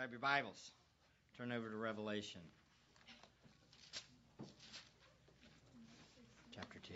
Grab 0.00 0.12
your 0.12 0.20
Bibles. 0.20 0.70
Turn 1.36 1.52
over 1.52 1.68
to 1.68 1.76
Revelation. 1.76 2.40
Chapter 6.54 6.78
2. 6.88 6.94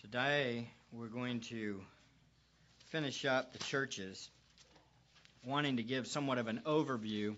Today, 0.00 0.70
we're 0.92 1.08
going 1.08 1.40
to 1.40 1.80
finish 2.90 3.24
up 3.24 3.52
the 3.52 3.58
churches, 3.58 4.30
wanting 5.44 5.78
to 5.78 5.82
give 5.82 6.06
somewhat 6.06 6.38
of 6.38 6.46
an 6.46 6.60
overview 6.64 7.34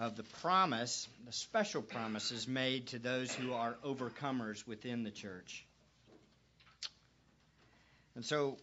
of 0.00 0.16
the 0.16 0.24
promise, 0.42 1.06
the 1.26 1.32
special 1.32 1.82
promises 1.82 2.48
made 2.48 2.88
to 2.88 2.98
those 2.98 3.32
who 3.32 3.52
are 3.52 3.76
overcomers 3.84 4.66
within 4.66 5.04
the 5.04 5.12
church. 5.12 5.64
And 8.18 8.26
so 8.26 8.56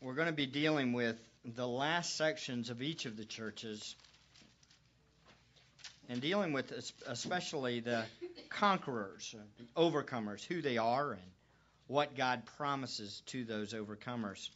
we're 0.00 0.14
going 0.14 0.28
to 0.28 0.32
be 0.32 0.46
dealing 0.46 0.92
with 0.92 1.16
the 1.44 1.66
last 1.66 2.14
sections 2.16 2.70
of 2.70 2.82
each 2.82 3.04
of 3.04 3.16
the 3.16 3.24
churches 3.24 3.96
and 6.08 6.20
dealing 6.20 6.52
with 6.52 6.72
especially 7.08 7.80
the 7.80 8.04
conquerors, 8.48 9.34
the 9.58 9.64
overcomers, 9.76 10.44
who 10.44 10.62
they 10.62 10.78
are, 10.78 11.14
and 11.14 11.30
what 11.88 12.16
God 12.16 12.44
promises 12.56 13.24
to 13.26 13.42
those 13.42 13.74
overcomers. 13.74 14.50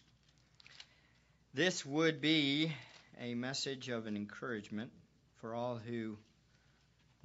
This 1.52 1.84
would 1.84 2.20
be 2.20 2.72
a 3.20 3.34
message 3.34 3.88
of 3.88 4.06
an 4.06 4.14
encouragement 4.14 4.92
for 5.40 5.56
all 5.56 5.76
who 5.76 6.18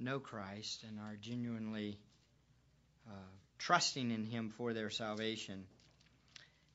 know 0.00 0.18
Christ 0.18 0.82
and 0.88 0.98
are 0.98 1.14
genuinely 1.20 2.00
uh, 3.08 3.14
trusting 3.58 4.10
in 4.10 4.24
Him 4.24 4.50
for 4.50 4.72
their 4.72 4.90
salvation. 4.90 5.66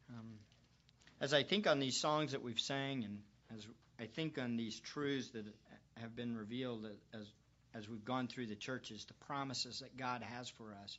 Um, 0.09 0.33
as 1.19 1.33
I 1.33 1.43
think 1.43 1.67
on 1.67 1.79
these 1.79 1.99
songs 1.99 2.31
that 2.31 2.43
we've 2.43 2.59
sang, 2.59 3.03
and 3.03 3.19
as 3.55 3.65
I 3.99 4.05
think 4.05 4.37
on 4.37 4.55
these 4.55 4.79
truths 4.79 5.29
that 5.31 5.45
have 5.95 6.15
been 6.15 6.35
revealed 6.35 6.85
as 7.13 7.25
as 7.73 7.87
we've 7.87 8.05
gone 8.05 8.27
through 8.27 8.47
the 8.47 8.55
churches, 8.55 9.05
the 9.05 9.13
promises 9.25 9.79
that 9.79 9.95
God 9.97 10.23
has 10.23 10.49
for 10.49 10.73
us, 10.83 10.97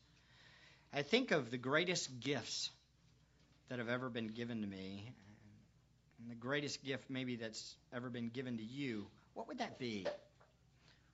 I 0.92 1.02
think 1.02 1.32
of 1.32 1.50
the 1.50 1.58
greatest 1.58 2.20
gifts 2.20 2.70
that 3.68 3.78
have 3.78 3.88
ever 3.88 4.08
been 4.08 4.28
given 4.28 4.60
to 4.60 4.66
me, 4.66 5.12
and 6.20 6.30
the 6.30 6.34
greatest 6.34 6.84
gift 6.84 7.04
maybe 7.08 7.36
that's 7.36 7.74
ever 7.92 8.10
been 8.10 8.28
given 8.28 8.58
to 8.58 8.62
you. 8.62 9.06
What 9.34 9.48
would 9.48 9.58
that 9.58 9.78
be? 9.78 10.06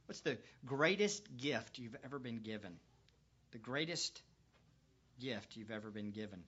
What's 0.07 0.21
the 0.21 0.39
greatest 0.67 1.25
gift 1.37 1.79
you've 1.79 1.97
ever 2.05 2.19
been 2.19 2.39
given? 2.39 2.77
The 3.53 3.59
greatest 3.59 4.21
gift 5.21 5.57
you've 5.57 5.71
ever 5.71 5.91
been 5.91 6.11
given. 6.11 6.43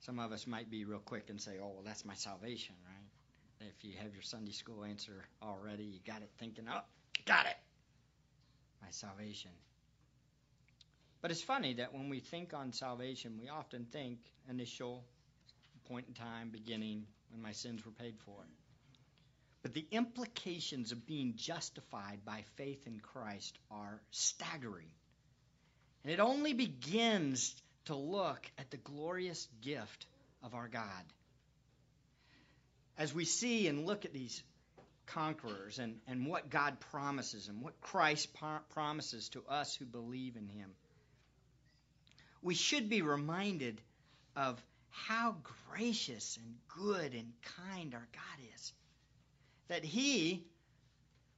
Some 0.00 0.18
of 0.18 0.32
us 0.32 0.46
might 0.46 0.70
be 0.70 0.84
real 0.84 0.98
quick 0.98 1.28
and 1.28 1.40
say, 1.40 1.52
oh, 1.60 1.68
well, 1.68 1.82
that's 1.84 2.04
my 2.04 2.14
salvation, 2.14 2.74
right? 2.86 3.68
If 3.68 3.84
you 3.84 3.92
have 4.02 4.14
your 4.14 4.22
Sunday 4.22 4.52
school 4.52 4.84
answer 4.84 5.24
already, 5.42 5.84
you 5.84 5.98
got 6.06 6.22
it 6.22 6.30
thinking, 6.38 6.64
oh, 6.72 6.80
got 7.26 7.46
it. 7.46 7.56
My 8.80 8.88
salvation. 8.90 9.50
But 11.20 11.30
it's 11.30 11.42
funny 11.42 11.74
that 11.74 11.92
when 11.92 12.08
we 12.08 12.20
think 12.20 12.54
on 12.54 12.72
salvation, 12.72 13.38
we 13.38 13.50
often 13.50 13.84
think 13.92 14.18
initial 14.48 15.04
point 15.86 16.06
in 16.08 16.14
time, 16.14 16.50
beginning, 16.50 17.04
when 17.30 17.42
my 17.42 17.52
sins 17.52 17.84
were 17.84 17.92
paid 17.92 18.14
for. 18.24 18.36
But 19.62 19.74
the 19.74 19.86
implications 19.90 20.92
of 20.92 21.06
being 21.06 21.34
justified 21.36 22.20
by 22.24 22.44
faith 22.56 22.86
in 22.86 23.00
Christ 23.00 23.58
are 23.70 24.00
staggering. 24.10 24.88
And 26.02 26.12
it 26.12 26.20
only 26.20 26.54
begins 26.54 27.54
to 27.86 27.94
look 27.94 28.50
at 28.58 28.70
the 28.70 28.76
glorious 28.76 29.46
gift 29.62 30.06
of 30.42 30.54
our 30.54 30.68
God. 30.68 31.04
As 32.98 33.14
we 33.14 33.24
see 33.24 33.66
and 33.68 33.86
look 33.86 34.04
at 34.04 34.12
these 34.12 34.42
conquerors 35.06 35.78
and, 35.78 35.98
and 36.06 36.26
what 36.26 36.50
God 36.50 36.78
promises 36.92 37.48
and 37.48 37.62
what 37.62 37.80
Christ 37.80 38.28
promises 38.70 39.28
to 39.30 39.42
us 39.48 39.74
who 39.74 39.84
believe 39.84 40.36
in 40.36 40.48
Him, 40.48 40.70
we 42.42 42.54
should 42.54 42.88
be 42.88 43.02
reminded 43.02 43.80
of 44.36 44.62
how 44.90 45.36
gracious 45.70 46.38
and 46.42 46.54
good 46.68 47.14
and 47.14 47.32
kind 47.56 47.94
our 47.94 48.08
God 48.12 48.46
is. 48.54 48.72
That 49.68 49.84
He 49.84 50.44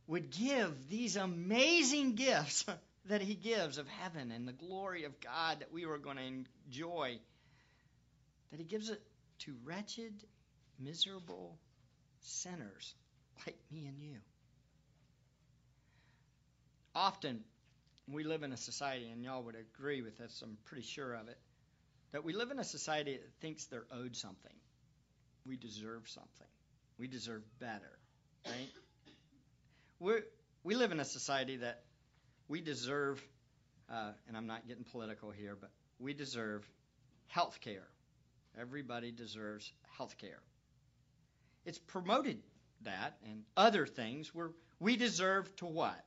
would 0.07 0.31
give 0.31 0.89
these 0.89 1.17
amazing 1.17 2.15
gifts 2.17 2.65
that 3.07 3.21
he 3.21 3.35
gives 3.35 3.79
of 3.79 3.89
heaven 3.89 4.31
and 4.31 4.47
the 4.47 4.53
glory 4.53 5.05
of 5.05 5.21
God 5.21 5.61
that 5.61 5.73
we 5.73 5.87
were 5.87 5.99
going 5.99 6.17
to 6.17 6.45
enjoy, 6.69 7.19
that 8.51 8.61
he 8.61 8.65
gives 8.65 8.91
it 8.91 9.01
to 9.41 9.55
wretched, 9.65 10.13
miserable 10.79 11.59
sinners 12.21 12.95
like 13.47 13.59
me 13.71 13.87
and 13.87 14.01
you. 14.01 14.19
Often, 16.95 17.41
we 18.07 18.25
live 18.25 18.43
in 18.43 18.53
a 18.53 18.57
society, 18.57 19.09
and 19.11 19.25
y'all 19.25 19.43
would 19.43 19.57
agree 19.57 20.03
with 20.03 20.19
this, 20.19 20.43
I'm 20.45 20.59
pretty 20.67 20.87
sure 20.87 21.15
of 21.15 21.29
it, 21.29 21.39
that 22.13 22.25
we 22.25 22.35
live 22.35 22.51
in 22.51 22.59
a 22.59 22.65
society 22.65 23.17
that 23.17 23.33
thinks 23.41 23.65
they're 23.67 23.87
owed 23.91 24.15
something. 24.15 24.53
We 25.47 25.57
deserve 25.57 26.09
something. 26.09 26.47
We 26.99 27.09
deserve 27.09 27.43
better, 27.59 27.99
right? 28.47 28.71
we 29.99 30.15
we 30.65 30.75
live 30.75 30.93
in 30.93 31.01
a 31.01 31.05
society 31.05 31.57
that 31.57 31.83
we 32.53 32.61
deserve, 32.61 33.19
uh, 33.91 34.11
and 34.29 34.37
I'm 34.37 34.47
not 34.47 34.69
getting 34.69 34.85
political 34.85 35.31
here, 35.31 35.57
but 35.59 35.71
we 35.99 36.13
deserve 36.13 36.69
health 37.29 37.59
care. 37.63 37.89
Everybody 38.61 39.11
deserves 39.11 39.73
health 39.97 40.19
care. 40.19 40.43
It's 41.65 41.79
promoted 41.79 42.43
that 42.83 43.17
and 43.25 43.45
other 43.57 43.87
things 43.87 44.35
where 44.35 44.51
we 44.81 44.97
deserve 44.99 45.57
to 45.57 45.65
what? 45.65 45.99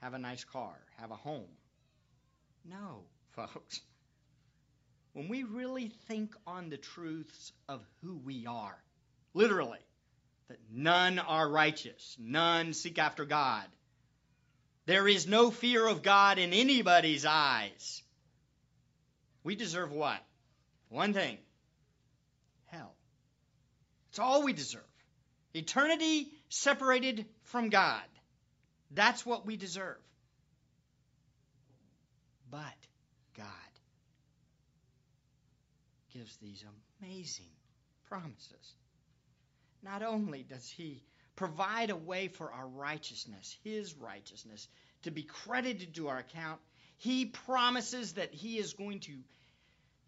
Have 0.00 0.14
a 0.14 0.18
nice 0.18 0.44
car, 0.44 0.74
have 0.96 1.10
a 1.10 1.16
home. 1.16 1.52
No, 2.64 3.02
folks. 3.32 3.82
When 5.12 5.28
we 5.28 5.42
really 5.42 5.88
think 6.08 6.34
on 6.46 6.70
the 6.70 6.78
truths 6.78 7.52
of 7.68 7.86
who 8.02 8.16
we 8.16 8.46
are, 8.46 8.82
literally, 9.34 9.84
that 10.48 10.58
none 10.72 11.18
are 11.18 11.46
righteous, 11.46 12.16
none 12.18 12.72
seek 12.72 12.98
after 12.98 13.26
God, 13.26 13.66
there 14.90 15.06
is 15.06 15.28
no 15.28 15.52
fear 15.52 15.86
of 15.86 16.02
God 16.02 16.38
in 16.38 16.52
anybody's 16.52 17.24
eyes. 17.24 18.02
We 19.44 19.54
deserve 19.54 19.92
what? 19.92 20.20
One 20.88 21.12
thing 21.12 21.38
hell. 22.66 22.92
It's 24.08 24.18
all 24.18 24.42
we 24.42 24.52
deserve. 24.52 24.82
Eternity 25.54 26.26
separated 26.48 27.24
from 27.44 27.68
God. 27.68 28.02
That's 28.90 29.24
what 29.24 29.46
we 29.46 29.56
deserve. 29.56 30.02
But 32.50 32.80
God 33.36 33.46
gives 36.12 36.36
these 36.38 36.64
amazing 37.00 37.52
promises. 38.08 38.74
Not 39.84 40.02
only 40.02 40.42
does 40.42 40.68
He 40.68 41.04
provide 41.40 41.88
a 41.88 41.96
way 41.96 42.28
for 42.28 42.52
our 42.52 42.66
righteousness, 42.66 43.56
His 43.64 43.94
righteousness, 43.94 44.68
to 45.04 45.10
be 45.10 45.22
credited 45.22 45.94
to 45.94 46.08
our 46.08 46.18
account. 46.18 46.60
He 46.98 47.24
promises 47.24 48.12
that 48.12 48.34
He 48.34 48.58
is 48.58 48.74
going 48.74 49.00
to 49.00 49.14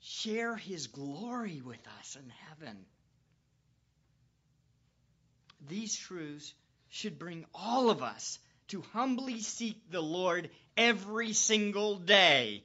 share 0.00 0.54
His 0.54 0.88
glory 0.88 1.62
with 1.65 1.81
us 1.98 2.19
in 2.22 2.31
heaven. 2.48 2.76
These 5.66 5.97
truths 5.97 6.53
should 6.91 7.19
bring 7.19 7.47
all 7.54 7.88
of 7.88 8.03
us 8.03 8.38
to 8.69 8.82
humbly 8.92 9.41
seek 9.41 9.91
the 9.91 10.03
Lord 10.03 10.50
every 10.76 11.32
single 11.32 11.97
day. 11.97 12.62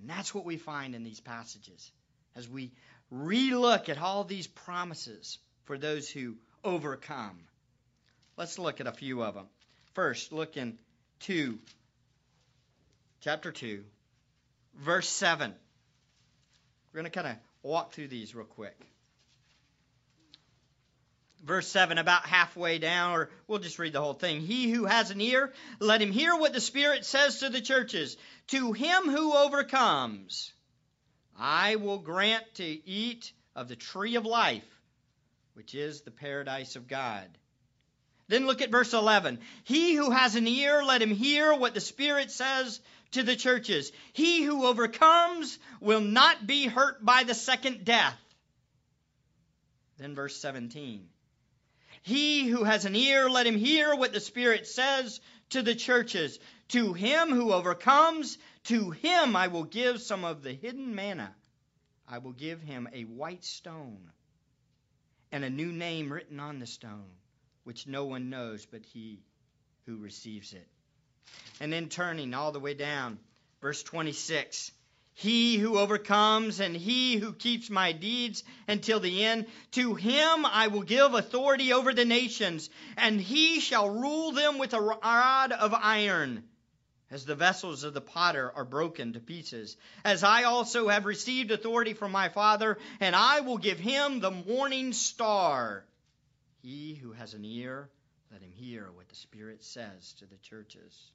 And 0.00 0.10
that's 0.10 0.34
what 0.34 0.44
we 0.44 0.56
find 0.56 0.96
in 0.96 1.04
these 1.04 1.20
passages 1.20 1.92
as 2.34 2.48
we 2.48 2.72
relook 3.14 3.88
at 3.88 3.98
all 3.98 4.24
these 4.24 4.48
promises 4.48 5.38
for 5.66 5.78
those 5.78 6.10
who 6.10 6.34
overcome. 6.64 7.38
Let's 8.36 8.58
look 8.58 8.80
at 8.80 8.86
a 8.86 8.92
few 8.92 9.22
of 9.22 9.34
them. 9.34 9.46
First, 9.94 10.32
look 10.32 10.56
in 10.56 10.76
2, 11.20 11.58
chapter 13.20 13.50
2, 13.50 13.82
verse 14.80 15.08
7. 15.08 15.54
We're 16.92 17.00
going 17.00 17.10
to 17.10 17.22
kind 17.22 17.28
of 17.28 17.36
walk 17.62 17.92
through 17.92 18.08
these 18.08 18.34
real 18.34 18.46
quick. 18.46 18.78
Verse 21.44 21.68
7, 21.68 21.96
about 21.98 22.26
halfway 22.26 22.78
down, 22.78 23.12
or 23.12 23.30
we'll 23.46 23.58
just 23.58 23.78
read 23.78 23.92
the 23.92 24.00
whole 24.00 24.14
thing. 24.14 24.40
He 24.40 24.70
who 24.70 24.84
has 24.84 25.10
an 25.10 25.20
ear, 25.20 25.52
let 25.78 26.02
him 26.02 26.10
hear 26.10 26.34
what 26.34 26.52
the 26.52 26.60
Spirit 26.60 27.04
says 27.04 27.40
to 27.40 27.48
the 27.48 27.60
churches. 27.60 28.16
To 28.48 28.72
him 28.72 29.04
who 29.04 29.32
overcomes, 29.34 30.52
I 31.38 31.76
will 31.76 31.98
grant 31.98 32.44
to 32.56 32.64
eat 32.64 33.32
of 33.54 33.68
the 33.68 33.76
tree 33.76 34.16
of 34.16 34.26
life 34.26 34.64
which 35.56 35.74
is 35.74 36.02
the 36.02 36.10
paradise 36.10 36.76
of 36.76 36.86
God. 36.86 37.26
Then 38.28 38.46
look 38.46 38.60
at 38.60 38.70
verse 38.70 38.92
11. 38.92 39.38
He 39.64 39.94
who 39.94 40.10
has 40.10 40.34
an 40.34 40.46
ear, 40.46 40.82
let 40.84 41.00
him 41.00 41.10
hear 41.10 41.54
what 41.54 41.72
the 41.72 41.80
Spirit 41.80 42.30
says 42.30 42.78
to 43.12 43.22
the 43.22 43.36
churches. 43.36 43.90
He 44.12 44.42
who 44.42 44.66
overcomes 44.66 45.58
will 45.80 46.02
not 46.02 46.46
be 46.46 46.66
hurt 46.66 47.02
by 47.02 47.24
the 47.24 47.34
second 47.34 47.86
death. 47.86 48.18
Then 49.96 50.14
verse 50.14 50.36
17. 50.36 51.08
He 52.02 52.46
who 52.46 52.64
has 52.64 52.84
an 52.84 52.94
ear, 52.94 53.30
let 53.30 53.46
him 53.46 53.56
hear 53.56 53.96
what 53.96 54.12
the 54.12 54.20
Spirit 54.20 54.66
says 54.66 55.20
to 55.50 55.62
the 55.62 55.74
churches. 55.74 56.38
To 56.68 56.92
him 56.92 57.30
who 57.30 57.52
overcomes, 57.52 58.36
to 58.64 58.90
him 58.90 59.34
I 59.34 59.46
will 59.46 59.64
give 59.64 60.02
some 60.02 60.26
of 60.26 60.42
the 60.42 60.52
hidden 60.52 60.94
manna. 60.94 61.34
I 62.06 62.18
will 62.18 62.32
give 62.32 62.60
him 62.60 62.88
a 62.92 63.04
white 63.04 63.44
stone 63.44 64.10
and 65.32 65.44
a 65.44 65.50
new 65.50 65.72
name 65.72 66.12
written 66.12 66.40
on 66.40 66.58
the 66.58 66.66
stone, 66.66 67.10
which 67.64 67.86
no 67.86 68.04
one 68.04 68.30
knows 68.30 68.66
but 68.66 68.84
he 68.84 69.20
who 69.86 69.96
receives 69.98 70.52
it. 70.52 70.68
And 71.60 71.72
then 71.72 71.88
turning 71.88 72.34
all 72.34 72.52
the 72.52 72.60
way 72.60 72.74
down, 72.74 73.18
verse 73.60 73.82
26 73.82 74.70
He 75.14 75.56
who 75.56 75.78
overcomes 75.78 76.60
and 76.60 76.76
he 76.76 77.16
who 77.16 77.32
keeps 77.32 77.70
my 77.70 77.92
deeds 77.92 78.44
until 78.68 79.00
the 79.00 79.24
end, 79.24 79.46
to 79.72 79.94
him 79.94 80.46
I 80.46 80.68
will 80.68 80.82
give 80.82 81.14
authority 81.14 81.72
over 81.72 81.92
the 81.92 82.04
nations, 82.04 82.70
and 82.96 83.20
he 83.20 83.60
shall 83.60 83.88
rule 83.88 84.32
them 84.32 84.58
with 84.58 84.74
a 84.74 84.80
rod 84.80 85.52
of 85.52 85.74
iron. 85.74 86.44
As 87.10 87.24
the 87.24 87.36
vessels 87.36 87.84
of 87.84 87.94
the 87.94 88.00
potter 88.00 88.50
are 88.52 88.64
broken 88.64 89.12
to 89.12 89.20
pieces, 89.20 89.76
as 90.04 90.24
I 90.24 90.44
also 90.44 90.88
have 90.88 91.04
received 91.04 91.52
authority 91.52 91.94
from 91.94 92.10
my 92.10 92.28
Father, 92.28 92.78
and 92.98 93.14
I 93.14 93.40
will 93.40 93.58
give 93.58 93.78
him 93.78 94.18
the 94.18 94.32
morning 94.32 94.92
star. 94.92 95.84
He 96.62 96.94
who 96.94 97.12
has 97.12 97.34
an 97.34 97.44
ear, 97.44 97.88
let 98.32 98.42
him 98.42 98.50
hear 98.50 98.90
what 98.90 99.08
the 99.08 99.14
Spirit 99.14 99.62
says 99.62 100.14
to 100.18 100.26
the 100.26 100.36
churches. 100.38 101.12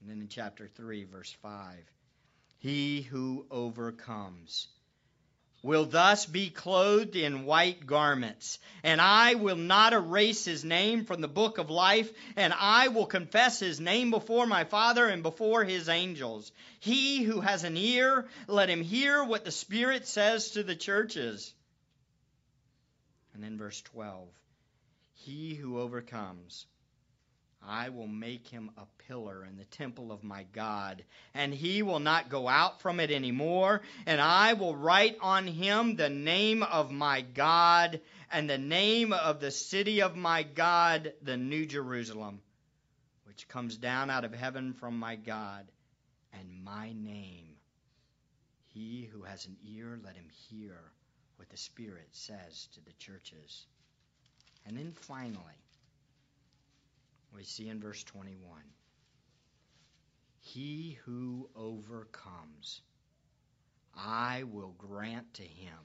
And 0.00 0.08
then 0.08 0.20
in 0.20 0.28
chapter 0.28 0.68
3, 0.68 1.04
verse 1.04 1.32
5 1.42 1.76
He 2.58 3.02
who 3.02 3.46
overcomes 3.50 4.68
will 5.62 5.84
thus 5.84 6.26
be 6.26 6.50
clothed 6.50 7.16
in 7.16 7.44
white 7.44 7.86
garments, 7.86 8.58
and 8.82 9.00
I 9.00 9.34
will 9.34 9.56
not 9.56 9.92
erase 9.92 10.44
his 10.44 10.64
name 10.64 11.04
from 11.04 11.20
the 11.20 11.28
book 11.28 11.58
of 11.58 11.70
life, 11.70 12.10
and 12.36 12.54
I 12.56 12.88
will 12.88 13.06
confess 13.06 13.58
his 13.58 13.80
name 13.80 14.10
before 14.10 14.46
my 14.46 14.64
Father 14.64 15.06
and 15.06 15.22
before 15.22 15.64
his 15.64 15.88
angels. 15.88 16.50
He 16.78 17.22
who 17.22 17.40
has 17.40 17.64
an 17.64 17.76
ear, 17.76 18.26
let 18.46 18.70
him 18.70 18.82
hear 18.82 19.22
what 19.22 19.44
the 19.44 19.50
Spirit 19.50 20.06
says 20.06 20.52
to 20.52 20.62
the 20.62 20.76
churches. 20.76 21.52
And 23.34 23.44
then 23.44 23.58
verse 23.58 23.80
12 23.82 24.28
He 25.14 25.54
who 25.54 25.78
overcomes 25.78 26.66
I 27.62 27.90
will 27.90 28.06
make 28.06 28.48
him 28.48 28.70
a 28.78 28.86
pillar 29.06 29.44
in 29.44 29.56
the 29.56 29.64
temple 29.64 30.12
of 30.12 30.24
my 30.24 30.44
God, 30.52 31.04
and 31.34 31.52
he 31.52 31.82
will 31.82 32.00
not 32.00 32.30
go 32.30 32.48
out 32.48 32.80
from 32.80 33.00
it 33.00 33.10
any 33.10 33.32
more. 33.32 33.82
And 34.06 34.20
I 34.20 34.54
will 34.54 34.74
write 34.74 35.18
on 35.20 35.46
him 35.46 35.96
the 35.96 36.08
name 36.08 36.62
of 36.62 36.90
my 36.90 37.20
God 37.20 38.00
and 38.32 38.48
the 38.48 38.58
name 38.58 39.12
of 39.12 39.40
the 39.40 39.50
city 39.50 40.02
of 40.02 40.16
my 40.16 40.42
God, 40.42 41.12
the 41.22 41.36
New 41.36 41.66
Jerusalem, 41.66 42.40
which 43.24 43.48
comes 43.48 43.76
down 43.76 44.08
out 44.08 44.24
of 44.24 44.32
heaven 44.32 44.72
from 44.72 44.98
my 44.98 45.16
God, 45.16 45.66
and 46.32 46.64
my 46.64 46.92
name. 46.92 47.56
He 48.68 49.08
who 49.12 49.22
has 49.22 49.46
an 49.46 49.56
ear, 49.64 49.98
let 50.02 50.14
him 50.14 50.28
hear 50.48 50.78
what 51.36 51.50
the 51.50 51.56
Spirit 51.56 52.08
says 52.12 52.68
to 52.74 52.80
the 52.84 52.92
churches. 52.98 53.66
And 54.66 54.76
then 54.76 54.92
finally, 54.92 55.58
we 57.34 57.44
see 57.44 57.68
in 57.68 57.80
verse 57.80 58.02
21 58.04 58.60
He 60.40 60.98
who 61.04 61.48
overcomes, 61.54 62.80
I 63.94 64.44
will 64.44 64.74
grant 64.78 65.34
to 65.34 65.42
him 65.42 65.78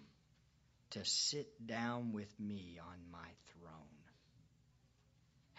to 0.91 1.03
sit 1.05 1.67
down 1.67 2.13
with 2.13 2.39
me 2.39 2.79
on 2.81 3.11
my 3.11 3.27
throne, 3.51 4.03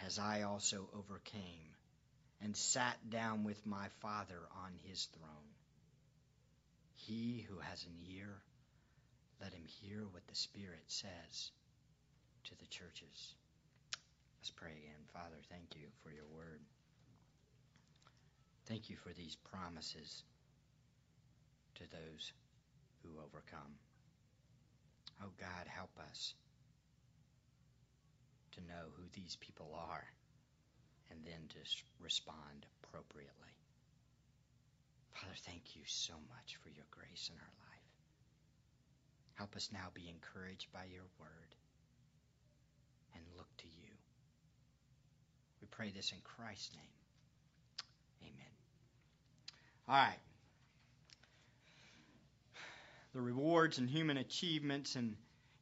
as 0.05 0.19
I 0.19 0.43
also 0.43 0.89
overcame 0.95 1.77
and 2.41 2.57
sat 2.57 2.97
down 3.11 3.45
with 3.45 3.65
my 3.67 3.89
Father 4.01 4.41
on 4.65 4.73
his 4.85 5.07
throne. 5.07 5.55
He 6.95 7.47
who 7.49 7.59
has 7.59 7.85
an 7.85 7.97
ear, 8.15 8.29
let 9.41 9.53
him 9.53 9.65
hear 9.67 10.05
what 10.11 10.27
the 10.27 10.35
Spirit 10.35 10.83
says 10.87 11.51
to 12.45 12.59
the 12.59 12.67
churches. 12.67 13.35
Let's 14.47 14.63
pray 14.63 14.79
again. 14.79 15.03
Father, 15.11 15.43
thank 15.51 15.75
you 15.75 15.91
for 16.05 16.15
your 16.15 16.31
word. 16.31 16.63
Thank 18.71 18.89
you 18.89 18.95
for 18.95 19.11
these 19.11 19.35
promises 19.35 20.23
to 21.75 21.83
those 21.91 22.31
who 23.03 23.19
overcome. 23.19 23.75
Oh 25.19 25.35
God, 25.35 25.67
help 25.67 25.91
us 25.99 26.35
to 28.55 28.61
know 28.71 28.95
who 28.95 29.03
these 29.19 29.35
people 29.35 29.75
are 29.75 30.07
and 31.11 31.19
then 31.27 31.51
to 31.51 31.59
respond 31.99 32.71
appropriately. 32.79 33.59
Father, 35.11 35.35
thank 35.45 35.75
you 35.75 35.83
so 35.87 36.15
much 36.31 36.55
for 36.63 36.69
your 36.69 36.87
grace 36.93 37.31
in 37.35 37.39
our 37.43 37.55
life. 37.67 37.91
Help 39.35 39.57
us 39.57 39.71
now 39.73 39.91
be 39.93 40.07
encouraged 40.09 40.71
by 40.73 40.85
your 40.87 41.11
word 41.19 41.51
and 43.17 43.25
look 43.37 43.51
to 43.57 43.67
you. 43.67 43.86
We 45.67 45.77
pray 45.77 45.91
this 45.91 46.13
in 46.13 46.19
Christ's 46.23 46.71
name. 46.77 46.85
Amen. 48.23 48.53
All 49.89 49.97
right. 49.97 50.19
The 53.15 53.21
rewards 53.21 53.79
and 53.79 53.91
human 53.91 54.17
achievements 54.17 54.95
and 54.95 55.17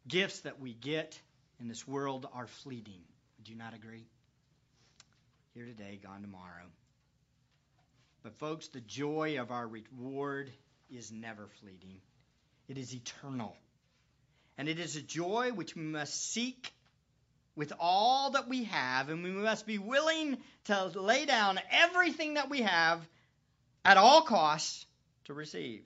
gifts 0.06 0.41
that 0.41 0.61
we 0.61 0.75
get 0.75 1.19
in 1.59 1.69
this 1.69 1.89
world 1.89 2.27
are 2.35 2.47
fleeting. 2.47 3.01
Would 3.39 3.49
you 3.49 3.56
not 3.56 3.73
agree? 3.73 4.05
Here 5.55 5.65
today, 5.65 5.99
gone 6.03 6.21
tomorrow. 6.21 6.67
But, 8.23 8.35
folks, 8.35 8.69
the 8.69 8.81
joy 8.81 9.39
of 9.41 9.51
our 9.51 9.67
reward 9.67 10.51
is 10.91 11.12
never 11.12 11.49
fleeting, 11.61 12.01
it 12.69 12.77
is 12.77 12.95
eternal. 12.95 13.56
And 14.59 14.69
it 14.69 14.79
is 14.79 14.97
a 14.97 15.03
joy 15.03 15.51
which 15.53 15.75
we 15.75 15.83
must 15.83 16.33
seek 16.33 16.73
with 17.56 17.73
all 17.79 18.31
that 18.31 18.49
we 18.49 18.65
have, 18.65 19.09
and 19.09 19.23
we 19.23 19.31
must 19.31 19.67
be 19.67 19.79
willing 19.79 20.39
to 20.65 20.87
lay 20.95 21.25
down 21.25 21.61
everything 21.71 22.35
that 22.35 22.51
we 22.51 22.62
have 22.62 23.06
at 23.85 23.97
all 23.97 24.23
costs 24.23 24.87
to 25.25 25.35
receive. 25.35 25.83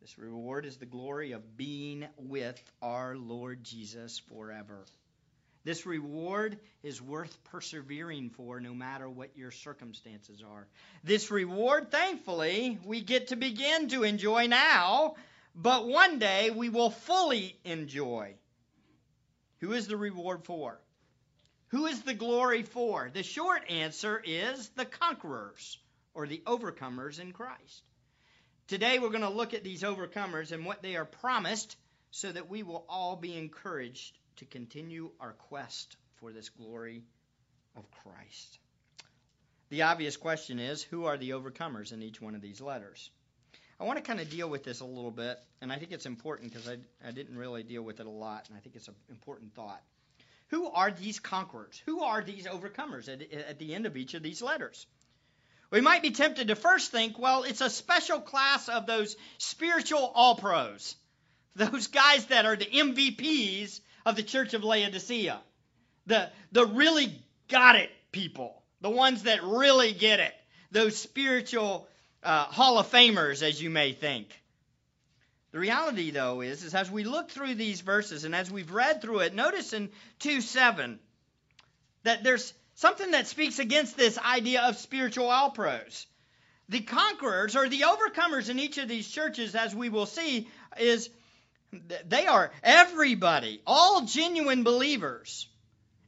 This 0.00 0.18
reward 0.18 0.64
is 0.64 0.76
the 0.76 0.86
glory 0.86 1.32
of 1.32 1.56
being 1.56 2.06
with 2.16 2.62
our 2.80 3.16
Lord 3.16 3.64
Jesus 3.64 4.18
forever. 4.18 4.84
This 5.64 5.84
reward 5.84 6.58
is 6.82 7.02
worth 7.02 7.36
persevering 7.44 8.30
for 8.30 8.60
no 8.60 8.72
matter 8.72 9.08
what 9.08 9.36
your 9.36 9.50
circumstances 9.50 10.42
are. 10.42 10.66
This 11.04 11.30
reward, 11.30 11.90
thankfully, 11.90 12.78
we 12.84 13.02
get 13.02 13.28
to 13.28 13.36
begin 13.36 13.88
to 13.88 14.04
enjoy 14.04 14.46
now, 14.46 15.16
but 15.54 15.86
one 15.86 16.20
day 16.20 16.50
we 16.50 16.68
will 16.68 16.90
fully 16.90 17.58
enjoy. 17.64 18.34
Who 19.60 19.72
is 19.72 19.88
the 19.88 19.96
reward 19.96 20.44
for? 20.44 20.80
Who 21.68 21.86
is 21.86 22.02
the 22.02 22.14
glory 22.14 22.62
for? 22.62 23.10
The 23.12 23.22
short 23.22 23.68
answer 23.68 24.22
is 24.24 24.68
the 24.70 24.86
conquerors 24.86 25.78
or 26.14 26.26
the 26.26 26.42
overcomers 26.46 27.20
in 27.20 27.32
Christ. 27.32 27.82
Today 28.68 28.98
we're 28.98 29.10
going 29.10 29.22
to 29.22 29.28
look 29.28 29.54
at 29.54 29.64
these 29.64 29.82
overcomers 29.82 30.52
and 30.52 30.64
what 30.64 30.82
they 30.82 30.96
are 30.96 31.04
promised 31.04 31.76
so 32.10 32.30
that 32.30 32.48
we 32.48 32.62
will 32.62 32.84
all 32.88 33.16
be 33.16 33.36
encouraged 33.36 34.16
to 34.36 34.44
continue 34.44 35.10
our 35.20 35.32
quest 35.32 35.96
for 36.16 36.32
this 36.32 36.48
glory 36.48 37.02
of 37.76 37.90
Christ. 37.90 38.58
The 39.70 39.82
obvious 39.82 40.16
question 40.16 40.58
is 40.58 40.82
who 40.82 41.04
are 41.04 41.18
the 41.18 41.30
overcomers 41.30 41.92
in 41.92 42.02
each 42.02 42.20
one 42.20 42.34
of 42.34 42.40
these 42.40 42.60
letters? 42.60 43.10
I 43.80 43.84
want 43.84 43.98
to 43.98 44.02
kind 44.02 44.20
of 44.20 44.28
deal 44.28 44.48
with 44.48 44.64
this 44.64 44.80
a 44.80 44.84
little 44.84 45.12
bit, 45.12 45.38
and 45.60 45.72
I 45.72 45.76
think 45.76 45.92
it's 45.92 46.06
important 46.06 46.52
because 46.52 46.68
I, 46.68 46.78
I 47.06 47.12
didn't 47.12 47.36
really 47.36 47.62
deal 47.62 47.82
with 47.82 48.00
it 48.00 48.06
a 48.06 48.10
lot, 48.10 48.48
and 48.48 48.56
I 48.56 48.60
think 48.60 48.74
it's 48.74 48.88
an 48.88 48.94
important 49.08 49.54
thought. 49.54 49.80
Who 50.48 50.68
are 50.68 50.90
these 50.90 51.20
conquerors? 51.20 51.80
Who 51.86 52.02
are 52.02 52.22
these 52.22 52.46
overcomers 52.46 53.08
at, 53.08 53.22
at 53.32 53.58
the 53.58 53.74
end 53.74 53.86
of 53.86 53.96
each 53.96 54.14
of 54.14 54.22
these 54.22 54.42
letters? 54.42 54.86
We 55.70 55.80
might 55.80 56.02
be 56.02 56.10
tempted 56.10 56.48
to 56.48 56.56
first 56.56 56.90
think, 56.90 57.18
well, 57.18 57.42
it's 57.42 57.60
a 57.60 57.70
special 57.70 58.20
class 58.20 58.68
of 58.68 58.86
those 58.86 59.16
spiritual 59.36 60.10
all 60.14 60.34
pros, 60.34 60.96
those 61.54 61.88
guys 61.88 62.24
that 62.26 62.46
are 62.46 62.56
the 62.56 62.64
MVPs 62.64 63.80
of 64.06 64.16
the 64.16 64.22
church 64.22 64.54
of 64.54 64.64
Laodicea, 64.64 65.38
the, 66.06 66.30
the 66.52 66.64
really 66.64 67.12
got 67.48 67.76
it 67.76 67.90
people, 68.10 68.62
the 68.80 68.90
ones 68.90 69.24
that 69.24 69.44
really 69.44 69.92
get 69.92 70.20
it, 70.20 70.34
those 70.70 70.96
spiritual 70.96 71.86
uh, 72.22 72.44
Hall 72.44 72.78
of 72.78 72.90
Famers, 72.90 73.42
as 73.42 73.60
you 73.60 73.70
may 73.70 73.92
think. 73.92 74.28
The 75.50 75.58
reality, 75.58 76.10
though, 76.10 76.42
is, 76.42 76.62
is 76.62 76.74
as 76.74 76.90
we 76.90 77.04
look 77.04 77.30
through 77.30 77.54
these 77.54 77.80
verses 77.80 78.24
and 78.24 78.34
as 78.34 78.50
we've 78.50 78.70
read 78.70 79.00
through 79.00 79.20
it, 79.20 79.34
notice 79.34 79.72
in 79.72 79.90
2 80.18 80.40
7, 80.40 80.98
that 82.02 82.22
there's 82.22 82.52
something 82.74 83.12
that 83.12 83.26
speaks 83.26 83.58
against 83.58 83.96
this 83.96 84.18
idea 84.18 84.62
of 84.62 84.76
spiritual 84.76 85.30
all 85.30 85.50
pros. 85.50 86.06
The 86.68 86.80
conquerors 86.80 87.56
or 87.56 87.68
the 87.68 87.80
overcomers 87.80 88.50
in 88.50 88.58
each 88.58 88.76
of 88.76 88.88
these 88.88 89.08
churches, 89.08 89.54
as 89.54 89.74
we 89.74 89.88
will 89.88 90.06
see, 90.06 90.48
is 90.78 91.08
they 92.06 92.26
are 92.26 92.52
everybody, 92.62 93.62
all 93.66 94.02
genuine 94.02 94.64
believers. 94.64 95.48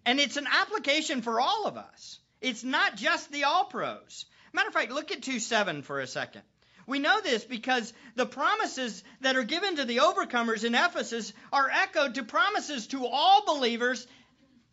And 0.05 0.21
it's 0.21 0.37
an 0.37 0.47
application 0.51 1.23
for 1.23 1.41
all 1.41 1.67
of 1.67 1.77
us. 1.77 2.19
It's 2.41 2.65
not 2.65 2.97
just 2.97 3.31
the 3.33 3.45
all 3.45 3.65
pros. 3.65 4.27
Matter 4.53 4.69
of 4.69 4.75
fact, 4.75 4.93
look 4.93 5.13
at 5.13 5.23
2 5.23 5.39
7 5.39 5.83
for 5.83 6.01
a 6.01 6.07
second. 6.07 6.43
We 6.87 6.99
know 6.99 7.21
this 7.21 7.45
because 7.45 7.93
the 8.17 8.27
promises 8.27 9.05
that 9.21 9.37
are 9.37 9.45
given 9.45 9.77
to 9.77 9.85
the 9.85 9.99
overcomers 9.99 10.65
in 10.65 10.75
Ephesus 10.75 11.33
are 11.53 11.71
echoed 11.71 12.17
to 12.17 12.25
promises 12.25 12.89
to 12.89 13.07
all 13.07 13.45
believers 13.47 14.07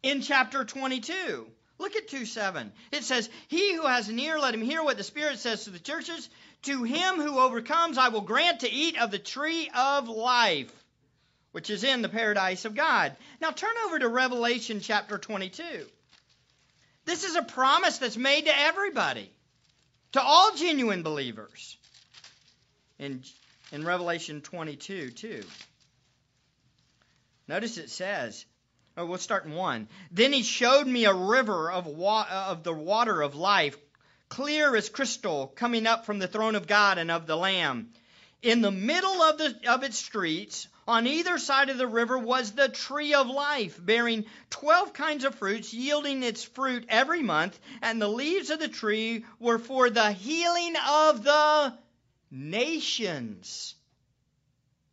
in 0.01 0.22
chapter 0.22 0.65
22. 0.65 1.48
Look 1.79 1.96
at 1.96 2.07
2 2.07 2.25
7. 2.25 2.72
It 2.91 3.03
says, 3.03 3.29
He 3.48 3.75
who 3.75 3.86
has 3.86 4.10
an 4.10 4.19
ear, 4.19 4.39
let 4.39 4.53
him 4.53 4.63
hear 4.63 4.81
what 4.81 4.98
the 4.98 5.03
Spirit 5.03 5.38
says 5.38 5.65
to 5.65 5.69
the 5.69 5.79
churches. 5.79 6.27
To 6.63 6.84
him 6.84 7.22
who 7.22 7.39
overcomes, 7.39 8.00
I 8.00 8.10
will 8.10 8.22
grant 8.22 8.62
to 8.62 8.72
eat 8.72 9.00
of 9.00 9.12
the 9.12 9.19
tree 9.19 9.69
of 9.75 10.10
life, 10.10 10.74
which 11.51 11.69
is 11.69 11.84
in 11.84 12.01
the 12.01 12.10
paradise 12.10 12.65
of 12.65 12.74
God. 12.74 13.15
Now 13.39 13.51
turn 13.51 13.75
over 13.86 14.00
to 14.00 14.07
Revelation 14.07 14.79
chapter 14.79 15.19
22. 15.19 15.86
This 17.05 17.24
is 17.24 17.36
a 17.36 17.43
promise 17.43 18.00
that's 18.00 18.17
made 18.17 18.46
to 18.46 18.60
everybody, 18.60 19.31
to 20.18 20.24
all 20.24 20.52
genuine 20.56 21.04
believers. 21.04 21.78
In, 22.98 23.22
in 23.72 23.86
Revelation 23.86 24.42
22, 24.42 25.12
too. 25.12 25.44
Notice 27.48 27.78
it 27.78 27.92
says, 27.92 28.46
Oh, 28.98 29.06
we'll 29.06 29.20
start 29.20 29.46
in 29.46 29.54
one. 29.54 29.88
Then 30.12 30.34
he 30.34 30.42
showed 30.42 30.88
me 30.88 31.06
a 31.06 31.14
river 31.14 31.70
of, 31.70 31.86
wa- 31.86 32.26
uh, 32.28 32.48
of 32.50 32.64
the 32.64 32.74
water 32.74 33.22
of 33.22 33.36
life, 33.36 33.78
clear 34.28 34.76
as 34.76 34.90
crystal, 34.90 35.54
coming 35.56 35.86
up 35.86 36.08
from 36.08 36.18
the 36.18 36.28
throne 36.28 36.56
of 36.56 36.66
God 36.66 36.98
and 36.98 37.12
of 37.12 37.28
the 37.28 37.38
Lamb. 37.38 37.90
In 38.42 38.62
the 38.62 38.72
middle 38.72 39.22
of, 39.22 39.38
the, 39.38 39.56
of 39.68 39.84
its 39.84 40.00
streets, 40.00 40.68
on 40.88 41.06
either 41.06 41.38
side 41.38 41.70
of 41.70 41.77
the 41.77 41.88
river, 41.88 42.17
was 42.17 42.51
the 42.51 42.70
tree 42.70 43.13
of 43.13 43.27
life, 43.27 43.77
bearing 43.84 44.25
twelve 44.50 44.94
kinds 44.94 45.25
of 45.25 45.36
fruits, 45.36 45.74
yielding 45.74 46.24
its 46.24 46.44
fruit 46.44 46.86
every 46.88 47.22
month. 47.22 47.60
And 47.82 48.01
the 48.01 48.08
leaves 48.08 48.50
of 48.50 48.60
the 48.60 48.70
tree 48.70 49.25
were 49.39 49.60
for 49.60 49.89
the 49.89 50.12
healing 50.12 50.75
of 50.88 51.24
the 51.24 51.77
nations. 52.32 53.75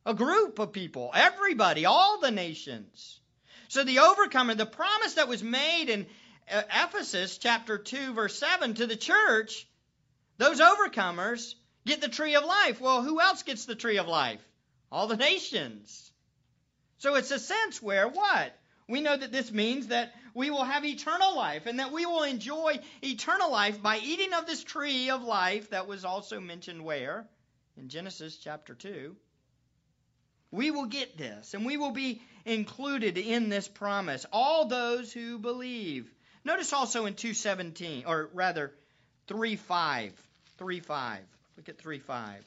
A 0.05 0.15
group 0.15 0.59
of 0.59 0.73
people, 0.73 1.11
everybody, 1.15 1.87
all 1.87 2.19
the 2.19 2.31
nations. 2.31 3.21
So 3.69 3.85
the 3.85 4.01
overcomer, 4.01 4.55
the 4.55 4.67
promise 4.67 5.15
that 5.15 5.29
was 5.29 5.43
made 5.43 5.89
in 5.89 6.07
uh, 6.51 6.63
Ephesus 6.69 7.39
chapter 7.39 7.79
2 7.79 8.13
verse 8.13 8.39
7 8.39 8.75
to 8.75 8.87
the 8.87 8.97
church, 8.97 9.67
those 10.37 10.61
overcomers 10.61 11.55
get 11.87 12.01
the 12.01 12.09
tree 12.09 12.35
of 12.35 12.45
life. 12.45 12.81
Well, 12.81 13.03
who 13.03 13.21
else 13.21 13.43
gets 13.45 13.65
the 13.65 13.75
tree 13.75 13.99
of 13.99 14.09
life? 14.09 14.41
All 14.95 15.09
the 15.09 15.17
nations. 15.17 16.13
So 16.99 17.17
it's 17.17 17.33
a 17.33 17.41
sense 17.41 17.83
where 17.83 18.07
what? 18.07 18.57
We 18.87 19.01
know 19.01 19.17
that 19.17 19.33
this 19.33 19.51
means 19.51 19.89
that 19.89 20.15
we 20.35 20.51
will 20.51 20.63
have 20.63 20.85
eternal 20.85 21.35
life 21.35 21.67
and 21.67 21.81
that 21.81 21.91
we 21.91 22.07
will 22.07 22.23
enjoy 22.23 22.79
eternal 23.03 23.51
life 23.51 23.83
by 23.83 23.99
eating 23.99 24.33
of 24.35 24.47
this 24.47 24.63
tree 24.63 25.11
of 25.11 25.25
life 25.25 25.71
that 25.71 25.89
was 25.89 26.05
also 26.05 26.39
mentioned 26.39 26.85
where? 26.85 27.27
In 27.77 27.89
Genesis 27.89 28.37
chapter 28.37 28.73
2. 28.73 29.17
We 30.53 30.71
will 30.71 30.87
get 30.87 31.19
this 31.19 31.55
and 31.55 31.67
we 31.67 31.77
will 31.77 31.91
be 31.91 32.23
included 32.45 33.19
in 33.19 33.49
this 33.49 33.67
promise. 33.67 34.25
All 34.33 34.67
those 34.67 35.13
who 35.13 35.41
believe. 35.41 36.09
Notice 36.45 36.73
also 36.73 37.07
in 37.07 37.15
217, 37.15 38.05
or 38.07 38.31
rather 38.33 38.73
3 39.27 39.57
5. 39.57 40.13
3 40.59 40.79
5. 40.79 41.19
Look 41.57 41.69
at 41.69 41.79
3 41.79 41.99
5. 41.99 42.45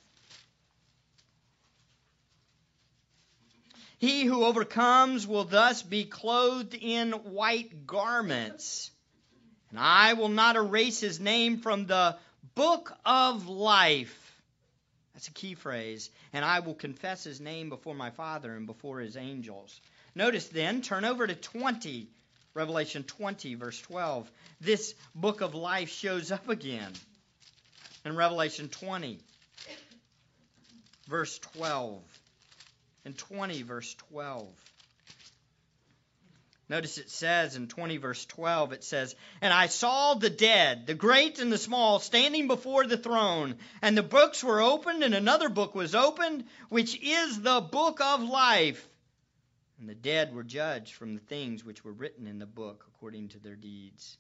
He 3.98 4.26
who 4.26 4.46
overcomes 4.46 5.26
will 5.26 5.46
thus 5.46 5.82
be 5.82 6.06
clothed 6.06 6.76
in 6.76 7.12
white 7.12 7.88
garments. 7.88 8.92
And 9.72 9.80
I 9.80 10.14
will 10.14 10.30
not 10.30 10.56
erase 10.56 11.00
his 11.00 11.20
name 11.20 11.60
from 11.60 11.88
the 11.88 12.16
book 12.56 12.96
of 13.06 13.48
life. 13.48 14.24
That's 15.14 15.30
a 15.30 15.34
key 15.34 15.56
phrase. 15.56 16.12
And 16.32 16.46
I 16.46 16.60
will 16.60 16.76
confess 16.76 17.24
his 17.24 17.42
name 17.42 17.70
before 17.70 17.96
my 17.96 18.12
Father 18.12 18.54
and 18.54 18.68
before 18.68 19.00
his 19.00 19.18
angels. 19.18 19.82
Notice 20.14 20.48
then, 20.48 20.82
turn 20.84 21.04
over 21.04 21.26
to 21.26 21.34
20, 21.34 22.08
Revelation 22.54 23.04
20, 23.04 23.56
verse 23.56 23.82
12. 23.82 24.32
This 24.62 24.94
book 25.16 25.42
of 25.42 25.56
life 25.56 25.90
shows 25.90 26.32
up 26.32 26.50
again 26.50 26.92
in 28.06 28.16
Revelation 28.16 28.70
20, 28.70 29.20
verse 31.08 31.40
12. 31.40 32.02
In 33.08 33.14
20, 33.14 33.62
verse 33.62 33.96
12. 34.10 34.46
Notice 36.68 36.98
it 36.98 37.10
says 37.10 37.56
in 37.56 37.68
20 37.68 37.96
verse 37.96 38.26
12, 38.26 38.74
it 38.74 38.84
says, 38.84 39.16
And 39.40 39.54
I 39.54 39.68
saw 39.68 40.16
the 40.16 40.30
dead, 40.30 40.88
the 40.88 40.94
great 40.94 41.40
and 41.40 41.50
the 41.50 41.58
small, 41.58 42.00
standing 42.00 42.50
before 42.50 42.86
the 42.86 42.98
throne, 42.98 43.56
and 43.82 43.98
the 43.98 44.04
books 44.04 44.44
were 44.44 44.60
opened, 44.60 45.04
and 45.04 45.14
another 45.14 45.48
book 45.48 45.74
was 45.74 45.96
opened, 45.96 46.44
which 46.68 47.02
is 47.02 47.42
the 47.42 47.62
book 47.62 48.02
of 48.02 48.24
life. 48.24 48.86
And 49.80 49.88
the 49.88 49.96
dead 49.96 50.36
were 50.36 50.44
judged 50.44 50.96
from 50.96 51.16
the 51.16 51.22
things 51.22 51.64
which 51.64 51.86
were 51.86 51.94
written 51.94 52.28
in 52.28 52.40
the 52.40 52.46
book 52.46 52.84
according 52.90 53.30
to 53.30 53.40
their 53.40 53.56
deeds. 53.56 54.18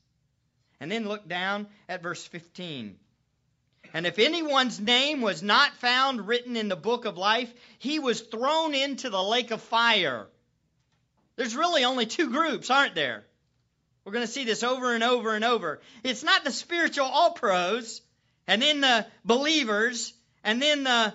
And 0.80 0.90
then 0.90 1.10
look 1.10 1.28
down 1.28 1.68
at 1.90 2.04
verse 2.04 2.26
15. 2.26 2.98
And 3.94 4.06
if 4.06 4.20
anyone's 4.20 4.80
name 4.80 5.22
was 5.22 5.42
not 5.42 5.78
found 5.78 6.28
written 6.28 6.56
in 6.56 6.70
the 6.70 6.76
book 6.76 7.06
of 7.06 7.18
life, 7.18 7.52
he 7.80 8.00
was 8.00 8.22
thrown 8.22 8.74
into 8.74 9.10
the 9.10 9.22
lake 9.22 9.52
of 9.52 9.62
fire. 9.62 10.28
There's 11.36 11.56
really 11.56 11.84
only 11.84 12.06
two 12.06 12.30
groups, 12.30 12.70
aren't 12.70 12.96
there? 12.96 13.26
We're 14.04 14.14
going 14.14 14.26
to 14.26 14.32
see 14.32 14.46
this 14.46 14.64
over 14.64 14.94
and 14.94 15.04
over 15.04 15.36
and 15.36 15.44
over. 15.44 15.82
It's 16.04 16.24
not 16.24 16.44
the 16.44 16.52
spiritual 16.52 17.06
all 17.06 17.32
pros, 17.32 18.02
and 18.48 18.62
then 18.62 18.82
the 18.82 19.06
believers, 19.26 20.14
and 20.44 20.62
then 20.62 20.84
the 20.84 21.14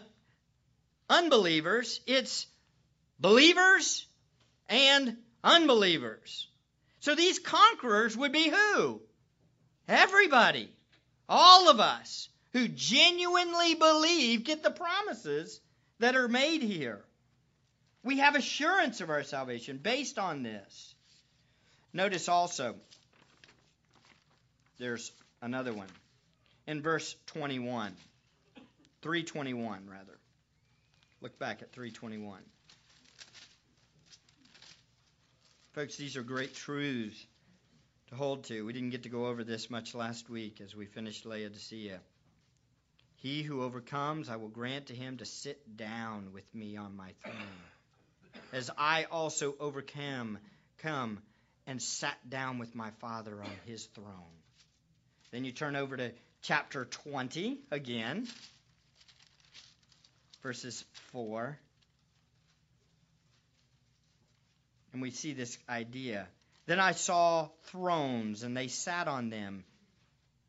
unbelievers. 1.09 2.00
It's 2.07 2.47
believers 3.19 4.07
and 4.69 5.17
unbelievers. 5.43 6.49
So 7.00 7.14
these 7.14 7.38
conquerors 7.38 8.17
would 8.17 8.33
be 8.33 8.49
who? 8.49 9.00
Everybody. 9.88 10.71
All 11.29 11.71
of 11.71 11.81
us 11.81 12.29
who 12.52 12.68
genuinely 12.68 13.75
believe 13.75 14.44
get 14.44 14.62
the 14.62 14.71
promises 14.71 15.61
that 15.99 16.16
are 16.16 16.28
made 16.28 16.62
here. 16.62 17.02
We 18.04 18.18
have 18.18 18.35
assurance 18.35 19.00
of 19.00 19.11
our 19.11 19.23
salvation 19.23 19.78
based 19.78 20.18
on 20.18 20.42
this. 20.42 20.94
Notice 21.92 22.28
also, 22.28 22.75
there's 24.78 25.12
another 25.40 25.73
one. 25.73 25.88
In 26.66 26.82
verse 26.82 27.14
21, 27.26 27.92
321 29.02 29.88
rather. 29.88 30.18
Look 31.21 31.38
back 31.38 31.62
at 31.62 31.73
321. 31.73 32.40
Folks, 35.73 35.97
these 35.97 36.16
are 36.16 36.23
great 36.23 36.54
truths 36.54 37.26
to 38.09 38.14
hold 38.14 38.44
to. 38.44 38.62
We 38.62 38.73
didn't 38.73 38.90
get 38.90 39.04
to 39.04 39.09
go 39.09 39.26
over 39.26 39.42
this 39.42 39.71
much 39.71 39.94
last 39.94 40.28
week 40.28 40.61
as 40.61 40.75
we 40.75 40.87
finished 40.87 41.25
Laodicea. 41.25 42.00
He 43.23 43.45
who 43.45 43.62
overcomes, 43.62 44.29
I 44.29 44.35
will 44.35 44.49
grant 44.49 44.87
to 44.87 44.97
him 44.97 45.19
to 45.19 45.25
sit 45.25 45.76
down 45.76 46.33
with 46.33 46.45
me 46.52 46.76
on 46.76 46.97
my 46.97 47.12
throne, 47.23 47.62
as 48.52 48.69
I 48.76 49.05
also 49.05 49.55
overcame, 49.61 50.38
come 50.79 51.21
and 51.64 51.81
sat 51.81 52.19
down 52.29 52.59
with 52.59 52.75
my 52.75 52.91
Father 53.00 53.41
on 53.41 53.52
his 53.64 53.85
throne. 53.87 54.43
Then 55.31 55.45
you 55.45 55.52
turn 55.52 55.76
over 55.76 55.97
to 55.97 56.11
chapter 56.43 56.85
20 56.85 57.61
again, 57.71 58.26
verses 60.43 60.85
4 61.12 61.57
And 64.93 65.00
we 65.00 65.12
see 65.12 65.33
this 65.33 65.57
idea. 65.69 66.26
Then 66.67 66.81
I 66.81 66.91
saw 66.91 67.50
thrones, 67.67 68.43
and 68.43 68.57
they 68.57 68.67
sat 68.67 69.07
on 69.07 69.31
them. 69.31 69.64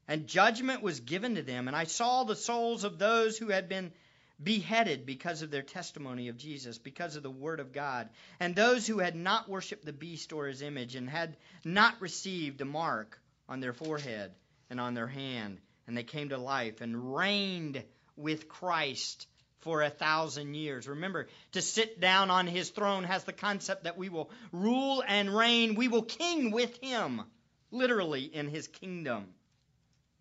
And 0.08 0.28
judgment 0.28 0.82
was 0.82 1.00
given 1.00 1.36
to 1.36 1.42
them. 1.42 1.68
And 1.68 1.78
I 1.78 1.86
saw 1.86 2.24
the 2.24 2.36
souls 2.36 2.84
of 2.84 3.00
those 3.00 3.38
who 3.38 3.50
had 3.50 3.70
been 3.70 3.94
beheaded 4.42 5.06
because 5.06 5.42
of 5.42 5.52
their 5.52 5.62
testimony 5.62 6.28
of 6.28 6.38
Jesus, 6.38 6.78
because 6.78 7.16
of 7.16 7.24
the 7.24 7.32
Word 7.32 7.60
of 7.60 7.72
God, 7.72 8.10
and 8.40 8.56
those 8.56 8.86
who 8.86 9.00
had 9.00 9.16
not 9.16 9.48
worshipped 9.48 9.86
the 9.86 9.94
beast 9.94 10.34
or 10.34 10.48
his 10.48 10.62
image, 10.62 10.96
and 10.96 11.10
had 11.10 11.38
not 11.64 12.02
received 12.02 12.60
a 12.60 12.66
mark 12.66 13.22
on 13.48 13.60
their 13.60 13.74
forehead 13.74 14.32
and 14.70 14.82
on 14.82 14.94
their 14.94 15.08
hand. 15.08 15.60
And 15.88 15.96
they 15.96 16.04
came 16.04 16.30
to 16.30 16.38
life 16.38 16.82
and 16.82 17.16
reigned 17.16 17.84
with 18.18 18.50
Christ 18.50 19.28
for 19.60 19.82
a 19.82 19.90
thousand 19.90 20.56
years. 20.56 20.88
Remember, 20.88 21.28
to 21.54 21.62
sit 21.62 22.02
down 22.02 22.30
on 22.30 22.48
his 22.48 22.70
throne 22.70 23.06
has 23.06 23.24
the 23.24 23.34
concept 23.34 23.86
that 23.86 23.98
we 23.98 24.10
will 24.10 24.30
rule 24.52 25.04
and 25.08 25.34
reign, 25.34 25.76
we 25.76 25.88
will 25.88 26.04
king 26.04 26.52
with 26.52 26.78
him. 26.82 27.22
literally 27.72 28.24
in 28.24 28.50
his 28.50 28.68
kingdom. 28.68 29.26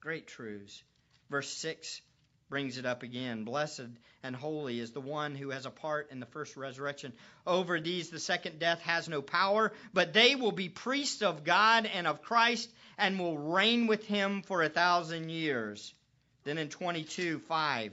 Great 0.03 0.27
truths. 0.27 0.83
Verse 1.31 1.49
6 1.49 2.03
brings 2.51 2.77
it 2.77 2.85
up 2.85 3.05
again. 3.05 3.45
Blessed 3.45 3.87
and 4.25 4.35
holy 4.35 4.81
is 4.81 4.91
the 4.91 5.01
one 5.01 5.37
who 5.37 5.51
has 5.51 5.65
a 5.65 5.71
part 5.71 6.11
in 6.11 6.19
the 6.19 6.27
first 6.27 6.57
resurrection. 6.57 7.13
Over 7.47 7.81
these, 7.81 8.11
the 8.11 8.19
second 8.19 8.59
death 8.59 8.81
has 8.81 9.09
no 9.09 9.23
power, 9.23 9.73
but 9.95 10.13
they 10.13 10.35
will 10.35 10.51
be 10.51 10.69
priests 10.69 11.23
of 11.23 11.45
God 11.45 11.87
and 11.87 12.09
of 12.09 12.21
Christ 12.21 12.69
and 12.99 13.17
will 13.17 13.39
reign 13.39 13.87
with 13.87 14.05
him 14.05 14.43
for 14.43 14.63
a 14.63 14.69
thousand 14.69 15.31
years. 15.31 15.95
Then 16.43 16.59
in 16.59 16.69
22 16.69 17.39
5, 17.39 17.93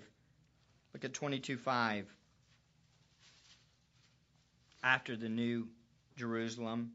look 0.94 1.06
at 1.06 1.14
22 1.14 1.58
5. 1.58 2.08
After 4.82 5.16
the 5.16 5.30
new 5.30 5.68
Jerusalem. 6.18 6.92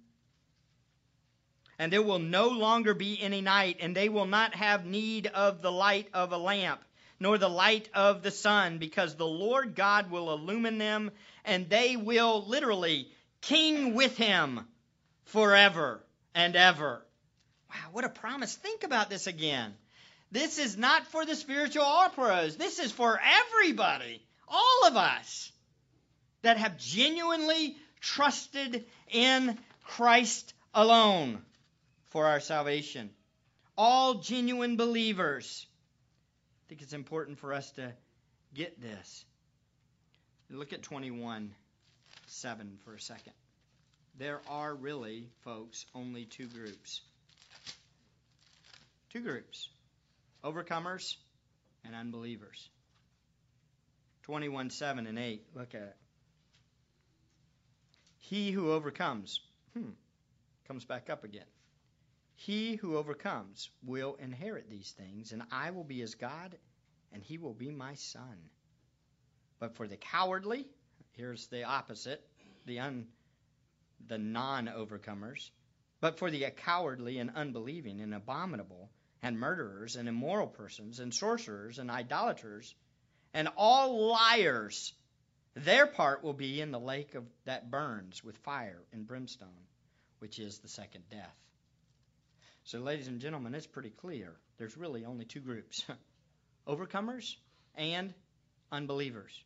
And 1.79 1.93
there 1.93 2.03
will 2.03 2.19
no 2.19 2.49
longer 2.49 2.95
be 2.95 3.21
any 3.21 3.41
night, 3.41 3.79
and 3.81 3.97
they 3.97 4.09
will 4.09 4.27
not 4.27 4.55
have 4.55 4.87
need 4.87 5.27
of 5.27 5.61
the 5.61 5.73
light 5.73 6.09
of 6.15 6.33
a 6.33 6.39
lamp, 6.39 6.81
nor 7.19 7.37
the 7.37 7.49
light 7.49 7.89
of 7.95 8.23
the 8.23 8.31
sun, 8.31 8.79
because 8.79 9.17
the 9.17 9.27
Lord 9.27 9.75
God 9.75 10.11
will 10.11 10.33
illumine 10.33 10.79
them, 10.79 11.11
and 11.45 11.69
they 11.69 11.97
will 11.97 12.47
literally 12.47 13.09
king 13.41 13.95
with 13.95 14.17
him 14.17 14.61
forever 15.25 16.01
and 16.35 16.55
ever. 16.55 17.05
Wow, 17.71 17.89
what 17.93 18.05
a 18.05 18.09
promise. 18.09 18.55
Think 18.55 18.85
about 18.85 19.11
this 19.11 19.27
again. 19.27 19.75
This 20.31 20.59
is 20.59 20.77
not 20.77 21.07
for 21.09 21.27
the 21.27 21.35
spiritual 21.35 21.85
all 21.85 22.09
pros. 22.09 22.57
This 22.57 22.79
is 22.79 22.93
for 22.93 23.21
everybody, 23.21 24.23
all 24.49 24.87
of 24.87 24.97
us 24.97 25.53
that 26.43 26.59
have 26.59 26.79
genuinely 26.79 27.77
trusted 28.01 28.85
in 29.11 29.59
Christ 29.85 30.55
alone 30.73 31.43
for 32.15 32.27
our 32.27 32.39
salvation. 32.39 33.11
All 33.77 34.15
genuine 34.15 34.77
believers. 34.77 35.67
I 35.67 36.63
think 36.69 36.81
it's 36.81 36.93
important 36.93 37.41
for 37.41 37.53
us 37.53 37.73
to 37.73 37.93
get 38.55 38.81
this. 38.81 39.25
Look 40.49 40.73
at 40.73 40.83
21 40.85 41.51
7 42.27 42.79
for 42.85 42.95
a 42.95 43.01
second. 43.01 43.33
There 44.17 44.41
are 44.49 44.73
really, 44.73 45.27
folks, 45.43 45.87
only 45.93 46.25
two 46.25 46.47
groups. 46.47 47.01
Two 49.13 49.21
groups 49.21 49.69
overcomers 50.45 51.17
and 51.85 51.97
unbelievers. 51.97 52.69
21 54.23 54.71
7 54.71 55.09
and 55.09 55.19
8. 55.19 55.43
Look 55.57 55.75
at 55.75 55.83
it. 55.83 55.97
He 58.21 58.53
who 58.53 58.71
overcomes, 58.71 59.41
hmm, 59.77 59.91
comes 60.69 60.85
back 60.85 61.11
up 61.11 61.25
again. 61.25 61.45
He 62.35 62.77
who 62.77 62.97
overcomes 62.97 63.71
will 63.83 64.17
inherit 64.17 64.69
these 64.69 64.91
things, 64.93 65.33
and 65.33 65.43
I 65.51 65.71
will 65.71 65.85
be 65.85 66.01
his 66.01 66.15
God, 66.15 66.59
and 67.13 67.23
he 67.23 67.39
will 67.39 67.55
be 67.55 67.71
my 67.71 67.95
son. 67.95 68.51
But 69.59 69.77
for 69.77 69.87
the 69.87 69.97
cowardly, 69.97 70.67
here's 71.13 71.47
the 71.47 71.65
opposite, 71.65 72.27
the 72.67 72.81
un, 72.81 73.09
the 74.07 74.19
non-overcomers. 74.19 75.51
But 76.01 76.19
for 76.19 76.31
the 76.31 76.51
cowardly 76.51 77.19
and 77.19 77.31
unbelieving 77.35 78.01
and 78.01 78.15
abominable 78.15 78.91
and 79.23 79.39
murderers 79.39 79.97
and 79.97 80.09
immoral 80.09 80.49
persons 80.49 81.01
and 81.01 81.15
sorcerers 81.15 81.79
and 81.79 81.91
idolaters 81.91 82.75
and 83.33 83.49
all 83.57 84.09
liars 84.09 84.93
their 85.55 85.87
part 85.87 86.25
will 86.25 86.35
be 86.35 86.61
in 86.61 86.73
the 86.73 86.81
lake 86.81 87.15
of, 87.15 87.25
that 87.45 87.71
burns 87.71 88.25
with 88.25 88.37
fire 88.39 88.83
and 88.93 89.07
brimstone, 89.07 89.69
which 90.19 90.41
is 90.41 90.59
the 90.59 90.69
second 90.69 91.09
death. 91.11 91.37
So, 92.67 92.79
ladies 92.79 93.09
and 93.09 93.21
gentlemen, 93.21 93.55
it's 93.55 93.67
pretty 93.67 93.91
clear. 93.91 94.37
There's 94.57 94.79
really 94.79 95.05
only 95.05 95.27
two 95.27 95.41
groups 95.41 95.85
overcomers 96.67 97.37
and 97.75 98.15
unbelievers. 98.73 99.45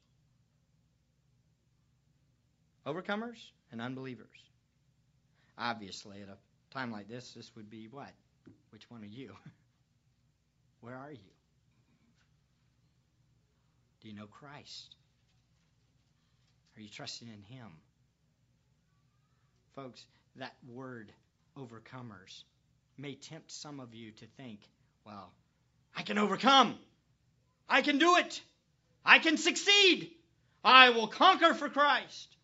Overcomers 2.87 3.39
and 3.73 3.81
unbelievers. 3.81 4.39
Obviously, 5.59 6.23
at 6.23 6.29
a 6.29 6.37
time 6.73 6.93
like 6.93 7.09
this, 7.09 7.33
this 7.35 7.57
would 7.57 7.69
be 7.69 7.89
what? 7.91 8.13
Which 8.71 8.89
one 8.89 9.03
are 9.03 9.07
you? 9.07 9.33
Where 10.81 10.95
are 10.95 11.11
you? 11.11 11.19
Do 14.01 14.09
you 14.09 14.15
know 14.15 14.27
Christ? 14.27 14.95
Are 16.77 16.81
you 16.81 16.89
trusting 16.89 17.27
in 17.27 17.43
Him? 17.43 17.67
Folks, 19.75 20.07
that 20.37 20.55
word 20.69 21.11
overcomers 21.57 22.45
may 22.99 23.15
tempt 23.15 23.51
some 23.51 23.81
of 23.81 23.95
you 23.95 24.11
to 24.11 24.27
think, 24.37 24.61
well, 25.07 25.33
I 25.97 26.03
can 26.03 26.19
overcome. 26.19 26.79
I 27.69 27.83
can 27.83 27.99
do 27.99 28.17
it. 28.17 28.41
I 29.05 29.19
can 29.19 29.37
succeed. 29.37 30.11
I 30.65 30.91
will 30.91 31.07
conquer 31.07 31.55
for 31.55 31.69
Christ. 31.69 32.37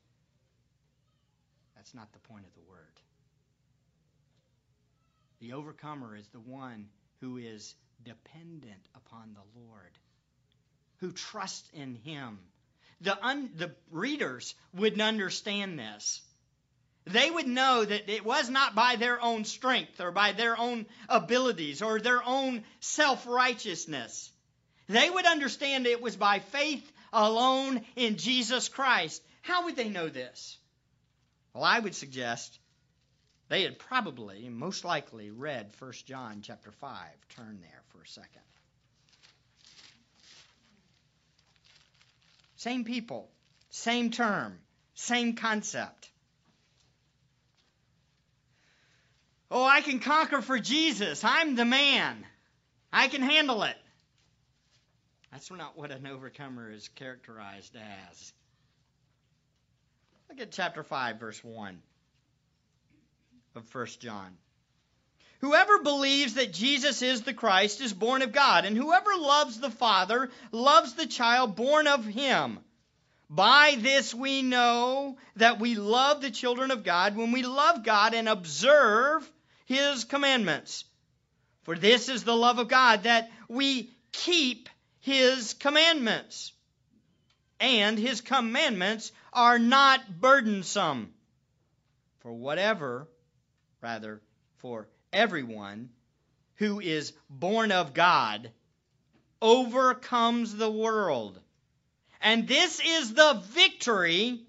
That's 1.77 1.95
not 1.95 2.13
the 2.13 2.19
point 2.21 2.47
of 2.47 2.55
the 2.55 2.71
word. 2.71 2.79
The 5.41 5.53
overcomer 5.53 6.17
is 6.17 6.27
the 6.29 6.41
one 6.41 6.87
who 7.21 7.37
is 7.37 7.75
dependent 8.05 8.89
upon 8.95 9.35
the 9.35 9.61
Lord, 9.61 9.99
who 10.99 11.13
trusts 11.13 11.69
in 11.75 11.97
Him. 11.97 12.39
The, 13.01 13.23
un, 13.23 13.51
the 13.57 13.75
readers 13.91 14.55
wouldn't 14.73 15.03
understand 15.03 15.79
this. 15.79 16.23
They 17.07 17.31
would 17.31 17.47
know 17.47 17.85
that 17.85 18.09
it 18.09 18.25
was 18.25 18.49
not 18.49 18.75
by 18.75 18.97
their 18.97 19.21
own 19.21 19.45
strength 19.45 20.01
or 20.01 20.11
by 20.11 20.33
their 20.33 20.59
own 20.59 20.87
abilities 21.09 21.83
or 21.83 22.01
their 22.01 22.23
own 22.25 22.65
self 22.81 23.27
righteousness. 23.27 24.31
They 24.89 25.11
would 25.11 25.27
understand 25.27 25.87
it 25.87 26.01
was 26.01 26.17
by 26.17 26.39
faith 26.39 26.91
alone 27.13 27.85
in 27.97 28.17
Jesus 28.17 28.69
Christ. 28.69 29.23
How 29.43 29.65
would 29.65 29.77
they 29.77 29.91
know 29.91 30.09
this? 30.09 30.59
Well, 31.53 31.65
I 31.65 31.79
would 31.79 31.95
suggest 31.95 32.59
they 33.49 33.63
had 33.63 33.79
probably, 33.79 34.49
most 34.49 34.85
likely, 34.85 35.31
read 35.31 35.73
1 35.79 35.93
John 36.07 36.41
chapter 36.43 36.73
5. 36.73 36.99
Turn 37.37 37.61
there 37.61 37.83
for 37.89 38.03
a 38.03 38.07
second. 38.07 38.43
Same 42.57 42.85
people, 42.85 43.31
same 43.69 44.11
term, 44.11 44.59
same 44.95 45.35
concept. 45.37 46.11
Oh, 49.51 49.65
I 49.65 49.81
can 49.81 50.01
conquer 50.01 50.43
for 50.43 50.59
Jesus. 50.59 51.23
I'm 51.25 51.55
the 51.55 51.65
man. 51.65 52.25
I 52.93 53.09
can 53.09 53.23
handle 53.23 53.63
it. 53.63 53.77
That's 55.33 55.51
not 55.51 55.77
what 55.77 55.91
an 55.91 56.07
overcomer 56.07 56.71
is 56.71 56.89
characterized 56.89 57.75
as. 57.77 58.33
Look 60.29 60.41
at 60.41 60.53
chapter 60.53 60.83
5, 60.83 61.19
verse 61.19 61.43
1 61.43 61.79
of 63.57 63.75
1 63.75 63.87
John. 64.01 64.37
Whoever 65.41 65.83
believes 65.83 66.35
that 66.35 66.53
Jesus 66.53 67.03
is 67.03 67.23
the 67.23 67.35
Christ 67.35 67.81
is 67.81 67.93
born 67.93 68.23
of 68.23 68.33
God, 68.33 68.65
and 68.65 68.77
whoever 68.77 69.11
loves 69.19 69.61
the 69.61 69.71
Father 69.71 70.31
loves 70.53 70.95
the 70.95 71.07
child 71.07 71.55
born 71.55 71.87
of 71.87 72.05
him. 72.05 72.61
By 73.31 73.77
this 73.79 74.15
we 74.15 74.43
know 74.43 75.17
that 75.37 75.59
we 75.59 75.75
love 75.75 76.21
the 76.21 76.31
children 76.31 76.71
of 76.71 76.85
God 76.85 77.17
when 77.17 77.33
we 77.33 77.43
love 77.43 77.83
God 77.83 78.15
and 78.15 78.29
observe 78.29 79.31
his 79.67 80.05
commandments. 80.05 80.85
For 81.63 81.77
this 81.77 82.09
is 82.09 82.25
the 82.25 82.37
love 82.37 82.59
of 82.59 82.69
God, 82.69 83.05
that 83.05 83.31
we 83.49 83.91
keep 84.13 84.69
his 85.01 85.55
commandments. 85.55 86.53
And 87.59 87.99
his 87.99 88.21
commandments 88.21 89.13
are 89.33 89.59
not 89.59 90.21
burdensome. 90.21 91.15
For 92.21 92.33
whatever 92.33 93.09
rather, 93.81 94.21
for 94.59 94.89
everyone 95.13 95.91
who 96.57 96.81
is 96.81 97.13
born 97.29 97.73
of 97.73 97.95
God 97.95 98.51
overcomes 99.41 100.55
the 100.55 100.71
world. 100.71 101.39
And 102.25 102.49
this 102.49 102.81
is 102.81 103.13
the 103.13 103.43
victory 103.51 104.41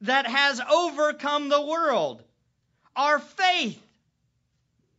that 0.00 0.26
has 0.26 0.60
overcome 0.60 1.50
the 1.50 1.60
world. 1.60 2.22
Our 2.96 3.18
faith. 3.18 3.80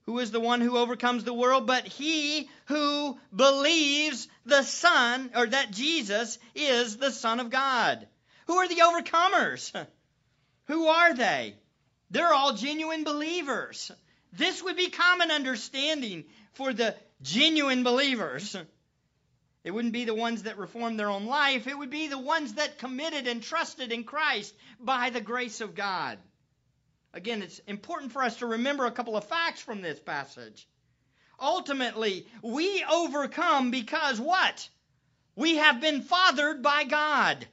Who 0.05 0.19
is 0.19 0.29
the 0.29 0.39
one 0.39 0.61
who 0.61 0.77
overcomes 0.77 1.23
the 1.23 1.33
world? 1.33 1.65
But 1.65 1.87
he 1.87 2.49
who 2.65 3.17
believes 3.35 4.27
the 4.45 4.61
Son, 4.61 5.31
or 5.35 5.47
that 5.47 5.71
Jesus 5.71 6.37
is 6.53 6.97
the 6.97 7.11
Son 7.11 7.39
of 7.39 7.49
God. 7.49 8.07
Who 8.45 8.57
are 8.57 8.67
the 8.67 8.75
overcomers? 8.75 9.87
Who 10.67 10.87
are 10.87 11.15
they? 11.15 11.55
They're 12.11 12.33
all 12.33 12.53
genuine 12.53 13.03
believers. 13.03 13.91
This 14.33 14.61
would 14.63 14.77
be 14.77 14.89
common 14.89 15.31
understanding 15.31 16.25
for 16.53 16.73
the 16.73 16.95
genuine 17.23 17.83
believers. 17.83 18.55
It 19.63 19.71
wouldn't 19.71 19.93
be 19.93 20.05
the 20.05 20.15
ones 20.15 20.43
that 20.43 20.57
reformed 20.57 20.99
their 20.99 21.09
own 21.09 21.25
life, 21.25 21.67
it 21.67 21.77
would 21.77 21.91
be 21.91 22.07
the 22.07 22.17
ones 22.17 22.53
that 22.53 22.79
committed 22.79 23.27
and 23.27 23.43
trusted 23.43 23.91
in 23.91 24.03
Christ 24.03 24.55
by 24.79 25.11
the 25.11 25.21
grace 25.21 25.61
of 25.61 25.75
God. 25.75 26.17
Again, 27.13 27.43
it's 27.43 27.59
important 27.67 28.11
for 28.11 28.23
us 28.23 28.37
to 28.37 28.47
remember 28.47 28.85
a 28.85 28.91
couple 28.91 29.17
of 29.17 29.25
facts 29.25 29.61
from 29.61 29.81
this 29.81 29.99
passage. 29.99 30.67
Ultimately, 31.39 32.25
we 32.41 32.83
overcome 32.83 33.69
because 33.69 34.19
what? 34.19 34.69
We 35.35 35.57
have 35.57 35.81
been 35.81 36.01
fathered 36.01 36.61
by 36.63 36.83
God. 36.85 37.47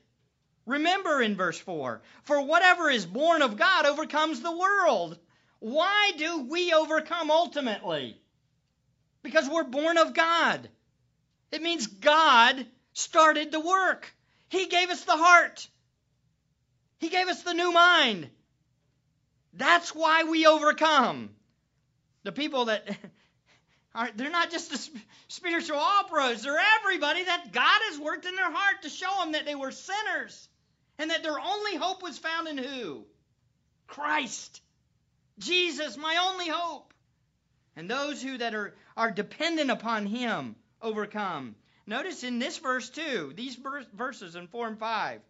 Remember 0.66 1.22
in 1.22 1.36
verse 1.36 1.58
4 1.58 2.02
For 2.24 2.42
whatever 2.42 2.90
is 2.90 3.06
born 3.06 3.42
of 3.42 3.56
God 3.56 3.86
overcomes 3.86 4.40
the 4.40 4.56
world. 4.56 5.18
Why 5.60 6.12
do 6.16 6.42
we 6.42 6.72
overcome 6.72 7.30
ultimately? 7.30 8.20
Because 9.22 9.48
we're 9.48 9.64
born 9.64 9.98
of 9.98 10.14
God. 10.14 10.68
It 11.50 11.62
means 11.62 11.86
God 11.86 12.66
started 12.92 13.50
the 13.50 13.60
work. 13.60 14.12
He 14.48 14.66
gave 14.66 14.90
us 14.90 15.04
the 15.04 15.16
heart. 15.16 15.68
He 16.98 17.08
gave 17.08 17.28
us 17.28 17.42
the 17.42 17.54
new 17.54 17.72
mind. 17.72 18.28
That's 19.54 19.94
why 19.94 20.24
we 20.24 20.46
overcome. 20.46 21.30
The 22.24 22.32
people 22.32 22.66
that 22.66 22.88
are, 23.94 24.10
they're 24.14 24.30
not 24.30 24.50
just 24.50 24.70
the 24.70 25.00
spiritual 25.28 25.78
all 25.78 26.04
pros, 26.04 26.42
they're 26.42 26.60
everybody 26.80 27.24
that 27.24 27.52
God 27.52 27.80
has 27.90 27.98
worked 27.98 28.26
in 28.26 28.34
their 28.34 28.50
heart 28.50 28.82
to 28.82 28.88
show 28.88 29.10
them 29.20 29.32
that 29.32 29.46
they 29.46 29.54
were 29.54 29.70
sinners 29.70 30.48
and 30.98 31.10
that 31.10 31.22
their 31.22 31.38
only 31.38 31.76
hope 31.76 32.02
was 32.02 32.18
found 32.18 32.48
in 32.48 32.58
who? 32.58 33.04
Christ. 33.86 34.60
Jesus, 35.38 35.96
my 35.96 36.16
only 36.30 36.48
hope. 36.48 36.92
And 37.76 37.88
those 37.88 38.20
who 38.20 38.38
that 38.38 38.54
are, 38.54 38.74
are 38.96 39.10
dependent 39.10 39.70
upon 39.70 40.06
him 40.06 40.56
overcome. 40.82 41.54
Notice 41.86 42.24
in 42.24 42.38
this 42.38 42.58
verse 42.58 42.90
too, 42.90 43.32
these 43.34 43.58
verses 43.94 44.36
in 44.36 44.46
4 44.48 44.68
and 44.68 44.78
5. 44.78 45.20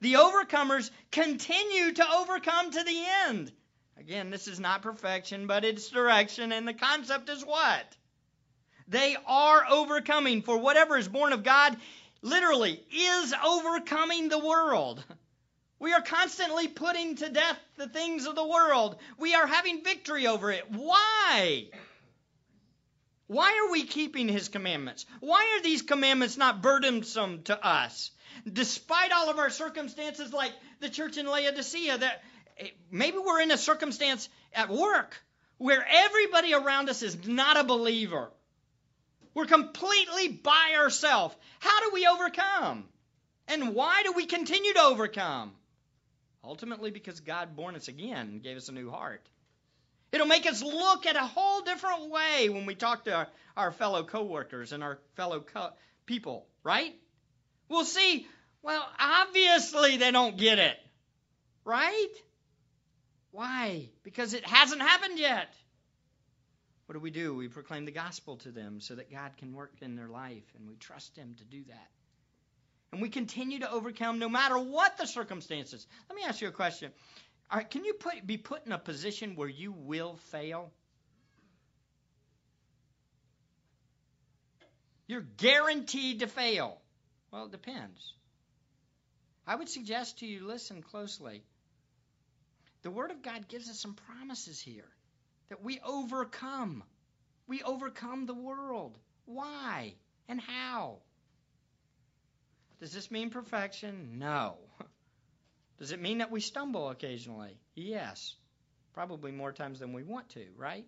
The 0.00 0.14
overcomers 0.14 0.90
continue 1.10 1.92
to 1.92 2.12
overcome 2.12 2.70
to 2.70 2.82
the 2.84 3.04
end. 3.26 3.52
Again, 3.98 4.30
this 4.30 4.46
is 4.46 4.60
not 4.60 4.82
perfection, 4.82 5.46
but 5.46 5.64
it's 5.64 5.88
direction, 5.88 6.52
and 6.52 6.66
the 6.66 6.74
concept 6.74 7.28
is 7.28 7.44
what? 7.44 7.96
They 8.86 9.16
are 9.26 9.66
overcoming, 9.68 10.42
for 10.42 10.56
whatever 10.56 10.96
is 10.96 11.08
born 11.08 11.32
of 11.32 11.42
God 11.42 11.76
literally 12.22 12.82
is 12.90 13.34
overcoming 13.44 14.28
the 14.28 14.38
world. 14.38 15.04
We 15.80 15.92
are 15.92 16.02
constantly 16.02 16.66
putting 16.66 17.14
to 17.16 17.28
death 17.28 17.56
the 17.76 17.86
things 17.86 18.26
of 18.26 18.34
the 18.34 18.44
world. 18.44 18.96
We 19.16 19.36
are 19.36 19.46
having 19.46 19.84
victory 19.84 20.26
over 20.26 20.50
it. 20.50 20.68
Why? 20.72 21.68
Why 23.28 23.62
are 23.62 23.70
we 23.70 23.84
keeping 23.84 24.26
his 24.26 24.48
commandments? 24.48 25.04
Why 25.20 25.56
are 25.56 25.62
these 25.62 25.82
commandments 25.82 26.38
not 26.38 26.62
burdensome 26.62 27.42
to 27.44 27.64
us? 27.64 28.10
Despite 28.50 29.12
all 29.12 29.28
of 29.28 29.38
our 29.38 29.50
circumstances, 29.50 30.32
like 30.32 30.52
the 30.80 30.88
church 30.88 31.18
in 31.18 31.26
Laodicea, 31.26 31.98
that 31.98 32.22
eh, 32.58 32.68
maybe 32.90 33.18
we're 33.18 33.42
in 33.42 33.50
a 33.50 33.58
circumstance 33.58 34.28
at 34.54 34.70
work 34.70 35.22
where 35.58 35.86
everybody 35.86 36.54
around 36.54 36.88
us 36.88 37.02
is 37.02 37.26
not 37.26 37.58
a 37.58 37.64
believer. 37.64 38.30
We're 39.34 39.46
completely 39.46 40.28
by 40.28 40.74
ourselves. 40.78 41.36
How 41.58 41.80
do 41.80 41.90
we 41.92 42.06
overcome? 42.06 42.88
And 43.46 43.74
why 43.74 44.02
do 44.04 44.12
we 44.12 44.24
continue 44.24 44.72
to 44.72 44.82
overcome? 44.82 45.52
Ultimately, 46.42 46.90
because 46.90 47.20
God 47.20 47.56
born 47.56 47.76
us 47.76 47.88
again 47.88 48.28
and 48.28 48.42
gave 48.42 48.56
us 48.56 48.68
a 48.68 48.72
new 48.72 48.90
heart. 48.90 49.26
It'll 50.12 50.26
make 50.26 50.46
us 50.46 50.62
look 50.62 51.06
at 51.06 51.16
a 51.16 51.26
whole 51.26 51.62
different 51.62 52.10
way 52.10 52.48
when 52.48 52.66
we 52.66 52.74
talk 52.74 53.04
to 53.04 53.14
our, 53.14 53.28
our 53.56 53.72
fellow 53.72 54.04
coworkers 54.04 54.72
and 54.72 54.82
our 54.82 54.98
fellow 55.16 55.40
co- 55.40 55.72
people, 56.06 56.46
right? 56.62 56.94
We'll 57.68 57.84
see, 57.84 58.26
well, 58.62 58.86
obviously 58.98 59.98
they 59.98 60.10
don't 60.10 60.38
get 60.38 60.58
it, 60.58 60.76
right? 61.64 62.14
Why? 63.32 63.90
Because 64.02 64.32
it 64.32 64.46
hasn't 64.46 64.80
happened 64.80 65.18
yet. 65.18 65.52
What 66.86 66.94
do 66.94 67.00
we 67.00 67.10
do? 67.10 67.34
We 67.34 67.48
proclaim 67.48 67.84
the 67.84 67.92
gospel 67.92 68.36
to 68.38 68.50
them 68.50 68.80
so 68.80 68.94
that 68.94 69.12
God 69.12 69.36
can 69.36 69.52
work 69.52 69.74
in 69.82 69.94
their 69.94 70.08
life, 70.08 70.44
and 70.56 70.66
we 70.66 70.76
trust 70.76 71.14
Him 71.16 71.34
to 71.36 71.44
do 71.44 71.62
that. 71.68 71.88
And 72.92 73.02
we 73.02 73.10
continue 73.10 73.58
to 73.58 73.70
overcome 73.70 74.18
no 74.18 74.30
matter 74.30 74.58
what 74.58 74.96
the 74.96 75.06
circumstances. 75.06 75.86
Let 76.08 76.16
me 76.16 76.22
ask 76.26 76.40
you 76.40 76.48
a 76.48 76.52
question. 76.52 76.90
All 77.50 77.58
right, 77.58 77.70
can 77.70 77.84
you 77.84 77.94
put, 77.94 78.26
be 78.26 78.36
put 78.36 78.66
in 78.66 78.72
a 78.72 78.78
position 78.78 79.34
where 79.34 79.48
you 79.48 79.72
will 79.72 80.16
fail? 80.30 80.70
You're 85.06 85.22
guaranteed 85.22 86.20
to 86.20 86.26
fail. 86.26 86.78
Well, 87.30 87.46
it 87.46 87.52
depends. 87.52 88.12
I 89.46 89.54
would 89.54 89.70
suggest 89.70 90.18
to 90.18 90.26
you 90.26 90.46
listen 90.46 90.82
closely. 90.82 91.42
The 92.82 92.90
Word 92.90 93.10
of 93.10 93.22
God 93.22 93.48
gives 93.48 93.70
us 93.70 93.80
some 93.80 93.94
promises 93.94 94.60
here 94.60 94.88
that 95.48 95.64
we 95.64 95.80
overcome. 95.80 96.84
We 97.46 97.62
overcome 97.62 98.26
the 98.26 98.34
world. 98.34 98.98
Why 99.24 99.94
and 100.28 100.38
how? 100.38 100.98
Does 102.80 102.92
this 102.92 103.10
mean 103.10 103.30
perfection? 103.30 104.18
No. 104.18 104.58
Does 105.78 105.92
it 105.92 106.00
mean 106.00 106.18
that 106.18 106.30
we 106.30 106.40
stumble 106.40 106.90
occasionally? 106.90 107.56
Yes. 107.74 108.34
Probably 108.94 109.30
more 109.30 109.52
times 109.52 109.78
than 109.78 109.92
we 109.92 110.02
want 110.02 110.30
to, 110.30 110.44
right? 110.56 110.86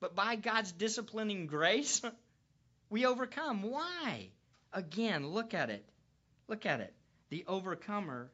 But 0.00 0.14
by 0.14 0.36
God's 0.36 0.72
disciplining 0.72 1.46
grace, 1.46 2.02
we 2.90 3.06
overcome. 3.06 3.62
Why? 3.62 4.30
Again, 4.72 5.28
look 5.28 5.54
at 5.54 5.70
it. 5.70 5.88
Look 6.48 6.66
at 6.66 6.80
it. 6.80 6.94
The 7.30 7.44
overcomer 7.46 8.30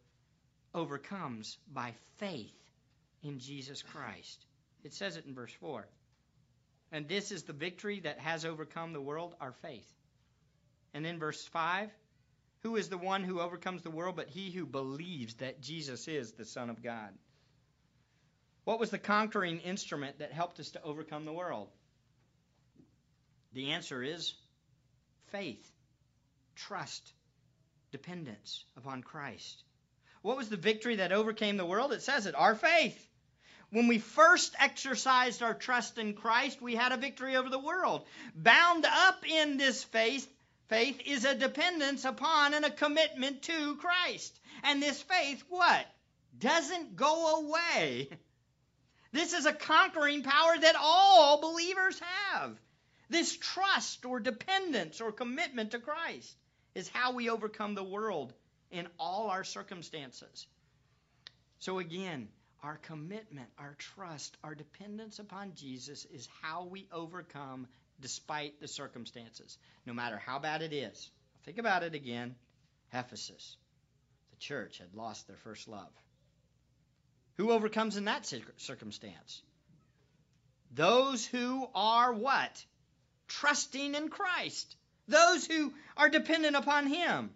overcomes 0.74 1.58
by 1.72 1.94
faith 2.16 2.54
in 3.22 3.38
Jesus 3.38 3.82
Christ. 3.82 4.44
It 4.84 4.94
says 4.94 5.16
it 5.16 5.26
in 5.26 5.34
verse 5.34 5.52
4. 5.60 5.86
And 6.90 7.08
this 7.08 7.30
is 7.30 7.44
the 7.44 7.52
victory 7.52 8.00
that 8.00 8.18
has 8.18 8.44
overcome 8.44 8.92
the 8.92 9.00
world, 9.00 9.34
our 9.40 9.52
faith. 9.62 9.90
And 10.92 11.06
in 11.06 11.18
verse 11.18 11.42
5, 11.46 11.90
who 12.62 12.76
is 12.76 12.88
the 12.88 12.98
one 12.98 13.24
who 13.24 13.40
overcomes 13.40 13.82
the 13.82 13.90
world 13.90 14.16
but 14.16 14.28
he 14.28 14.50
who 14.50 14.66
believes 14.66 15.34
that 15.34 15.60
Jesus 15.60 16.08
is 16.08 16.32
the 16.32 16.44
Son 16.44 16.70
of 16.70 16.82
God? 16.82 17.10
What 18.64 18.78
was 18.78 18.90
the 18.90 18.98
conquering 18.98 19.60
instrument 19.60 20.20
that 20.20 20.32
helped 20.32 20.60
us 20.60 20.70
to 20.70 20.82
overcome 20.82 21.24
the 21.24 21.32
world? 21.32 21.68
The 23.52 23.72
answer 23.72 24.02
is 24.02 24.34
faith, 25.32 25.70
trust, 26.54 27.12
dependence 27.90 28.64
upon 28.76 29.02
Christ. 29.02 29.62
What 30.22 30.36
was 30.36 30.48
the 30.48 30.56
victory 30.56 30.96
that 30.96 31.12
overcame 31.12 31.56
the 31.56 31.66
world? 31.66 31.92
It 31.92 32.02
says 32.02 32.26
it 32.26 32.34
our 32.36 32.54
faith. 32.54 33.08
When 33.70 33.88
we 33.88 33.98
first 33.98 34.54
exercised 34.58 35.42
our 35.42 35.54
trust 35.54 35.98
in 35.98 36.14
Christ, 36.14 36.60
we 36.60 36.76
had 36.76 36.92
a 36.92 36.98
victory 36.98 37.36
over 37.36 37.48
the 37.48 37.58
world. 37.58 38.06
Bound 38.36 38.84
up 38.84 39.26
in 39.26 39.56
this 39.56 39.82
faith, 39.82 40.28
faith 40.72 41.02
is 41.04 41.26
a 41.26 41.34
dependence 41.34 42.06
upon 42.06 42.54
and 42.54 42.64
a 42.64 42.70
commitment 42.70 43.42
to 43.42 43.76
Christ. 43.76 44.40
And 44.64 44.82
this 44.82 45.02
faith, 45.02 45.44
what? 45.50 45.86
Doesn't 46.38 46.96
go 46.96 47.36
away. 47.42 48.08
This 49.12 49.34
is 49.34 49.44
a 49.44 49.52
conquering 49.52 50.22
power 50.22 50.54
that 50.58 50.74
all 50.80 51.42
believers 51.42 52.00
have. 52.00 52.58
This 53.10 53.36
trust 53.36 54.06
or 54.06 54.18
dependence 54.18 55.02
or 55.02 55.12
commitment 55.12 55.72
to 55.72 55.78
Christ 55.78 56.34
is 56.74 56.88
how 56.88 57.12
we 57.12 57.28
overcome 57.28 57.74
the 57.74 57.84
world 57.84 58.32
in 58.70 58.88
all 58.98 59.28
our 59.28 59.44
circumstances. 59.44 60.46
So, 61.58 61.80
again, 61.80 62.28
our 62.62 62.78
commitment, 62.78 63.50
our 63.58 63.74
trust, 63.76 64.38
our 64.42 64.54
dependence 64.54 65.18
upon 65.18 65.52
Jesus 65.54 66.06
is 66.06 66.26
how 66.40 66.64
we 66.64 66.88
overcome 66.90 67.66
despite 68.02 68.60
the 68.60 68.68
circumstances, 68.68 69.56
no 69.86 69.94
matter 69.94 70.18
how 70.18 70.38
bad 70.38 70.60
it 70.60 70.72
is. 70.72 71.10
Think 71.44 71.58
about 71.58 71.82
it 71.82 71.94
again. 71.94 72.34
Ephesus, 72.92 73.56
the 74.30 74.36
church 74.36 74.78
had 74.78 74.94
lost 74.94 75.26
their 75.26 75.38
first 75.38 75.66
love. 75.68 75.92
Who 77.36 77.50
overcomes 77.50 77.96
in 77.96 78.04
that 78.04 78.30
circumstance? 78.58 79.40
Those 80.74 81.24
who 81.24 81.66
are 81.74 82.12
what? 82.12 82.64
Trusting 83.28 83.94
in 83.94 84.08
Christ. 84.08 84.76
Those 85.08 85.46
who 85.46 85.72
are 85.96 86.10
dependent 86.10 86.56
upon 86.56 86.86
Him. 86.86 87.30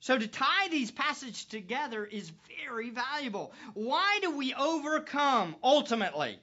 So 0.00 0.18
to 0.18 0.26
tie 0.26 0.68
these 0.68 0.90
passages 0.90 1.44
together 1.44 2.04
is 2.04 2.30
very 2.66 2.90
valuable. 2.90 3.52
Why 3.74 4.18
do 4.20 4.36
we 4.36 4.52
overcome 4.52 5.56
ultimately? 5.62 6.38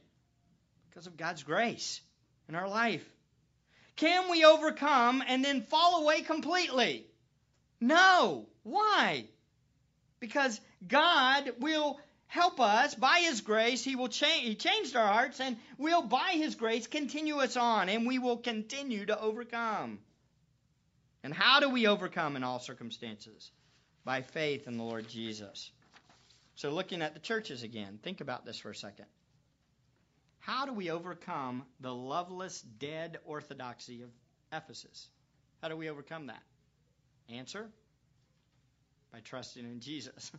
Because 0.89 1.07
of 1.07 1.17
God's 1.17 1.43
grace 1.43 2.01
in 2.49 2.55
our 2.55 2.67
life. 2.67 3.07
Can 3.95 4.29
we 4.29 4.43
overcome 4.43 5.23
and 5.25 5.43
then 5.45 5.61
fall 5.61 6.01
away 6.01 6.21
completely? 6.21 7.05
No. 7.79 8.47
Why? 8.63 9.25
Because 10.19 10.59
God 10.85 11.53
will 11.59 11.99
help 12.27 12.59
us 12.59 12.93
by 12.93 13.19
his 13.19 13.41
grace 13.41 13.83
he 13.83 13.95
will 13.95 14.07
change 14.07 14.45
he 14.45 14.53
changed 14.53 14.95
our 14.95 15.07
hearts 15.07 15.39
and 15.39 15.57
will 15.79 16.03
by 16.03 16.33
his 16.33 16.53
grace 16.53 16.85
continue 16.85 17.37
us 17.37 17.57
on 17.57 17.89
and 17.89 18.05
we 18.05 18.19
will 18.19 18.37
continue 18.37 19.03
to 19.03 19.19
overcome 19.19 19.97
and 21.23 21.33
how 21.33 21.59
do 21.59 21.69
we 21.69 21.87
overcome 21.87 22.35
in 22.35 22.43
all 22.43 22.59
circumstances? 22.59 23.51
By 24.05 24.21
faith 24.21 24.67
in 24.67 24.77
the 24.77 24.83
Lord 24.83 25.07
Jesus. 25.07 25.71
So, 26.55 26.71
looking 26.71 27.01
at 27.01 27.13
the 27.13 27.19
churches 27.19 27.63
again, 27.63 27.99
think 28.01 28.21
about 28.21 28.45
this 28.45 28.59
for 28.59 28.69
a 28.69 28.75
second. 28.75 29.05
How 30.49 30.65
do 30.65 30.73
we 30.73 30.89
overcome 30.89 31.63
the 31.79 31.93
loveless, 31.93 32.59
dead 32.59 33.19
orthodoxy 33.23 34.01
of 34.01 34.09
Ephesus? 34.51 35.07
How 35.61 35.67
do 35.67 35.77
we 35.77 35.91
overcome 35.91 36.25
that? 36.25 36.41
Answer 37.31 37.69
by 39.13 39.19
trusting 39.19 39.63
in 39.63 39.79
Jesus, 39.79 40.31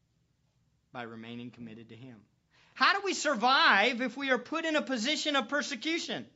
by 0.92 1.04
remaining 1.04 1.50
committed 1.50 1.88
to 1.88 1.96
Him. 1.96 2.18
How 2.74 2.92
do 2.92 3.00
we 3.06 3.14
survive 3.14 4.02
if 4.02 4.18
we 4.18 4.30
are 4.30 4.38
put 4.38 4.66
in 4.66 4.76
a 4.76 4.82
position 4.82 5.34
of 5.34 5.48
persecution 5.48 6.26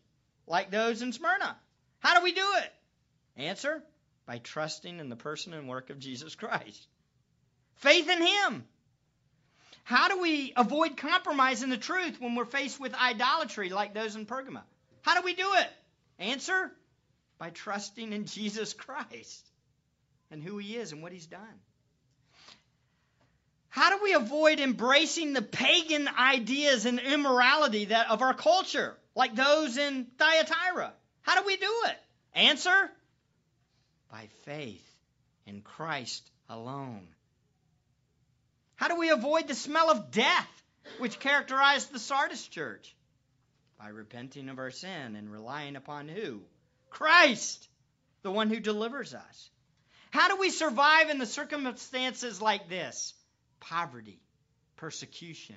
like 0.47 0.71
those 0.71 1.03
in 1.03 1.13
Smyrna? 1.13 1.55
How 1.99 2.17
do 2.17 2.25
we 2.25 2.33
do 2.33 2.47
it? 2.65 2.73
Answer 3.37 3.83
by 4.25 4.39
trusting 4.39 5.01
in 5.01 5.11
the 5.11 5.17
person 5.17 5.53
and 5.53 5.69
work 5.69 5.91
of 5.91 5.99
Jesus 5.99 6.35
Christ. 6.35 6.87
Faith 7.75 8.09
in 8.09 8.23
Him. 8.23 8.65
How 9.85 10.09
do 10.09 10.21
we 10.21 10.53
avoid 10.57 10.97
compromising 10.97 11.71
the 11.71 11.77
truth 11.77 12.21
when 12.21 12.35
we're 12.35 12.45
faced 12.45 12.79
with 12.79 12.95
idolatry 12.95 13.71
like 13.71 13.95
those 13.95 14.17
in 14.17 14.27
Pergamum? 14.27 14.63
How 15.03 15.15
do 15.15 15.25
we 15.25 15.35
do 15.35 15.49
it? 15.55 15.69
Answer 16.19 16.71
by 17.39 17.51
trusting 17.51 18.13
in 18.13 18.25
Jesus 18.27 18.73
Christ 18.73 19.49
and 20.31 20.43
who 20.43 20.59
He 20.59 20.77
is 20.77 20.93
and 20.93 21.03
what 21.03 21.13
He's 21.13 21.27
done. 21.27 21.61
How 23.69 23.97
do 23.97 24.03
we 24.03 24.15
avoid 24.15 24.59
embracing 24.59 25.33
the 25.33 25.43
pagan 25.43 26.09
ideas 26.09 26.87
and 26.87 26.99
immorality 26.99 27.87
that 27.87 28.11
of 28.11 28.21
our 28.21 28.35
culture, 28.35 28.97
like 29.15 29.35
those 29.37 29.77
in 29.79 30.07
Thyatira? 30.19 30.93
How 31.23 31.41
do 31.41 31.47
we 31.47 31.57
do 31.57 31.73
it? 31.87 31.97
Answer 32.35 32.91
by 34.11 34.29
faith 34.45 34.85
in 35.47 35.63
Christ 35.63 36.29
alone. 36.49 37.07
How 38.81 38.89
do 38.89 38.97
we 38.97 39.11
avoid 39.11 39.47
the 39.47 39.55
smell 39.55 39.91
of 39.91 40.11
death 40.11 40.63
which 40.97 41.21
characterized 41.21 41.93
the 41.93 41.99
Sardis 41.99 42.49
church? 42.49 42.97
By 43.79 43.89
repenting 43.89 44.49
of 44.49 44.59
our 44.59 44.71
sin 44.71 45.17
and 45.17 45.31
relying 45.31 45.77
upon 45.77 46.09
who? 46.09 46.41
Christ, 46.89 47.69
the 48.23 48.31
one 48.31 48.49
who 48.49 48.59
delivers 48.59 49.13
us. 49.13 49.51
How 50.11 50.29
do 50.29 50.37
we 50.37 50.49
survive 50.49 51.11
in 51.11 51.19
the 51.19 51.27
circumstances 51.27 52.41
like 52.41 52.71
this? 52.71 53.13
Poverty, 53.61 54.19
persecution, 54.77 55.57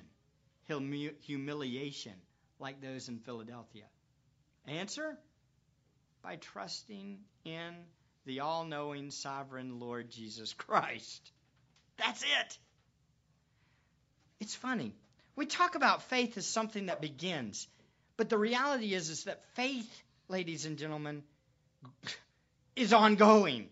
humiliation, 0.66 2.20
like 2.58 2.82
those 2.82 3.08
in 3.08 3.20
Philadelphia. 3.20 3.86
Answer? 4.66 5.16
By 6.20 6.36
trusting 6.36 7.20
in 7.46 7.74
the 8.26 8.40
all 8.40 8.66
knowing, 8.66 9.10
sovereign 9.10 9.80
Lord 9.80 10.10
Jesus 10.10 10.52
Christ. 10.52 11.32
That's 11.96 12.22
it. 12.22 12.58
It's 14.44 14.54
funny. 14.54 14.92
We 15.36 15.46
talk 15.46 15.74
about 15.74 16.02
faith 16.02 16.36
as 16.36 16.44
something 16.44 16.86
that 16.86 17.00
begins, 17.00 17.66
but 18.18 18.28
the 18.28 18.36
reality 18.36 18.92
is, 18.92 19.08
is 19.08 19.24
that 19.24 19.42
faith, 19.54 19.90
ladies 20.28 20.66
and 20.66 20.76
gentlemen, 20.76 21.22
is 22.76 22.92
ongoing. 22.92 23.70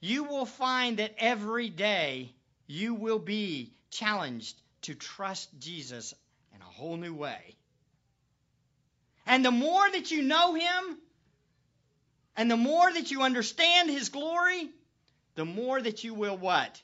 You 0.00 0.24
will 0.24 0.44
find 0.44 0.98
that 0.98 1.14
every 1.16 1.70
day 1.70 2.34
you 2.66 2.92
will 2.92 3.18
be 3.18 3.72
challenged 3.90 4.54
to 4.82 4.94
trust 4.94 5.48
Jesus 5.58 6.12
in 6.54 6.60
a 6.60 6.64
whole 6.64 6.98
new 6.98 7.14
way. 7.14 7.56
And 9.26 9.42
the 9.42 9.50
more 9.50 9.90
that 9.90 10.10
you 10.10 10.20
know 10.20 10.52
Him, 10.52 10.98
and 12.36 12.50
the 12.50 12.58
more 12.58 12.92
that 12.92 13.10
you 13.10 13.22
understand 13.22 13.88
His 13.88 14.10
glory, 14.10 14.68
the 15.36 15.46
more 15.46 15.80
that 15.80 16.04
you 16.04 16.12
will 16.12 16.36
what? 16.36 16.82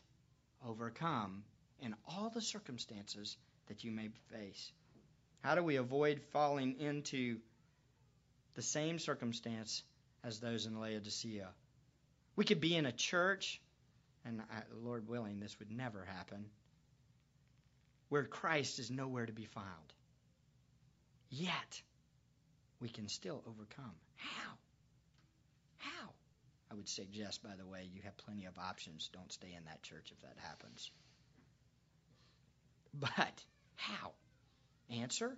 Overcome 0.67 1.45
in 1.81 1.95
all 2.07 2.31
the 2.31 2.41
circumstances 2.41 3.37
that 3.67 3.85
you 3.85 3.91
may 3.91 4.09
face. 4.33 4.73
How 5.43 5.55
do 5.55 5.63
we 5.63 5.77
avoid 5.77 6.21
falling 6.33 6.79
into 6.81 7.39
the 8.55 8.63
same 8.63 8.99
circumstance 8.99 9.83
as 10.23 10.41
those 10.41 10.67
in 10.67 10.79
Laodicea? 10.79 11.49
We 12.37 12.45
could 12.45 12.61
be 12.61 12.77
in 12.77 12.87
a 12.87 12.93
church, 12.93 13.61
and 14.25 14.43
Lord 14.83 15.09
willing, 15.09 15.41
this 15.41 15.59
would 15.59 15.71
never 15.71 16.05
happen, 16.05 16.47
where 18.09 18.25
Christ 18.25 18.79
is 18.79 18.91
nowhere 18.91 19.27
to 19.27 19.33
be 19.33 19.47
found. 19.47 19.95
Yet, 21.31 21.83
we 22.81 22.89
can 22.89 23.09
still 23.09 23.43
overcome. 23.47 23.95
How? 24.17 24.53
How? 25.79 26.11
I 26.71 26.75
would 26.75 26.89
suggest, 26.89 27.43
by 27.43 27.57
the 27.57 27.67
way, 27.67 27.89
you 27.93 28.03
have 28.03 28.17
plenty 28.17 28.47
of 28.47 28.59
options. 28.59 29.09
Don't 29.13 29.33
stay 29.33 29.55
in 29.57 29.65
that 29.65 29.83
church 29.83 30.13
if 30.13 30.21
that 30.23 30.37
happens. 30.39 30.91
But 32.95 33.45
how? 33.77 34.13
Answer 34.91 35.37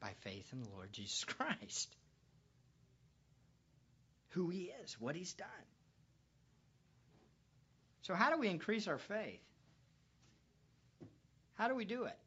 by 0.00 0.12
faith 0.22 0.48
in 0.52 0.62
the 0.62 0.68
Lord 0.70 0.92
Jesus 0.92 1.24
Christ. 1.24 1.94
Who 4.30 4.50
he 4.50 4.70
is, 4.84 4.96
what 5.00 5.14
he's 5.14 5.32
done. 5.32 5.48
So, 8.02 8.14
how 8.14 8.30
do 8.30 8.38
we 8.38 8.48
increase 8.48 8.86
our 8.86 8.98
faith? 8.98 9.40
How 11.54 11.68
do 11.68 11.74
we 11.74 11.84
do 11.84 12.04
it? 12.04 12.18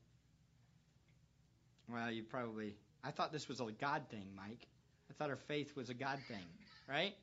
Well, 1.88 2.12
you 2.12 2.24
probably, 2.24 2.76
I 3.04 3.12
thought 3.12 3.32
this 3.32 3.48
was 3.48 3.60
a 3.60 3.72
God 3.72 4.04
thing, 4.10 4.28
Mike. 4.36 4.68
I 5.10 5.14
thought 5.14 5.30
our 5.30 5.38
faith 5.48 5.76
was 5.76 5.90
a 5.90 5.94
God 5.94 6.20
thing, 6.28 6.46
right? 6.88 7.14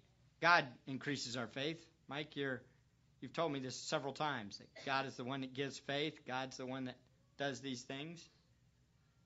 God 0.41 0.67
increases 0.87 1.37
our 1.37 1.47
faith. 1.47 1.85
Mike, 2.09 2.37
you're 2.37 2.63
You've 3.27 3.33
told 3.33 3.51
me 3.51 3.59
this 3.59 3.75
several 3.75 4.13
times 4.13 4.59
that 4.59 4.69
God 4.87 5.05
is 5.05 5.17
the 5.17 5.25
one 5.25 5.41
that 5.41 5.53
gives 5.53 5.81
faith, 5.81 6.21
God's 6.29 6.59
the 6.59 6.65
one 6.65 6.85
that 6.85 6.95
does 7.37 7.61
these 7.61 7.83
things. 7.83 8.25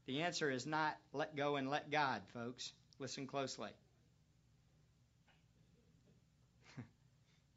The 0.06 0.22
answer 0.22 0.50
is 0.50 0.64
not 0.64 0.96
let 1.12 1.36
go 1.36 1.56
and 1.56 1.68
let 1.68 1.90
God, 1.90 2.22
folks. 2.32 2.72
Listen 2.98 3.26
closely. 3.26 3.68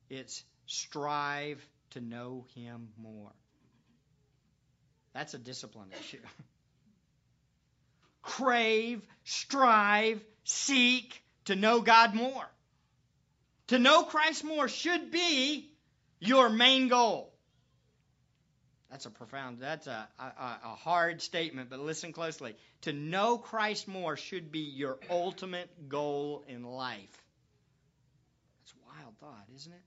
it's 0.09 0.43
strive 0.65 1.65
to 1.91 2.01
know 2.01 2.45
Him 2.55 2.89
more. 3.01 3.31
That's 5.13 5.33
a 5.33 5.39
discipline 5.39 5.91
issue. 5.97 6.19
Crave, 8.21 9.01
strive, 9.23 10.21
seek 10.43 11.23
to 11.45 11.55
know 11.55 11.79
God 11.79 12.13
more. 12.13 12.51
To 13.67 13.79
know 13.79 14.03
Christ 14.03 14.43
more 14.43 14.67
should 14.67 15.09
be 15.09 15.69
your 16.27 16.49
main 16.49 16.87
goal. 16.87 17.33
That's 18.93 19.07
a 19.07 19.09
profound, 19.09 19.57
that's 19.59 19.87
a, 19.87 20.07
a, 20.19 20.23
a, 20.65 20.75
hard 20.75 21.19
statement, 21.19 21.71
but 21.71 21.79
listen 21.79 22.13
closely. 22.13 22.55
To 22.81 22.93
know 22.93 23.39
Christ 23.39 23.87
more 23.87 24.15
should 24.15 24.51
be 24.51 24.59
your 24.59 24.99
ultimate 25.09 25.89
goal 25.89 26.43
in 26.47 26.63
life. 26.63 27.25
That's 28.61 28.73
a 28.73 29.01
wild 29.01 29.17
thought, 29.17 29.45
isn't 29.55 29.73
it? 29.73 29.81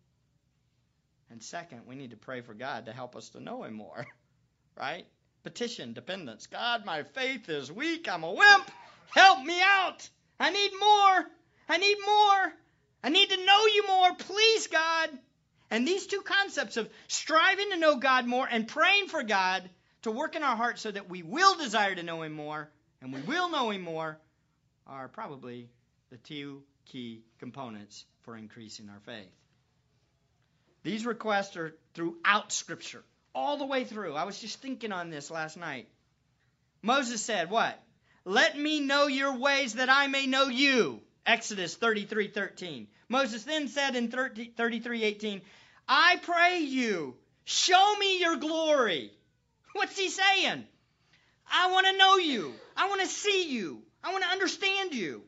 And 1.30 1.40
second, 1.40 1.82
we 1.86 1.94
need 1.94 2.10
to 2.10 2.16
pray 2.16 2.40
for 2.40 2.52
God 2.52 2.86
to 2.86 2.92
help 2.92 3.14
us 3.14 3.28
to 3.30 3.40
know 3.40 3.62
Him 3.62 3.74
more, 3.74 4.06
right? 4.76 5.06
Petition, 5.44 5.92
dependence. 5.92 6.48
God, 6.48 6.84
my 6.84 7.04
faith 7.04 7.48
is 7.48 7.70
weak. 7.70 8.08
I'm 8.08 8.24
a 8.24 8.32
wimp. 8.32 8.70
Help 9.14 9.44
me 9.44 9.60
out. 9.62 10.08
I 10.40 10.50
need 10.50 10.72
more. 10.80 11.26
I 11.68 11.78
need 11.78 11.98
more. 12.04 12.52
I 13.04 13.08
need 13.08 13.30
to 13.30 13.44
know 13.44 13.66
you 13.66 13.86
more. 13.86 14.14
Please, 14.16 14.66
God. 14.66 15.10
And 15.70 15.86
these 15.86 16.06
two 16.06 16.20
concepts 16.20 16.76
of 16.76 16.88
striving 17.08 17.70
to 17.70 17.76
know 17.76 17.96
God 17.96 18.26
more 18.26 18.48
and 18.50 18.68
praying 18.68 19.08
for 19.08 19.22
God 19.22 19.68
to 20.02 20.10
work 20.10 20.36
in 20.36 20.42
our 20.42 20.56
hearts 20.56 20.82
so 20.82 20.90
that 20.90 21.10
we 21.10 21.22
will 21.22 21.56
desire 21.56 21.94
to 21.94 22.02
know 22.02 22.22
Him 22.22 22.32
more 22.32 22.70
and 23.00 23.12
we 23.12 23.20
will 23.22 23.50
know 23.50 23.70
Him 23.70 23.82
more 23.82 24.18
are 24.86 25.08
probably 25.08 25.68
the 26.10 26.16
two 26.18 26.62
key 26.86 27.22
components 27.38 28.04
for 28.22 28.36
increasing 28.36 28.88
our 28.88 29.00
faith. 29.00 29.32
These 30.84 31.04
requests 31.04 31.56
are 31.56 31.74
throughout 31.94 32.52
Scripture, 32.52 33.02
all 33.34 33.56
the 33.56 33.66
way 33.66 33.84
through. 33.84 34.14
I 34.14 34.24
was 34.24 34.40
just 34.40 34.62
thinking 34.62 34.92
on 34.92 35.10
this 35.10 35.30
last 35.32 35.56
night. 35.56 35.88
Moses 36.80 37.20
said, 37.20 37.50
What? 37.50 37.76
Let 38.24 38.56
me 38.56 38.80
know 38.80 39.08
your 39.08 39.36
ways 39.36 39.74
that 39.74 39.88
I 39.88 40.06
may 40.06 40.26
know 40.26 40.46
you. 40.46 41.00
Exodus 41.24 41.74
33 41.74 42.28
13. 42.28 42.86
Moses 43.08 43.44
then 43.44 43.68
said 43.68 43.96
in 43.96 44.08
33:18, 44.08 45.42
"I 45.88 46.16
pray 46.22 46.60
you, 46.60 47.16
show 47.44 47.96
me 47.96 48.20
your 48.20 48.36
glory." 48.36 49.12
What's 49.72 49.96
he 49.98 50.08
saying? 50.08 50.66
I 51.50 51.70
want 51.70 51.86
to 51.86 51.96
know 51.96 52.16
you. 52.16 52.54
I 52.76 52.88
want 52.88 53.02
to 53.02 53.06
see 53.06 53.50
you. 53.50 53.84
I 54.02 54.12
want 54.12 54.24
to 54.24 54.30
understand 54.30 54.94
you. 54.94 55.22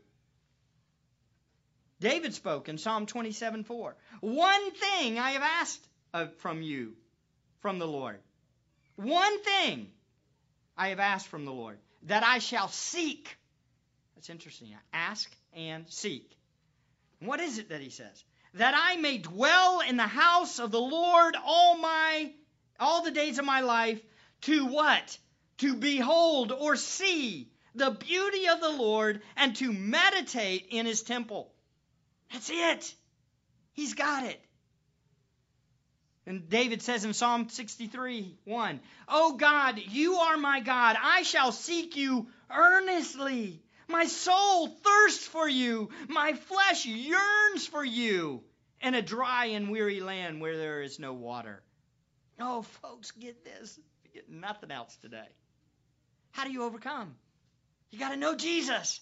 David 2.01 2.35
spoke 2.35 2.69
in 2.69 2.79
Psalm 2.79 3.07
27:4. 3.07 3.97
One 4.21 4.71
thing 4.73 5.19
I 5.19 5.33
have 5.33 5.43
asked 5.43 5.89
from 6.39 6.63
you, 6.63 6.97
from 7.61 7.79
the 7.79 7.87
Lord. 7.87 8.21
One 8.97 9.43
thing 9.43 9.93
I 10.77 10.89
have 10.89 11.01
asked 11.01 11.29
from 11.29 11.45
the 11.45 11.53
Lord, 11.53 11.79
that 12.05 12.23
I 12.23 12.39
shall 12.39 12.69
seek. 12.69 13.37
That's 14.15 14.31
interesting. 14.31 14.77
Ask 14.93 15.31
and 15.55 15.89
seek. 15.89 16.38
What 17.21 17.41
is 17.41 17.59
it 17.59 17.71
that 17.71 17.81
he 17.81 17.91
says? 17.91 18.25
That 18.55 18.75
I 18.77 18.97
may 18.97 19.19
dwell 19.19 19.81
in 19.81 19.97
the 19.97 20.07
house 20.07 20.59
of 20.59 20.71
the 20.71 20.81
Lord 20.81 21.37
all 21.45 21.77
my 21.79 22.33
all 22.81 23.03
the 23.03 23.11
days 23.11 23.39
of 23.39 23.45
my 23.45 23.61
life 23.61 24.01
to 24.43 24.67
what? 24.67 25.19
To 25.59 25.75
behold 25.75 26.53
or 26.53 26.77
see 26.77 27.51
the 27.75 27.91
beauty 27.91 28.49
of 28.49 28.61
the 28.61 28.71
Lord 28.71 29.23
and 29.37 29.55
to 29.57 29.73
meditate 29.73 30.69
in 30.71 30.87
his 30.87 31.03
temple. 31.03 31.53
That's 32.33 32.51
it. 32.51 32.95
He's 33.73 33.95
got 33.95 34.25
it. 34.25 34.41
And 36.27 36.49
David 36.49 36.83
says 36.83 37.05
in 37.05 37.15
Psalm 37.15 37.49
63 37.49 38.37
1, 38.45 38.81
Oh 39.09 39.37
God, 39.37 39.79
you 39.79 40.17
are 40.17 40.37
my 40.37 40.61
God. 40.61 40.97
I 41.01 41.23
shall 41.23 41.53
seek 41.53 41.97
you 41.97 42.27
earnestly. 42.51 43.63
My 43.89 44.05
soul 44.07 44.69
thirsts 44.69 45.27
for 45.27 45.49
you. 45.49 45.89
My 46.09 46.35
flesh 46.35 46.87
yearns 46.87 47.67
for 47.67 47.85
you 47.85 48.43
in 48.81 48.95
a 48.95 49.03
dry 49.03 49.47
and 49.47 49.71
weary 49.71 50.01
land 50.01 50.41
where 50.41 50.57
there 50.57 50.83
is 50.83 50.99
no 50.99 51.15
water. 51.15 51.63
Oh, 52.39 52.63
folks, 52.63 53.11
get 53.13 53.45
this. 53.45 53.79
Get 54.15 54.31
nothing 54.31 54.71
else 54.71 54.97
today. 55.03 55.29
How 56.33 56.45
do 56.45 56.53
you 56.53 56.65
overcome? 56.65 57.15
You 57.91 57.99
got 57.99 58.11
to 58.11 58.17
know 58.17 58.37
Jesus. 58.37 59.01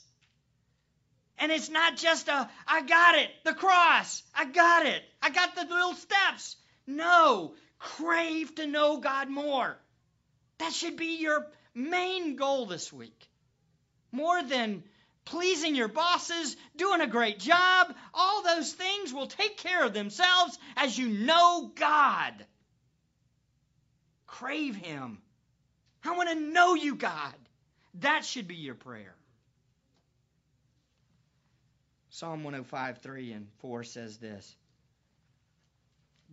And 1.38 1.53
it's 1.53 1.68
not 1.68 1.96
just 1.96 2.29
a, 2.29 2.49
I 2.66 2.83
got 2.83 3.16
it, 3.16 3.29
the 3.44 3.53
cross, 3.53 4.22
I 4.35 4.46
got 4.46 4.87
it, 4.87 5.03
I 5.20 5.29
got 5.31 5.55
the 5.55 5.66
little 5.66 5.92
steps. 5.94 6.57
No, 6.87 7.55
crave 7.79 8.55
to 8.55 8.66
know 8.66 8.99
God 8.99 9.29
more. 9.29 9.77
That 10.59 10.72
should 10.72 10.96
be 10.96 11.18
your 11.20 11.46
main 11.75 12.37
goal 12.37 12.64
this 12.64 12.90
week. 12.90 13.29
More 14.16 14.42
than 14.42 14.83
pleasing 15.26 15.74
your 15.74 15.88
bosses, 15.88 16.57
doing 16.74 17.02
a 17.02 17.07
great 17.07 17.38
job, 17.38 17.94
all 18.14 18.42
those 18.42 18.72
things 18.72 19.12
will 19.12 19.26
take 19.26 19.59
care 19.59 19.85
of 19.85 19.92
themselves 19.92 20.59
as 20.74 20.96
you 20.96 21.09
know 21.09 21.70
God. 21.74 22.33
Crave 24.26 24.74
Him. 24.74 25.18
I 26.02 26.16
want 26.16 26.31
to 26.31 26.35
know 26.35 26.74
you, 26.74 26.94
God. 26.94 27.35
That 28.00 28.24
should 28.24 28.48
be 28.48 28.57
your 28.57 28.74
prayer. 28.74 29.14
Psalm 32.09 32.42
105, 32.42 33.02
3 33.02 33.33
and 33.33 33.48
4 33.59 33.85
says 33.85 34.16
this 34.16 34.57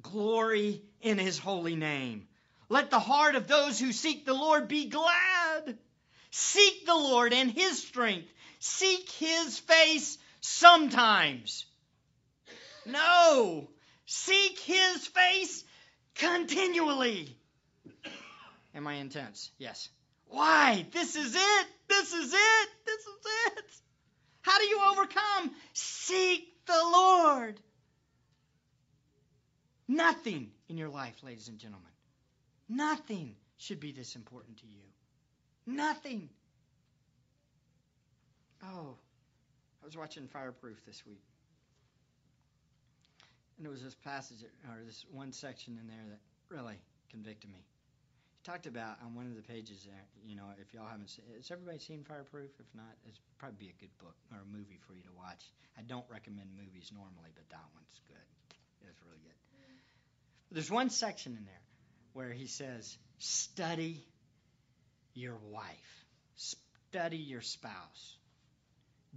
Glory 0.01 0.81
in 1.01 1.17
his 1.17 1.37
holy 1.37 1.75
name. 1.75 2.29
Let 2.69 2.89
the 2.89 2.99
heart 2.99 3.35
of 3.35 3.47
those 3.47 3.77
who 3.77 3.91
seek 3.91 4.25
the 4.25 4.33
Lord 4.33 4.69
be 4.69 4.87
glad. 4.87 5.77
Seek 6.35 6.87
the 6.87 6.95
Lord 6.95 7.31
and 7.31 7.51
his 7.51 7.83
strength. 7.83 8.27
Seek 8.57 9.07
his 9.11 9.59
face 9.59 10.17
sometimes. 10.41 11.67
No. 12.87 13.69
Seek 14.07 14.57
his 14.57 15.05
face 15.05 15.63
continually. 16.15 17.37
Am 18.73 18.87
I 18.87 18.95
intense? 18.95 19.51
Yes. 19.59 19.89
Why? 20.25 20.87
This 20.91 21.15
is 21.15 21.35
it. 21.35 21.67
This 21.87 22.13
is 22.13 22.33
it. 22.33 22.69
This 22.83 23.01
is 23.01 23.25
it. 23.45 23.65
How 24.41 24.57
do 24.57 24.63
you 24.65 24.81
overcome? 24.91 25.51
Seek 25.73 26.47
the 26.65 26.73
Lord. 26.73 27.59
Nothing 29.87 30.49
in 30.67 30.79
your 30.79 30.89
life, 30.89 31.21
ladies 31.21 31.47
and 31.47 31.59
gentlemen, 31.59 31.91
nothing 32.67 33.35
should 33.57 33.79
be 33.79 33.91
this 33.91 34.15
important 34.15 34.57
to 34.57 34.65
you. 34.65 34.81
Nothing. 35.65 36.30
Oh, 38.63 38.95
I 39.82 39.86
was 39.86 39.97
watching 39.97 40.28
Fireproof 40.28 40.78
this 40.86 41.06
week. 41.06 41.23
And 43.58 43.65
there 43.65 43.71
was 43.71 43.84
this 43.84 43.95
passage, 44.04 44.43
or 44.67 44.84
this 44.86 45.06
one 45.12 45.32
section 45.32 45.78
in 45.80 45.88
there 45.88 46.06
that 46.10 46.19
really 46.49 46.80
convicted 47.12 47.49
me 47.49 47.58
He 48.38 48.43
talked 48.43 48.65
about 48.65 48.97
on 49.06 49.15
one 49.15 49.28
of 49.28 49.36
the 49.36 49.41
pages 49.41 49.84
there. 49.86 50.06
You 50.26 50.36
know, 50.36 50.45
if 50.60 50.73
y'all 50.73 50.88
haven't 50.88 51.10
seen, 51.10 51.26
has 51.36 51.52
everybody 51.52 51.80
seen 51.80 52.04
Fireproof? 52.04 52.52
If 52.60 52.65
not, 52.76 52.91
it's 53.08 53.19
probably 53.38 53.58
be 53.67 53.69
a 53.71 53.80
good 53.80 53.95
book 53.99 54.15
or 54.32 54.39
a 54.39 54.45
movie 54.52 54.80
for 54.88 54.95
you 54.95 55.04
to 55.04 55.13
watch. 55.15 55.43
I 55.78 55.82
don't 55.82 56.06
recommend 56.10 56.49
movies 56.56 56.91
normally, 56.93 57.32
but 57.36 57.47
that 57.49 57.65
one's 57.73 57.99
good. 58.08 58.28
It's 58.89 59.02
really 59.06 59.21
good. 59.23 59.34
There's 60.52 60.69
one 60.69 60.89
section 60.89 61.36
in 61.38 61.45
there 61.45 61.63
where 62.13 62.32
he 62.32 62.47
says, 62.47 62.97
"Study 63.17 64.06
your 65.13 65.38
wife, 65.52 66.06
study 66.36 67.17
your 67.17 67.41
spouse, 67.41 68.17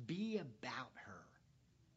be 0.06 0.38
about 0.38 0.92
her, 1.06 1.24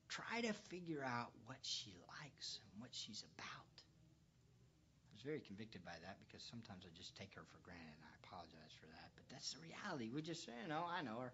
try 0.08 0.42
to 0.42 0.54
figure 0.70 1.04
out 1.04 1.32
what 1.46 1.58
she 1.62 1.94
likes 2.22 2.60
and 2.64 2.82
what 2.82 2.94
she's 2.94 3.24
about." 3.38 3.46
I 3.46 5.14
was 5.14 5.22
very 5.24 5.42
convicted 5.42 5.84
by 5.84 5.98
that 6.04 6.18
because 6.20 6.42
sometimes 6.44 6.86
I 6.86 6.90
just 6.98 7.16
take 7.16 7.34
her 7.36 7.44
for 7.44 7.58
granted, 7.64 7.94
and 7.94 8.06
I 8.06 8.28
apologize 8.28 8.74
for 8.80 8.88
that. 8.88 9.12
But 9.16 9.30
that's 9.30 9.54
the 9.54 9.60
reality. 9.62 10.10
We 10.10 10.22
just, 10.22 10.46
say, 10.46 10.54
you 10.62 10.70
know, 10.70 10.86
I 10.86 11.02
know 11.02 11.20
her. 11.20 11.34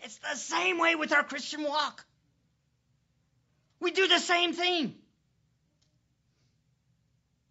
It's 0.00 0.18
the 0.18 0.36
same 0.36 0.78
way 0.78 0.94
with 0.94 1.12
our 1.12 1.24
Christian 1.24 1.62
walk. 1.62 2.04
We 3.80 3.90
do 3.90 4.06
the 4.06 4.18
same 4.18 4.52
thing. 4.52 4.94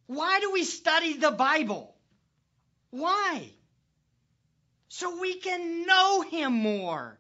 Why 0.08 0.40
do 0.40 0.52
we 0.52 0.64
study 0.64 1.18
the 1.18 1.32
Bible? 1.32 1.95
Why? 3.00 3.50
So 4.88 5.20
we 5.20 5.36
can 5.36 5.86
know 5.86 6.22
Him 6.22 6.54
more. 6.54 7.18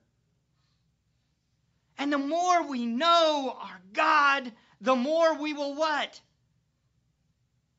And 1.97 2.11
the 2.11 2.17
more 2.17 2.67
we 2.67 2.85
know 2.85 3.57
our 3.59 3.81
God, 3.93 4.51
the 4.81 4.95
more 4.95 5.37
we 5.37 5.53
will 5.53 5.75
what? 5.75 6.19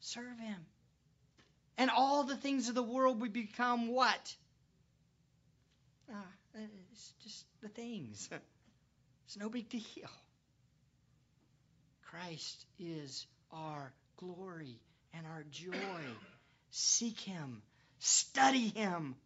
Serve 0.00 0.38
Him. 0.38 0.66
And 1.78 1.90
all 1.90 2.24
the 2.24 2.36
things 2.36 2.68
of 2.68 2.74
the 2.74 2.82
world 2.82 3.20
would 3.20 3.32
become 3.32 3.88
what? 3.88 4.34
Uh, 6.10 6.58
it's 6.90 7.12
just 7.22 7.44
the 7.62 7.68
things. 7.68 8.28
It's 9.26 9.36
no 9.36 9.48
big 9.48 9.68
deal. 9.68 10.10
Christ 12.02 12.64
is 12.78 13.26
our 13.52 13.92
glory 14.16 14.80
and 15.12 15.26
our 15.26 15.44
joy. 15.50 15.74
Seek 16.70 17.20
Him, 17.20 17.62
study 17.98 18.68
Him. 18.68 19.16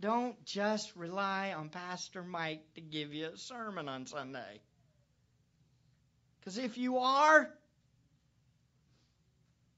Don't 0.00 0.42
just 0.44 0.94
rely 0.96 1.54
on 1.56 1.68
Pastor 1.68 2.22
Mike 2.22 2.62
to 2.74 2.80
give 2.80 3.14
you 3.14 3.30
a 3.34 3.38
sermon 3.38 3.88
on 3.88 4.06
Sunday. 4.06 4.60
Because 6.40 6.58
if 6.58 6.76
you 6.76 6.98
are, 6.98 7.48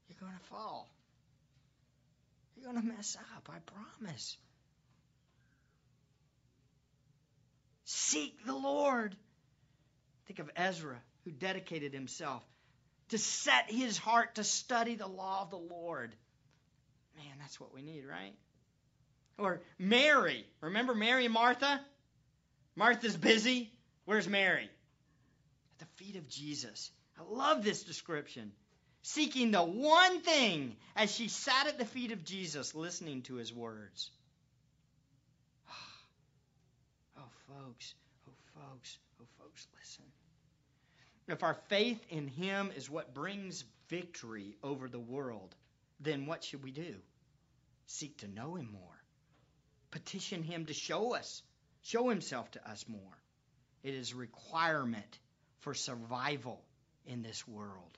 you're 0.09 0.19
going 0.19 0.37
to 0.37 0.45
fall. 0.45 0.89
You're 2.55 2.71
going 2.71 2.81
to 2.81 2.93
mess 2.95 3.15
up, 3.35 3.49
I 3.49 3.59
promise. 3.99 4.37
Seek 7.85 8.45
the 8.45 8.55
Lord. 8.55 9.15
Think 10.25 10.39
of 10.39 10.49
Ezra, 10.57 10.97
who 11.23 11.31
dedicated 11.31 11.93
himself 11.93 12.43
to 13.09 13.17
set 13.17 13.71
his 13.71 13.97
heart 13.97 14.35
to 14.35 14.43
study 14.43 14.95
the 14.95 15.07
law 15.07 15.43
of 15.43 15.51
the 15.51 15.57
Lord. 15.57 16.13
Man, 17.17 17.35
that's 17.39 17.59
what 17.59 17.73
we 17.73 17.81
need, 17.81 18.05
right? 18.05 18.33
Or 19.37 19.61
Mary. 19.77 20.45
Remember 20.61 20.95
Mary 20.95 21.25
and 21.25 21.33
Martha? 21.33 21.81
Martha's 22.75 23.17
busy. 23.17 23.71
Where's 24.05 24.27
Mary? 24.27 24.69
At 25.73 25.79
the 25.79 26.03
feet 26.03 26.15
of 26.15 26.27
Jesus. 26.27 26.91
I 27.19 27.23
love 27.29 27.63
this 27.63 27.83
description 27.83 28.51
seeking 29.07 29.51
the 29.51 29.63
one 29.63 30.19
thing 30.19 30.75
as 30.95 31.13
she 31.13 31.29
sat 31.29 31.67
at 31.67 31.77
the 31.77 31.85
feet 31.85 32.11
of 32.11 32.25
Jesus 32.25 32.75
listening 32.75 33.21
to 33.23 33.35
his 33.35 33.53
words. 33.53 34.11
Oh, 37.17 37.63
folks, 37.63 37.95
oh, 38.27 38.31
folks, 38.53 38.97
oh, 39.19 39.25
folks, 39.39 39.67
listen. 39.79 40.05
If 41.27 41.41
our 41.41 41.55
faith 41.67 41.99
in 42.09 42.27
him 42.27 42.71
is 42.75 42.89
what 42.89 43.13
brings 43.13 43.63
victory 43.89 44.55
over 44.61 44.87
the 44.87 44.99
world, 44.99 45.55
then 45.99 46.25
what 46.25 46.43
should 46.43 46.63
we 46.63 46.71
do? 46.71 46.95
Seek 47.85 48.17
to 48.19 48.27
know 48.27 48.55
him 48.55 48.69
more. 48.71 48.81
Petition 49.91 50.43
him 50.43 50.65
to 50.65 50.73
show 50.73 51.15
us, 51.15 51.41
show 51.81 52.09
himself 52.09 52.51
to 52.51 52.69
us 52.69 52.85
more. 52.87 53.17
It 53.83 53.93
is 53.93 54.11
a 54.11 54.17
requirement 54.17 55.19
for 55.59 55.73
survival 55.73 56.61
in 57.05 57.21
this 57.21 57.47
world. 57.47 57.97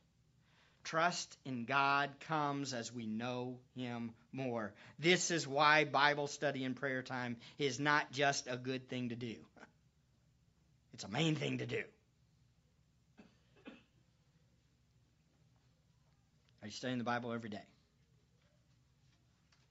Trust 0.84 1.38
in 1.46 1.66
God 1.66 2.10
comes 2.22 2.74
as 2.74 2.92
we 2.94 3.06
know 3.06 3.60
Him 3.76 4.12
more. 4.32 4.74
This 4.98 5.30
is 5.30 5.48
why 5.48 5.86
Bible 5.86 6.28
study 6.28 6.64
and 6.64 6.76
prayer 6.76 7.04
time 7.04 7.38
is 7.58 7.80
not 7.80 8.12
just 8.12 8.48
a 8.48 8.58
good 8.58 8.90
thing 8.90 9.10
to 9.10 9.16
do, 9.16 9.36
it's 10.94 11.04
a 11.04 11.10
main 11.10 11.36
thing 11.36 11.60
to 11.60 11.66
do. 11.66 11.84
Are 16.62 16.68
you 16.68 16.72
studying 16.72 16.98
the 16.98 17.04
Bible 17.04 17.32
every 17.32 17.50
day? 17.50 17.64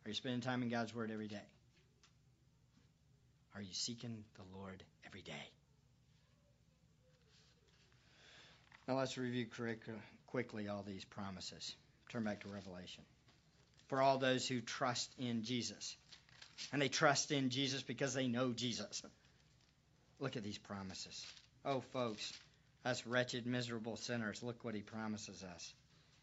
Are 0.08 0.10
you 0.10 0.14
spending 0.14 0.40
time 0.40 0.62
in 0.62 0.70
God's 0.70 0.94
Word 0.94 1.10
every 1.10 1.28
day? 1.28 1.36
Are 3.54 3.60
you 3.60 3.74
seeking 3.74 4.24
the 4.36 4.58
Lord 4.58 4.82
every 5.06 5.20
day? 5.20 5.50
Now 8.86 8.96
let's 8.96 9.18
review 9.18 9.44
quickly 10.26 10.66
all 10.66 10.82
these 10.82 11.04
promises. 11.04 11.76
Turn 12.08 12.24
back 12.24 12.40
to 12.40 12.48
Revelation. 12.48 13.04
For 13.88 14.00
all 14.00 14.16
those 14.16 14.48
who 14.48 14.62
trust 14.62 15.12
in 15.18 15.42
Jesus. 15.42 15.94
And 16.72 16.80
they 16.80 16.88
trust 16.88 17.30
in 17.30 17.50
Jesus 17.50 17.82
because 17.82 18.14
they 18.14 18.28
know 18.28 18.54
Jesus. 18.54 19.02
Look 20.20 20.38
at 20.38 20.42
these 20.42 20.56
promises. 20.56 21.22
Oh, 21.66 21.82
folks, 21.92 22.32
us 22.82 23.06
wretched, 23.06 23.44
miserable 23.46 23.96
sinners, 23.96 24.42
look 24.42 24.64
what 24.64 24.74
he 24.74 24.80
promises 24.80 25.44
us. 25.54 25.74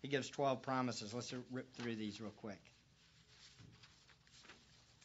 He 0.02 0.08
gives 0.08 0.28
12 0.28 0.64
promises. 0.64 1.14
Let's 1.14 1.32
rip 1.52 1.72
through 1.76 1.98
these 1.98 2.20
real 2.20 2.32
quick. 2.32 2.60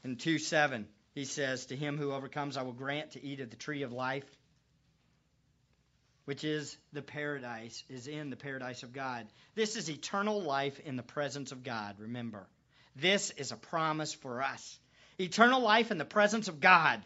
In 0.04 0.16
2 0.16 0.38
7, 0.38 0.86
he 1.14 1.24
says, 1.24 1.66
To 1.66 1.76
him 1.76 1.98
who 1.98 2.12
overcomes, 2.12 2.56
I 2.56 2.62
will 2.62 2.72
grant 2.72 3.12
to 3.12 3.24
eat 3.24 3.40
of 3.40 3.50
the 3.50 3.56
tree 3.56 3.82
of 3.82 3.92
life, 3.92 4.24
which 6.24 6.44
is 6.44 6.76
the 6.92 7.02
paradise, 7.02 7.84
is 7.88 8.06
in 8.06 8.30
the 8.30 8.36
paradise 8.36 8.82
of 8.82 8.92
God. 8.92 9.26
This 9.54 9.76
is 9.76 9.90
eternal 9.90 10.40
life 10.40 10.80
in 10.80 10.96
the 10.96 11.02
presence 11.02 11.52
of 11.52 11.62
God, 11.62 11.96
remember. 11.98 12.46
This 12.96 13.30
is 13.30 13.52
a 13.52 13.56
promise 13.56 14.14
for 14.14 14.42
us. 14.42 14.78
Eternal 15.18 15.60
life 15.60 15.90
in 15.90 15.98
the 15.98 16.04
presence 16.04 16.48
of 16.48 16.60
God. 16.60 17.02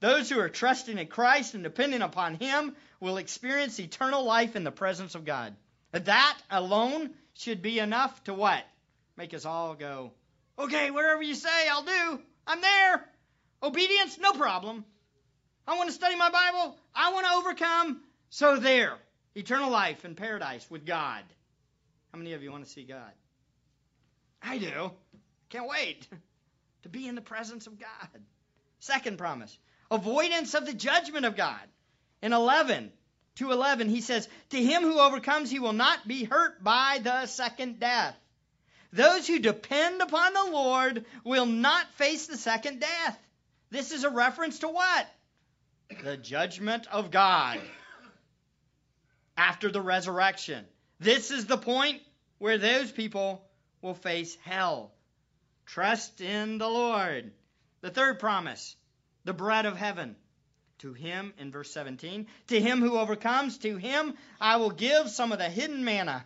Those 0.00 0.30
who 0.30 0.38
are 0.38 0.48
trusting 0.48 0.96
in 0.96 1.06
Christ 1.08 1.54
and 1.54 1.64
depending 1.64 2.02
upon 2.02 2.34
Him 2.36 2.76
will 3.00 3.16
experience 3.16 3.80
eternal 3.80 4.24
life 4.24 4.54
in 4.54 4.62
the 4.62 4.70
presence 4.70 5.16
of 5.16 5.24
God. 5.24 5.56
That 5.90 6.38
alone 6.50 7.10
should 7.34 7.62
be 7.62 7.78
enough 7.78 8.22
to 8.24 8.34
what? 8.34 8.64
Make 9.16 9.34
us 9.34 9.44
all 9.44 9.74
go, 9.74 10.12
okay, 10.58 10.90
whatever 10.90 11.22
you 11.22 11.34
say, 11.34 11.68
I'll 11.68 11.82
do. 11.82 12.22
I'm 12.48 12.62
there. 12.62 13.04
Obedience, 13.62 14.18
no 14.18 14.32
problem. 14.32 14.84
I 15.66 15.76
want 15.76 15.90
to 15.90 15.94
study 15.94 16.16
my 16.16 16.30
Bible. 16.30 16.76
I 16.94 17.12
want 17.12 17.26
to 17.26 17.32
overcome. 17.34 18.00
So 18.30 18.56
there. 18.56 18.94
Eternal 19.34 19.70
life 19.70 20.04
in 20.04 20.14
paradise 20.14 20.66
with 20.70 20.86
God. 20.86 21.22
How 22.12 22.18
many 22.18 22.32
of 22.32 22.42
you 22.42 22.50
want 22.50 22.64
to 22.64 22.70
see 22.70 22.84
God? 22.84 23.12
I 24.42 24.56
do. 24.56 24.90
Can't 25.50 25.68
wait 25.68 26.08
to 26.82 26.88
be 26.88 27.06
in 27.06 27.14
the 27.14 27.20
presence 27.20 27.66
of 27.66 27.78
God. 27.78 28.08
Second 28.80 29.18
promise 29.18 29.56
avoidance 29.90 30.54
of 30.54 30.66
the 30.66 30.74
judgment 30.74 31.24
of 31.26 31.36
God. 31.36 31.60
In 32.22 32.32
11 32.32 32.92
to 33.36 33.52
11, 33.52 33.88
he 33.88 34.00
says, 34.00 34.28
To 34.50 34.62
him 34.62 34.82
who 34.82 34.98
overcomes, 34.98 35.50
he 35.50 35.60
will 35.60 35.72
not 35.72 36.06
be 36.06 36.24
hurt 36.24 36.62
by 36.62 37.00
the 37.02 37.26
second 37.26 37.80
death. 37.80 38.16
Those 38.92 39.26
who 39.26 39.38
depend 39.38 40.00
upon 40.00 40.32
the 40.32 40.50
Lord 40.52 41.04
will 41.24 41.46
not 41.46 41.92
face 41.94 42.26
the 42.26 42.36
second 42.36 42.80
death. 42.80 43.18
This 43.70 43.92
is 43.92 44.04
a 44.04 44.10
reference 44.10 44.60
to 44.60 44.68
what? 44.68 45.06
The 46.02 46.16
judgment 46.16 46.86
of 46.90 47.10
God 47.10 47.60
after 49.36 49.70
the 49.70 49.80
resurrection. 49.80 50.64
This 51.00 51.30
is 51.30 51.46
the 51.46 51.58
point 51.58 52.02
where 52.38 52.58
those 52.58 52.90
people 52.90 53.44
will 53.82 53.94
face 53.94 54.36
hell. 54.44 54.92
Trust 55.66 56.20
in 56.20 56.58
the 56.58 56.68
Lord. 56.68 57.30
The 57.82 57.90
third 57.90 58.18
promise, 58.18 58.74
the 59.24 59.32
bread 59.32 59.66
of 59.66 59.76
heaven. 59.76 60.16
To 60.78 60.92
him, 60.92 61.34
in 61.38 61.50
verse 61.50 61.72
17, 61.72 62.28
to 62.48 62.60
him 62.60 62.80
who 62.80 62.98
overcomes, 62.98 63.58
to 63.58 63.76
him 63.76 64.14
I 64.40 64.56
will 64.56 64.70
give 64.70 65.08
some 65.08 65.32
of 65.32 65.38
the 65.38 65.48
hidden 65.48 65.84
manna. 65.84 66.24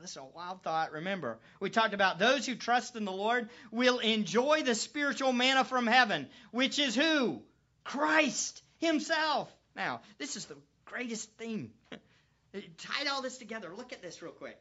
This 0.00 0.12
is 0.12 0.16
a 0.18 0.24
wild 0.24 0.62
thought. 0.62 0.92
Remember, 0.92 1.38
we 1.60 1.70
talked 1.70 1.94
about 1.94 2.18
those 2.18 2.46
who 2.46 2.54
trust 2.54 2.94
in 2.94 3.04
the 3.04 3.12
Lord 3.12 3.48
will 3.72 3.98
enjoy 3.98 4.62
the 4.62 4.74
spiritual 4.74 5.32
manna 5.32 5.64
from 5.64 5.86
heaven, 5.86 6.28
which 6.52 6.78
is 6.78 6.94
who? 6.94 7.42
Christ 7.82 8.62
himself. 8.78 9.52
Now, 9.74 10.00
this 10.18 10.36
is 10.36 10.46
the 10.46 10.56
greatest 10.84 11.30
thing. 11.32 11.70
Tied 12.52 13.08
all 13.08 13.22
this 13.22 13.38
together. 13.38 13.72
Look 13.76 13.92
at 13.92 14.02
this 14.02 14.22
real 14.22 14.32
quick. 14.32 14.58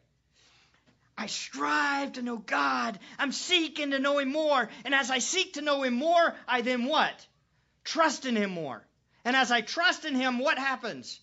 I 1.18 1.28
strive 1.28 2.14
to 2.14 2.22
know 2.22 2.38
God. 2.38 3.00
I'm 3.18 3.32
seeking 3.32 3.92
to 3.92 4.00
know 4.00 4.20
Him 4.20 4.32
more. 4.32 4.70
And 4.86 4.94
as 4.94 5.10
I 5.10 5.20
seek 5.20 5.54
to 5.54 5.62
know 5.62 5.82
Him 5.84 5.96
more, 5.96 6.36
I 6.48 6.62
then 6.62 6.86
what? 6.86 7.26
Trust 7.84 8.26
in 8.26 8.36
Him 8.36 8.52
more. 8.52 8.86
And 9.26 9.36
as 9.36 9.52
I 9.52 9.62
trust 9.62 10.06
in 10.06 10.16
Him, 10.16 10.38
what 10.38 10.60
happens? 10.60 11.20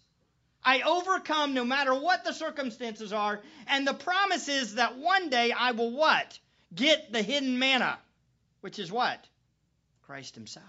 I 0.65 0.81
overcome 0.83 1.55
no 1.55 1.65
matter 1.65 1.95
what 1.95 2.25
the 2.25 2.33
circumstances 2.33 3.13
are. 3.13 3.41
And 3.67 3.87
the 3.87 3.95
promise 3.95 4.49
is 4.49 4.77
that 4.77 4.97
one 4.99 5.31
day 5.31 5.53
I 5.53 5.73
will 5.73 5.91
what? 5.91 6.39
Get 6.75 7.13
the 7.13 7.23
hidden 7.23 7.59
manna, 7.59 7.99
which 8.61 8.79
is 8.79 8.91
what? 8.91 9.25
Christ 10.03 10.35
Himself. 10.35 10.67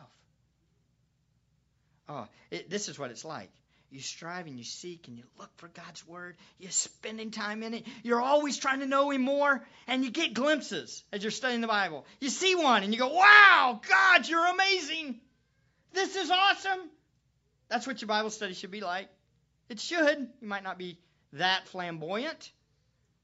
Oh, 2.08 2.28
it, 2.52 2.70
this 2.70 2.90
is 2.90 3.00
what 3.00 3.12
it's 3.12 3.26
like 3.26 3.50
you 3.96 4.02
strive 4.02 4.46
and 4.46 4.58
you 4.58 4.64
seek 4.64 5.08
and 5.08 5.18
you 5.18 5.24
look 5.40 5.50
for 5.58 5.70
God's 5.70 6.06
word. 6.06 6.36
You're 6.60 6.72
spending 6.72 7.32
time 7.32 7.64
in 7.64 7.74
it. 7.74 7.86
You're 8.04 8.22
always 8.22 8.58
trying 8.58 8.82
to 8.82 8.86
know 8.86 9.10
Him 9.10 9.22
more, 9.22 9.64
and 9.88 10.04
you 10.04 10.12
get 10.12 10.34
glimpses 10.34 11.04
as 11.14 11.24
you're 11.24 11.32
studying 11.32 11.62
the 11.62 11.68
Bible. 11.68 12.06
You 12.20 12.30
see 12.30 12.56
one 12.56 12.84
and 12.84 12.94
you 12.94 13.00
go, 13.00 13.14
Wow, 13.14 13.80
God, 13.88 14.28
you're 14.28 14.46
amazing. 14.46 15.22
This 15.94 16.16
is 16.16 16.30
awesome. 16.30 16.90
That's 17.70 17.88
what 17.88 18.02
your 18.02 18.08
Bible 18.08 18.30
study 18.30 18.54
should 18.54 18.72
be 18.72 18.82
like. 18.82 19.08
It 19.70 19.80
should. 19.80 20.30
You 20.42 20.48
might 20.48 20.64
not 20.64 20.78
be 20.78 21.00
that 21.34 21.68
flamboyant. 21.68 22.52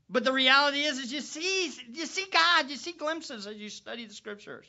But 0.10 0.26
the 0.26 0.34
reality 0.34 0.82
is, 0.82 1.00
is 1.00 1.14
you 1.14 1.22
see, 1.22 1.72
you 1.94 2.06
see 2.06 2.26
God, 2.32 2.70
you 2.70 2.76
see 2.76 2.92
glimpses 2.92 3.48
as 3.48 3.56
you 3.56 3.70
study 3.70 4.06
the 4.06 4.14
scriptures. 4.14 4.66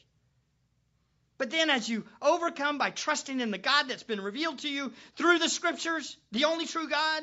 But 1.37 1.51
then, 1.51 1.71
as 1.71 1.89
you 1.89 2.05
overcome 2.21 2.79
by 2.79 2.91
trusting 2.91 3.41
in 3.41 3.51
the 3.51 3.59
God 3.59 3.89
that's 3.89 4.05
been 4.05 4.21
revealed 4.21 4.61
to 4.61 4.69
you 4.69 4.93
through 5.17 5.41
the 5.41 5.49
scriptures, 5.49 6.17
the 6.31 6.45
only 6.45 6.67
true 6.67 6.89
God, 6.89 7.23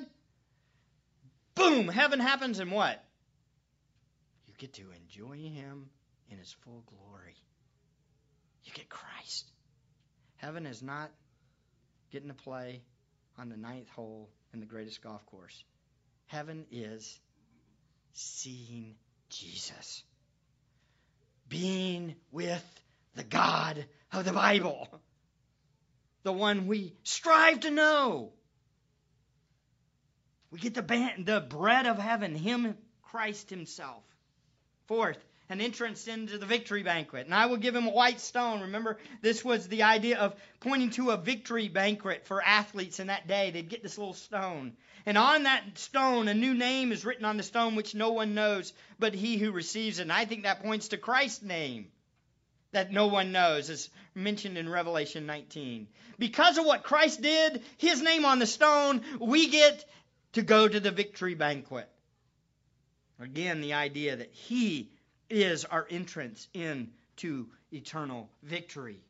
boom, 1.56 1.88
heaven 1.88 2.20
happens, 2.20 2.60
and 2.60 2.72
what? 2.72 3.02
You 4.48 4.54
get 4.58 4.74
to 4.74 4.92
enjoy 4.92 5.38
Him 5.38 5.90
in 6.30 6.38
His 6.38 6.52
full 6.66 6.84
glory. 6.88 7.36
You 8.66 8.74
get 8.74 8.90
Christ. 8.90 9.50
Heaven 10.36 10.66
is 10.66 10.84
not 10.84 11.12
getting 12.12 12.28
to 12.28 12.34
play 12.34 12.82
on 13.38 13.48
the 13.48 13.58
ninth 13.58 13.90
hole 13.92 14.30
in 14.54 14.60
the 14.60 14.66
greatest 14.66 15.02
golf 15.02 15.26
course. 15.28 15.64
Heaven 16.28 16.66
is 16.72 17.20
seeing 18.14 18.96
Jesus, 19.30 20.04
being 21.48 22.16
with 22.32 22.64
the 23.16 23.24
God 23.24 23.86
of 24.12 24.26
the 24.26 24.34
Bible, 24.34 24.88
the 26.24 26.32
one 26.32 26.68
we 26.68 26.94
strive 27.04 27.62
to 27.62 27.72
know. 27.72 28.34
We 30.52 30.60
get 30.60 30.74
the, 30.74 31.12
the 31.24 31.42
bread 31.42 31.86
of 31.86 31.98
heaven, 31.98 32.34
Him, 32.36 32.76
Christ 33.04 33.50
Himself. 33.50 34.04
Fourth, 34.88 35.24
an 35.50 35.62
entrance 35.62 36.08
into 36.08 36.38
the 36.38 36.46
victory 36.46 36.84
banquet. 36.84 37.26
And 37.26 37.34
I 37.34 37.48
will 37.48 37.58
give 37.58 37.76
him 37.76 37.88
a 37.88 37.92
white 37.92 38.20
stone. 38.20 38.62
Remember, 38.62 38.98
this 39.22 39.44
was 39.44 39.68
the 39.68 39.84
idea 39.84 40.20
of 40.20 40.36
pointing 40.60 40.92
to 40.92 41.10
a 41.10 41.18
victory 41.18 41.68
banquet 41.68 42.28
for 42.28 42.42
athletes 42.42 43.00
in 43.00 43.08
that 43.08 43.28
day. 43.28 43.50
They'd 43.50 43.68
get 43.68 43.82
this 43.82 43.98
little 43.98 44.14
stone. 44.14 44.74
And 45.08 45.18
on 45.18 45.44
that 45.44 45.64
stone, 45.80 46.28
a 46.28 46.36
new 46.36 46.54
name 46.54 46.92
is 46.92 47.04
written 47.04 47.26
on 47.26 47.38
the 47.38 47.44
stone 47.44 47.76
which 47.76 47.96
no 47.96 48.12
one 48.12 48.36
knows 48.36 48.74
but 49.00 49.16
he 49.16 49.38
who 49.38 49.52
receives 49.52 49.98
it. 49.98 50.04
And 50.04 50.14
I 50.14 50.26
think 50.26 50.44
that 50.44 50.62
points 50.62 50.90
to 50.90 50.98
Christ's 50.98 51.42
name 51.42 51.88
that 52.72 52.92
no 52.92 53.08
one 53.08 53.32
knows, 53.32 53.72
as 53.72 53.90
mentioned 54.14 54.56
in 54.56 54.70
Revelation 54.70 55.26
19. 55.26 55.88
Because 56.20 56.60
of 56.60 56.66
what 56.66 56.84
Christ 56.84 57.22
did, 57.22 57.64
his 57.78 58.04
name 58.04 58.26
on 58.26 58.38
the 58.38 58.46
stone, 58.46 59.02
we 59.20 59.48
get 59.48 59.84
to 60.34 60.44
go 60.44 60.68
to 60.68 60.80
the 60.80 60.92
victory 60.92 61.34
banquet. 61.34 61.90
Again, 63.20 63.62
the 63.62 63.74
idea 63.74 64.16
that 64.18 64.32
he 64.32 64.92
is 65.30 65.66
our 65.66 65.86
entrance 65.90 66.48
into 66.54 67.48
eternal 67.72 68.30
victory. 68.44 69.04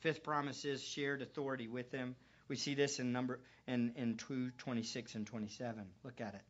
Fifth 0.00 0.22
promise 0.22 0.64
is 0.64 0.82
shared 0.82 1.22
authority 1.22 1.68
with 1.68 1.90
him. 1.90 2.14
We 2.48 2.56
see 2.56 2.74
this 2.74 3.00
in 3.00 3.12
number 3.12 3.40
in, 3.66 3.92
in 3.96 4.16
2, 4.16 4.52
26 4.58 5.14
and 5.16 5.26
27. 5.26 5.84
Look 6.04 6.20
at 6.20 6.34
it. 6.34 6.42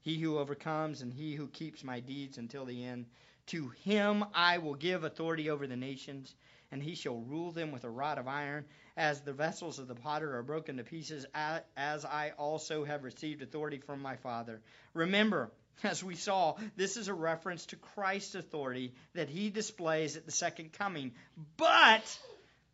He 0.00 0.18
who 0.18 0.38
overcomes 0.38 1.02
and 1.02 1.12
he 1.12 1.34
who 1.34 1.48
keeps 1.48 1.84
my 1.84 2.00
deeds 2.00 2.36
until 2.36 2.64
the 2.64 2.84
end, 2.84 3.06
to 3.46 3.68
him 3.84 4.24
I 4.34 4.58
will 4.58 4.74
give 4.74 5.04
authority 5.04 5.50
over 5.50 5.66
the 5.66 5.76
nations, 5.76 6.34
and 6.72 6.82
he 6.82 6.94
shall 6.94 7.20
rule 7.20 7.52
them 7.52 7.70
with 7.70 7.84
a 7.84 7.90
rod 7.90 8.18
of 8.18 8.26
iron, 8.26 8.64
as 8.96 9.20
the 9.20 9.32
vessels 9.32 9.78
of 9.78 9.86
the 9.86 9.94
potter 9.94 10.36
are 10.36 10.42
broken 10.42 10.76
to 10.78 10.84
pieces, 10.84 11.26
as 11.34 12.04
I 12.04 12.32
also 12.36 12.84
have 12.84 13.04
received 13.04 13.42
authority 13.42 13.78
from 13.78 14.02
my 14.02 14.16
Father. 14.16 14.60
Remember, 14.94 15.50
as 15.82 16.02
we 16.02 16.14
saw, 16.14 16.56
this 16.76 16.96
is 16.96 17.08
a 17.08 17.14
reference 17.14 17.66
to 17.66 17.76
Christ's 17.76 18.34
authority 18.34 18.94
that 19.14 19.28
he 19.28 19.50
displays 19.50 20.16
at 20.16 20.26
the 20.26 20.32
second 20.32 20.72
coming. 20.72 21.12
But 21.56 22.18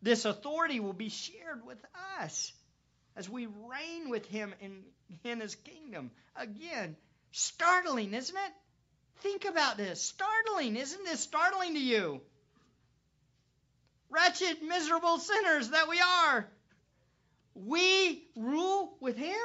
this 0.01 0.25
authority 0.25 0.79
will 0.79 0.93
be 0.93 1.09
shared 1.09 1.65
with 1.65 1.83
us 2.19 2.53
as 3.15 3.29
we 3.29 3.45
reign 3.45 4.09
with 4.09 4.25
him 4.25 4.53
in, 4.61 4.83
in 5.23 5.39
his 5.39 5.55
kingdom. 5.55 6.11
Again, 6.35 6.95
startling, 7.31 8.13
isn't 8.13 8.35
it? 8.35 8.51
Think 9.21 9.45
about 9.45 9.77
this. 9.77 10.01
Startling. 10.01 10.75
Isn't 10.75 11.05
this 11.05 11.19
startling 11.19 11.73
to 11.75 11.79
you? 11.79 12.21
Wretched, 14.09 14.61
miserable 14.63 15.19
sinners 15.19 15.69
that 15.69 15.87
we 15.87 15.99
are. 16.01 16.47
We 17.53 18.23
rule 18.35 18.97
with 18.99 19.17
Him? 19.17 19.35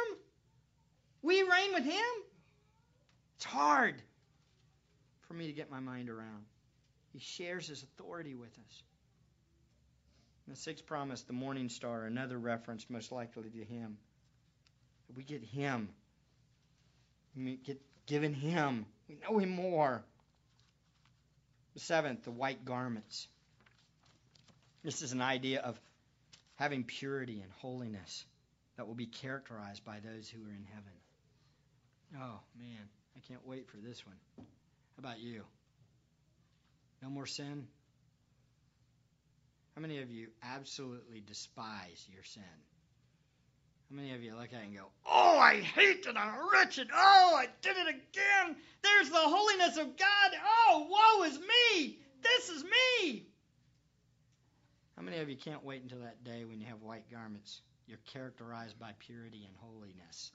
We 1.22 1.42
reign 1.42 1.74
with 1.74 1.84
Him? 1.84 2.04
It's 3.36 3.44
hard. 3.44 4.02
for 5.28 5.34
me 5.34 5.46
to 5.46 5.52
get 5.52 5.70
my 5.70 5.80
mind 5.80 6.08
around. 6.08 6.44
He 7.12 7.18
shares 7.18 7.68
his 7.68 7.82
authority 7.82 8.34
with 8.34 8.52
us. 8.52 8.82
the 10.46 10.56
sixth 10.56 10.86
promise, 10.86 11.22
the 11.22 11.32
morning 11.32 11.68
star, 11.68 12.04
another 12.04 12.38
reference 12.38 12.86
most 12.88 13.10
likely 13.10 13.50
to 13.50 13.64
him. 13.64 13.98
We 15.16 15.24
get 15.24 15.42
him. 15.42 15.88
We 17.36 17.56
get 17.56 17.80
given 18.06 18.32
him. 18.32 18.86
We 19.08 19.16
know 19.16 19.38
him 19.38 19.50
more. 19.50 20.04
The 21.74 21.80
seventh, 21.80 22.24
the 22.24 22.30
white 22.30 22.64
garments. 22.64 23.26
This 24.82 25.02
is 25.02 25.12
an 25.12 25.20
idea 25.20 25.60
of 25.60 25.78
having 26.54 26.84
purity 26.84 27.40
and 27.40 27.50
holiness 27.58 28.24
that 28.76 28.86
will 28.86 28.94
be 28.94 29.06
characterized 29.06 29.84
by 29.84 29.98
those 30.00 30.28
who 30.28 30.42
are 30.44 30.52
in 30.52 30.66
heaven. 30.72 30.92
Oh, 32.18 32.40
man, 32.58 32.88
I 33.16 33.20
can't 33.26 33.46
wait 33.46 33.68
for 33.68 33.78
this 33.78 34.04
one. 34.06 34.16
How 34.36 34.44
about 34.98 35.20
you? 35.20 35.42
No 37.02 37.08
more 37.08 37.26
sin? 37.26 37.66
How 39.74 39.82
many 39.82 40.00
of 40.00 40.10
you 40.10 40.28
absolutely 40.42 41.22
despise 41.26 42.06
your 42.12 42.24
sin? 42.24 42.42
How 43.90 43.96
many 43.96 44.14
of 44.14 44.22
you 44.22 44.34
look 44.34 44.52
at 44.52 44.60
it 44.60 44.66
and 44.66 44.76
go, 44.76 44.86
Oh, 45.06 45.38
I 45.38 45.60
hate 45.60 46.04
that 46.04 46.16
I'm 46.16 46.50
wretched. 46.52 46.88
Oh, 46.92 47.34
I 47.36 47.46
did 47.62 47.76
it 47.76 47.88
again. 47.88 48.56
There's 48.82 49.10
the 49.10 49.16
holiness 49.16 49.76
of 49.76 49.96
God. 49.96 50.30
Oh, 50.68 50.86
woe 50.90 51.24
is 51.24 51.38
me. 51.38 51.98
This 52.22 52.48
is 52.48 52.64
me. 52.64 53.26
How 54.96 55.02
many 55.02 55.18
of 55.18 55.28
you 55.28 55.36
can't 55.36 55.62
wait 55.62 55.82
until 55.82 56.00
that 56.00 56.24
day 56.24 56.44
when 56.44 56.60
you 56.60 56.66
have 56.66 56.82
white 56.82 57.10
garments? 57.10 57.60
You're 57.86 57.98
characterized 58.12 58.78
by 58.78 58.92
purity 58.98 59.46
and 59.46 59.54
holiness 59.60 60.32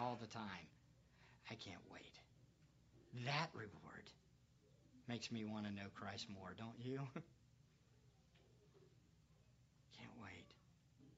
all 0.00 0.18
the 0.20 0.26
time. 0.26 0.66
I 1.50 1.54
can't 1.54 1.80
wait. 1.92 2.18
That 3.26 3.50
reward 3.54 4.10
makes 5.08 5.32
me 5.32 5.44
want 5.44 5.66
to 5.66 5.72
know 5.72 5.88
Christ 5.94 6.26
more, 6.30 6.54
don't 6.56 6.78
you? 6.78 6.98
can't 9.98 10.14
wait. 10.22 10.46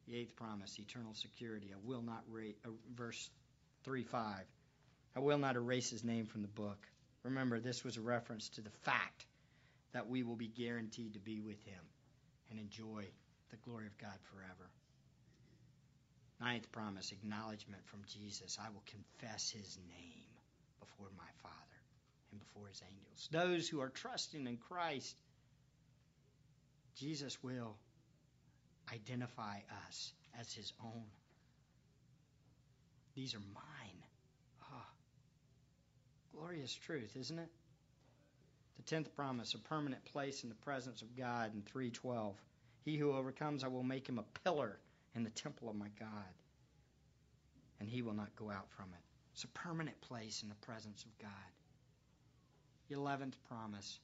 The 0.06 0.16
eighth 0.16 0.36
promise, 0.36 0.78
eternal 0.78 1.14
security. 1.14 1.72
I 1.74 1.78
will 1.84 2.02
not 2.02 2.22
rate, 2.30 2.56
uh, 2.64 2.70
verse 2.94 3.30
3 3.84 4.04
5. 4.04 4.44
I 5.14 5.20
will 5.20 5.38
not 5.38 5.56
erase 5.56 5.90
his 5.90 6.04
name 6.04 6.26
from 6.26 6.42
the 6.42 6.48
book. 6.48 6.86
Remember, 7.22 7.60
this 7.60 7.84
was 7.84 7.96
a 7.98 8.00
reference 8.00 8.48
to 8.50 8.62
the 8.62 8.70
fact 8.82 9.26
that 9.92 10.08
we 10.08 10.22
will 10.22 10.36
be 10.36 10.48
guaranteed 10.48 11.12
to 11.14 11.20
be 11.20 11.40
with 11.40 11.62
him 11.64 11.84
and 12.50 12.58
enjoy 12.58 13.04
the 13.50 13.56
glory 13.58 13.86
of 13.86 13.98
God 13.98 14.18
forever. 14.32 14.70
Ninth 16.42 16.72
promise, 16.72 17.12
acknowledgement 17.12 17.86
from 17.86 18.00
Jesus. 18.08 18.58
I 18.60 18.68
will 18.70 18.82
confess 18.86 19.48
his 19.48 19.78
name 19.88 20.26
before 20.80 21.06
my 21.16 21.30
Father 21.40 21.56
and 22.32 22.40
before 22.40 22.66
his 22.66 22.82
angels. 22.82 23.28
Those 23.30 23.68
who 23.68 23.80
are 23.80 23.90
trusting 23.90 24.44
in 24.48 24.56
Christ, 24.56 25.16
Jesus 26.96 27.40
will 27.44 27.76
identify 28.92 29.58
us 29.86 30.12
as 30.40 30.52
his 30.52 30.72
own. 30.82 31.04
These 33.14 33.36
are 33.36 33.44
mine. 33.54 34.02
Ah, 34.62 34.88
glorious 36.34 36.74
truth, 36.74 37.16
isn't 37.16 37.38
it? 37.38 37.50
The 38.78 38.82
tenth 38.82 39.14
promise, 39.14 39.54
a 39.54 39.58
permanent 39.58 40.04
place 40.06 40.42
in 40.42 40.48
the 40.48 40.56
presence 40.56 41.02
of 41.02 41.16
God 41.16 41.54
in 41.54 41.62
312. 41.62 42.34
He 42.84 42.96
who 42.96 43.12
overcomes, 43.12 43.62
I 43.62 43.68
will 43.68 43.84
make 43.84 44.08
him 44.08 44.18
a 44.18 44.40
pillar 44.42 44.76
in 45.14 45.24
the 45.24 45.30
temple 45.30 45.68
of 45.68 45.76
my 45.76 45.88
God, 45.98 46.34
and 47.80 47.88
he 47.88 48.02
will 48.02 48.14
not 48.14 48.34
go 48.36 48.50
out 48.50 48.70
from 48.70 48.86
it. 48.92 49.04
It's 49.34 49.44
a 49.44 49.48
permanent 49.48 50.00
place 50.02 50.42
in 50.42 50.48
the 50.48 50.66
presence 50.66 51.04
of 51.04 51.18
God. 51.18 51.30
The 52.88 52.96
eleventh 52.96 53.36
promise, 53.48 53.98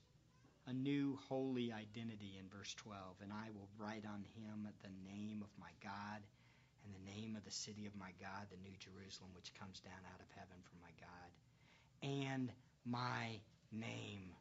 a 0.67 0.73
new 0.73 1.19
holy 1.29 1.73
identity 1.73 2.37
in 2.39 2.49
verse 2.57 2.75
12. 2.75 3.01
And 3.23 3.33
I 3.33 3.49
will 3.55 3.69
write 3.79 4.05
on 4.07 4.25
him 4.37 4.69
the 4.83 5.11
name 5.11 5.43
of 5.43 5.51
my 5.61 5.71
God 5.83 6.21
and 6.85 6.95
the 6.95 7.21
name 7.21 7.37
of 7.37 7.45
the 7.45 7.51
city 7.51 7.87
of 7.87 7.97
my 7.99 8.11
God, 8.21 8.47
the 8.51 8.57
New 8.63 8.77
Jerusalem, 8.79 9.31
which 9.35 9.53
comes 9.59 9.81
down 9.81 10.01
out 10.13 10.21
of 10.21 10.27
heaven 10.35 10.57
from 10.65 10.79
my 10.81 10.93
God, 11.01 11.31
and 12.03 12.53
my 12.85 13.41
name. 13.73 14.35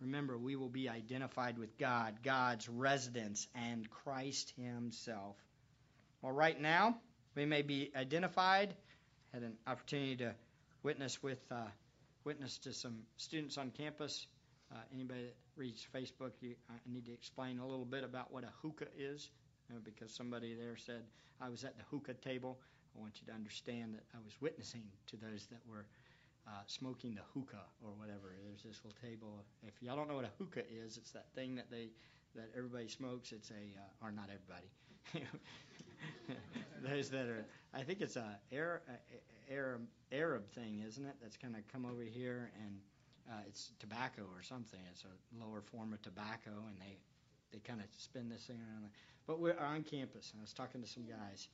Remember, 0.00 0.36
we 0.36 0.56
will 0.56 0.68
be 0.68 0.88
identified 0.88 1.58
with 1.58 1.78
God, 1.78 2.14
God's 2.22 2.68
residence, 2.68 3.46
and 3.54 3.88
Christ 3.88 4.52
Himself. 4.56 5.36
Well, 6.24 6.32
right 6.32 6.58
now, 6.58 6.96
we 7.34 7.44
may 7.44 7.60
be 7.60 7.92
identified. 7.94 8.74
Had 9.34 9.42
an 9.42 9.58
opportunity 9.66 10.16
to 10.24 10.34
witness 10.82 11.22
with 11.22 11.40
uh, 11.50 11.66
witness 12.24 12.56
to 12.60 12.72
some 12.72 13.00
students 13.18 13.58
on 13.58 13.70
campus. 13.70 14.26
Uh, 14.72 14.78
anybody 14.94 15.24
that 15.24 15.36
reads 15.54 15.86
Facebook, 15.94 16.30
you, 16.40 16.54
I 16.70 16.76
need 16.90 17.04
to 17.04 17.12
explain 17.12 17.58
a 17.58 17.66
little 17.66 17.84
bit 17.84 18.04
about 18.04 18.32
what 18.32 18.42
a 18.42 18.48
hookah 18.62 18.86
is, 18.98 19.28
you 19.68 19.74
know, 19.74 19.82
because 19.84 20.14
somebody 20.14 20.54
there 20.54 20.78
said 20.78 21.02
I 21.42 21.50
was 21.50 21.62
at 21.62 21.76
the 21.76 21.84
hookah 21.90 22.14
table. 22.14 22.58
I 22.96 23.02
want 23.02 23.20
you 23.20 23.26
to 23.26 23.34
understand 23.34 23.92
that 23.92 24.04
I 24.14 24.18
was 24.24 24.32
witnessing 24.40 24.84
to 25.08 25.16
those 25.16 25.46
that 25.50 25.60
were 25.68 25.84
uh, 26.48 26.62
smoking 26.68 27.16
the 27.16 27.26
hookah 27.34 27.66
or 27.84 27.90
whatever. 27.98 28.32
There's 28.48 28.62
this 28.62 28.80
little 28.82 28.96
table. 29.02 29.44
If 29.68 29.74
y'all 29.82 29.94
don't 29.94 30.08
know 30.08 30.16
what 30.16 30.24
a 30.24 30.32
hookah 30.38 30.64
is, 30.72 30.96
it's 30.96 31.10
that 31.10 31.26
thing 31.34 31.56
that 31.56 31.70
they 31.70 31.90
that 32.34 32.48
everybody 32.56 32.88
smokes. 32.88 33.30
It's 33.30 33.50
a 33.50 33.76
uh, 33.76 34.06
or 34.06 34.10
not 34.10 34.30
everybody. 34.32 34.70
those 36.82 37.10
that 37.10 37.26
are, 37.26 37.44
I 37.72 37.82
think 37.82 38.00
it's 38.00 38.16
a 38.16 38.38
Arab, 39.50 39.80
Arab 40.12 40.48
thing, 40.50 40.82
isn't 40.86 41.04
it? 41.04 41.14
That's 41.22 41.36
kind 41.36 41.56
of 41.56 41.66
come 41.72 41.84
over 41.84 42.02
here 42.02 42.50
and 42.62 42.78
uh, 43.30 43.40
it's 43.46 43.72
tobacco 43.78 44.22
or 44.22 44.42
something. 44.42 44.80
It's 44.90 45.04
a 45.04 45.44
lower 45.44 45.62
form 45.62 45.92
of 45.92 46.02
tobacco, 46.02 46.50
and 46.68 46.76
they 46.78 46.98
they 47.52 47.58
kind 47.60 47.80
of 47.80 47.86
spin 47.96 48.28
this 48.28 48.44
thing 48.44 48.58
around. 48.58 48.90
But 49.26 49.40
we're 49.40 49.58
on 49.58 49.82
campus, 49.82 50.30
and 50.32 50.40
I 50.40 50.42
was 50.42 50.52
talking 50.52 50.82
to 50.82 50.88
some 50.88 51.04
guys, 51.04 51.48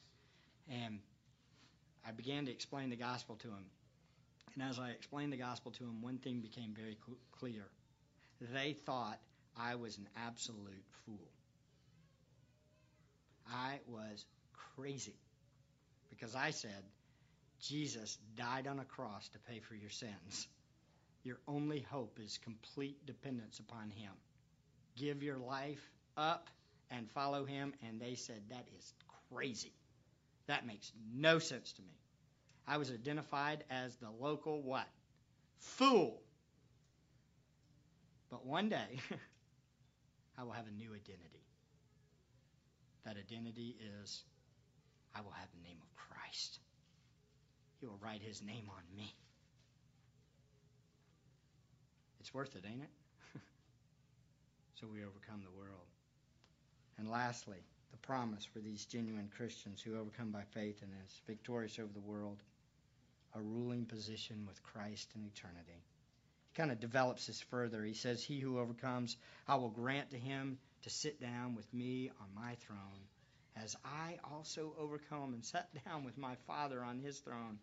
and 0.69 0.99
I 2.07 2.11
began 2.13 2.45
to 2.47 2.51
explain 2.51 2.91
the 2.91 2.97
gospel 2.97 3.37
to 3.37 3.47
them. 3.47 3.67
And 4.55 4.69
as 4.69 4.79
I 4.79 4.91
explained 4.91 5.33
the 5.33 5.37
gospel 5.37 5.71
to 5.73 5.85
them, 5.85 6.03
one 6.03 6.19
thing 6.19 6.41
became 6.41 6.75
very 6.75 6.97
cl- 7.07 7.19
clear. 7.31 7.69
They 8.53 8.73
thought 8.73 9.21
I 9.57 9.77
was 9.77 9.99
an 9.99 10.09
absolute 10.17 10.85
fool. 11.05 11.31
I 13.53 13.79
was 13.87 14.25
crazy 14.77 15.17
because 16.11 16.35
I 16.35 16.51
said, 16.51 16.85
Jesus 17.61 18.19
died 18.37 18.67
on 18.67 18.79
a 18.79 18.85
cross 18.85 19.29
to 19.29 19.39
pay 19.39 19.61
for 19.61 19.75
your 19.75 19.91
sins. 19.91 20.49
Your 21.23 21.39
only 21.47 21.81
hope 21.81 22.19
is 22.23 22.39
complete 22.39 23.05
dependence 23.07 23.59
upon 23.59 23.91
Him. 23.91 24.13
Give 24.97 25.23
your 25.23 25.37
life 25.37 25.91
up 26.17 26.49
and 26.91 27.11
follow 27.11 27.45
Him. 27.45 27.75
And 27.87 28.01
they 28.01 28.15
said, 28.15 28.43
That 28.49 28.67
is 28.79 28.95
crazy. 29.31 29.73
That 30.47 30.67
makes 30.67 30.93
no 31.15 31.39
sense 31.39 31.73
to 31.75 31.83
me. 31.83 32.01
I 32.67 32.79
was 32.79 32.91
identified 32.91 33.65
as 33.71 33.97
the 33.97 34.11
local 34.11 34.63
what? 34.63 34.89
Fool. 35.59 36.21
But 38.31 38.47
one 38.47 38.69
day, 38.69 39.01
I 40.39 40.45
will 40.45 40.53
have 40.53 40.67
a 40.67 40.71
new 40.71 40.91
identity. 40.91 41.45
That 43.05 43.17
identity 43.17 43.77
is 44.03 44.23
I 45.15 45.21
will 45.21 45.33
have 45.33 45.49
the 45.53 45.69
name 45.69 45.79
of 45.81 45.97
Christ. 45.97 46.59
He 47.81 47.87
will 47.87 47.99
write 48.03 48.23
his 48.23 48.43
name 48.43 48.69
on 48.69 48.97
me. 48.97 49.15
It's 52.21 52.35
worth 52.35 52.55
it, 52.55 52.65
ain't 52.67 52.83
it? 52.83 53.41
so 54.81 54.87
we 54.87 55.01
overcome 55.01 55.43
the 55.43 55.59
world. 55.59 55.87
And 56.99 57.09
lastly, 57.09 57.65
the 57.93 57.99
promise 57.99 58.45
for 58.45 58.59
these 58.61 58.85
genuine 58.85 59.31
Christians 59.37 59.81
who 59.81 59.99
overcome 59.99 60.31
by 60.31 60.43
faith 60.53 60.83
and 60.83 60.93
is 61.05 61.21
victorious 61.27 61.79
over 61.79 61.93
the 61.93 62.01
world 62.01 62.43
a 63.35 63.41
ruling 63.41 63.87
position 63.87 64.45
with 64.47 64.63
Christ 64.63 65.09
in 65.15 65.25
eternity. 65.25 65.85
He 66.49 66.57
kind 66.57 66.73
of 66.73 66.81
develops 66.81 67.27
this 67.27 67.41
further. 67.41 67.85
He 67.85 67.95
says, 67.95 68.23
He 68.23 68.41
who 68.41 68.59
overcomes, 68.59 69.17
I 69.47 69.55
will 69.57 69.71
grant 69.71 70.11
to 70.11 70.19
him 70.19 70.59
to 70.83 70.91
sit 70.91 71.21
down 71.21 71.55
with 71.55 71.73
me 71.73 72.11
on 72.21 72.27
my 72.35 72.57
throne, 72.67 73.07
as 73.57 73.77
I 73.85 74.19
also 74.33 74.75
overcome 74.79 75.35
and 75.35 75.45
sat 75.45 75.69
down 75.85 76.05
with 76.05 76.19
my 76.19 76.35
Father 76.47 76.83
on 76.83 77.01
his 77.01 77.19
throne. 77.19 77.59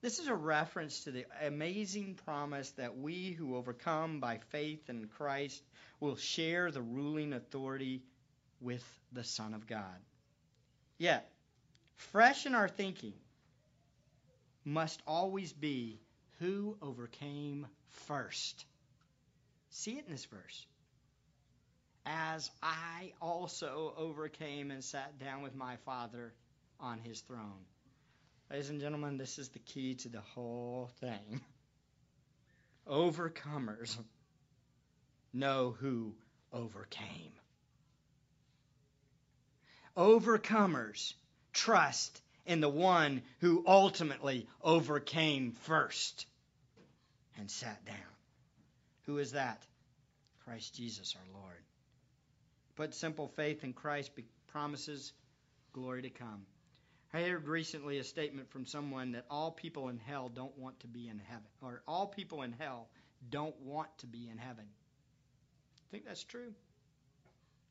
This 0.00 0.18
is 0.18 0.28
a 0.28 0.34
reference 0.34 1.04
to 1.04 1.10
the 1.10 1.24
amazing 1.40 2.18
promise 2.26 2.70
that 2.72 2.98
we 2.98 3.30
who 3.30 3.56
overcome 3.56 4.20
by 4.20 4.38
faith 4.50 4.90
in 4.90 5.08
Christ 5.08 5.62
will 5.98 6.16
share 6.16 6.70
the 6.70 6.82
ruling 6.82 7.32
authority 7.32 8.02
with 8.60 8.84
the 9.12 9.24
Son 9.24 9.54
of 9.54 9.66
God. 9.66 10.00
Yet, 10.98 11.30
fresh 11.96 12.44
in 12.44 12.54
our 12.54 12.68
thinking 12.68 13.14
must 14.64 15.02
always 15.06 15.52
be 15.52 16.00
who 16.38 16.76
overcame 16.82 17.66
first. 18.06 18.66
See 19.70 19.92
it 19.92 20.04
in 20.06 20.12
this 20.12 20.26
verse. 20.26 20.66
As 22.06 22.50
I 22.62 23.12
also 23.20 23.94
overcame 23.96 24.70
and 24.70 24.84
sat 24.84 25.18
down 25.18 25.42
with 25.42 25.54
my 25.54 25.76
Father 25.84 26.34
on 26.78 26.98
his 26.98 27.20
throne. 27.20 27.64
Ladies 28.50 28.70
and 28.70 28.80
gentlemen, 28.80 29.16
this 29.16 29.38
is 29.38 29.48
the 29.48 29.58
key 29.58 29.94
to 29.96 30.08
the 30.08 30.20
whole 30.20 30.90
thing. 31.00 31.40
overcomers 32.86 33.96
know 35.32 35.74
who 35.80 36.14
overcame. 36.52 37.32
Overcomers 39.96 41.14
trust 41.52 42.20
in 42.46 42.60
the 42.60 42.68
one 42.68 43.22
who 43.40 43.64
ultimately 43.66 44.46
overcame 44.62 45.52
first 45.52 46.26
and 47.38 47.50
sat 47.50 47.84
down. 47.86 47.96
Who 49.06 49.18
is 49.18 49.32
that? 49.32 49.62
Christ 50.44 50.74
Jesus 50.74 51.16
our 51.16 51.40
Lord. 51.40 51.56
Put 52.76 52.94
simple 52.94 53.28
faith 53.28 53.62
in 53.64 53.72
Christ 53.72 54.10
promises 54.48 55.12
glory 55.72 56.02
to 56.02 56.10
come. 56.10 56.46
I 57.12 57.22
heard 57.22 57.46
recently 57.46 57.98
a 57.98 58.04
statement 58.04 58.50
from 58.50 58.66
someone 58.66 59.12
that 59.12 59.26
all 59.30 59.52
people 59.52 59.88
in 59.88 59.98
hell 59.98 60.28
don't 60.28 60.58
want 60.58 60.80
to 60.80 60.88
be 60.88 61.08
in 61.08 61.20
heaven, 61.20 61.46
or 61.62 61.82
all 61.86 62.08
people 62.08 62.42
in 62.42 62.52
hell 62.52 62.88
don't 63.30 63.58
want 63.60 63.88
to 63.98 64.06
be 64.06 64.28
in 64.28 64.38
heaven. 64.38 64.64
Think 65.92 66.04
that's 66.06 66.24
true? 66.24 66.52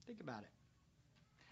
Think 0.07 0.21
about 0.21 0.43
it. 0.43 0.49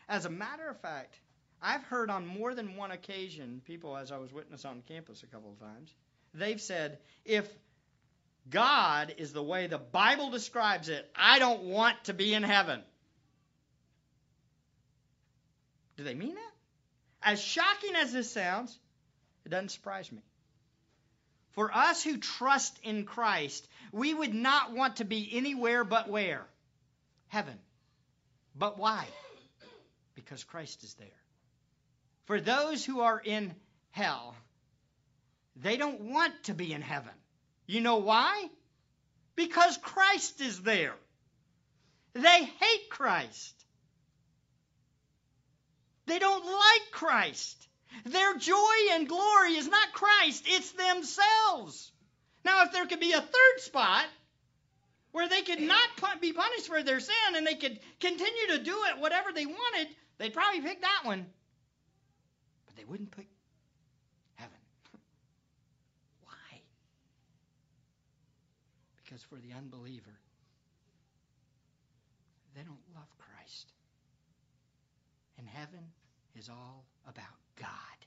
As 0.08 0.26
a 0.26 0.30
matter 0.30 0.70
of 0.70 0.80
fact, 0.80 1.20
I've 1.62 1.84
heard 1.84 2.10
on 2.10 2.26
more 2.26 2.56
than 2.56 2.78
one 2.78 2.92
occasion 2.92 3.62
people, 3.66 3.98
as 3.98 4.12
I 4.12 4.18
was 4.18 4.32
witness 4.32 4.64
on 4.64 4.84
campus 4.88 5.24
a 5.24 5.28
couple 5.28 5.52
of 5.52 5.60
times, 5.60 5.94
they've 6.34 6.62
said, 6.62 7.00
if 7.26 7.48
God 8.50 9.14
is 9.18 9.34
the 9.34 9.44
way 9.44 9.68
the 9.68 9.78
Bible 9.78 10.32
describes 10.32 10.88
it, 10.88 11.10
I 11.14 11.40
don't 11.40 11.64
want 11.64 12.06
to 12.06 12.14
be 12.14 12.34
in 12.34 12.44
heaven. 12.44 12.82
Do 16.02 16.06
they 16.06 16.16
mean 16.16 16.34
that? 16.34 16.54
As 17.22 17.40
shocking 17.40 17.96
as 17.96 18.12
this 18.12 18.32
sounds, 18.32 18.76
it 19.46 19.50
doesn't 19.50 19.70
surprise 19.70 20.12
me. 20.12 20.24
For 21.52 21.72
us 21.72 22.04
who 22.04 22.18
trust 22.18 22.80
in 22.82 23.06
Christ, 23.06 23.68
we 23.92 24.12
would 24.12 24.34
not 24.34 24.74
want 24.74 24.96
to 24.96 25.06
be 25.06 25.30
anywhere 25.32 25.84
but 25.84 26.10
where? 26.10 26.48
Heaven. 27.28 27.54
But 28.56 28.80
why? 28.80 29.06
Because 30.16 30.44
Christ 30.44 30.84
is 30.84 30.96
there. 30.96 31.08
For 32.26 32.42
those 32.42 32.84
who 32.84 33.02
are 33.02 33.22
in 33.24 33.54
hell, 33.92 34.36
they 35.56 35.78
don't 35.78 36.02
want 36.02 36.46
to 36.46 36.56
be 36.56 36.74
in 36.74 36.82
heaven. 36.82 37.14
You 37.68 37.82
know 37.82 37.98
why? 37.98 38.50
Because 39.36 39.78
Christ 39.78 40.42
is 40.42 40.64
there. 40.64 40.96
They 42.14 42.44
hate 42.44 42.90
Christ. 42.90 43.61
They 46.06 46.20
don't 46.20 46.46
like 46.46 46.92
Christ. 46.92 47.68
Their 48.06 48.36
joy 48.38 48.76
and 48.92 49.08
glory 49.08 49.56
is 49.56 49.68
not 49.68 49.94
Christ, 49.94 50.46
it's 50.48 50.72
themselves. 50.72 51.92
Now, 52.44 52.64
if 52.64 52.72
there 52.72 52.86
could 52.88 53.00
be 53.00 53.12
a 53.12 53.22
third 53.22 53.60
spot 53.60 54.06
where 55.12 55.28
they 55.28 55.42
could 55.42 55.60
not 55.60 56.22
be 56.22 56.34
punished 56.34 56.68
for 56.68 56.82
their 56.82 57.00
sin 57.00 57.36
and 57.36 57.46
they 57.46 57.56
could 57.56 57.80
continue 58.00 58.48
to 58.50 58.64
do 58.64 58.78
it 58.90 59.00
whatever 59.00 59.32
they 59.34 59.46
wanted, 59.46 59.88
they'd 60.18 60.34
probably 60.34 60.62
pick 60.62 60.82
that 60.82 61.02
one. 61.04 61.26
But 62.66 62.78
they 62.78 62.86
wouldn't 62.86 63.12
pick 63.12 63.28
heaven. 64.36 64.58
Why? 66.24 66.62
Because 69.04 69.22
for 69.24 69.36
the 69.36 69.54
unbeliever, 69.56 70.18
they 72.56 72.62
don't 72.64 72.91
heaven 75.62 75.86
is 76.36 76.50
all 76.50 76.86
about 77.08 77.38
God. 77.60 78.00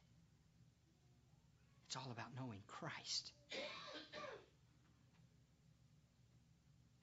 It's 1.87 1.97
all 1.97 2.11
about 2.11 2.35
knowing 2.37 2.59
Christ. 2.67 3.31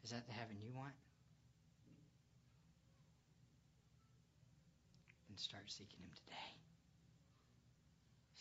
Is 0.04 0.12
that 0.12 0.28
the 0.28 0.34
heaven 0.34 0.58
you 0.62 0.72
want? 0.76 0.92
Then 5.30 5.38
start 5.38 5.64
seeking 5.68 6.04
Him 6.04 6.12
today. 6.26 6.52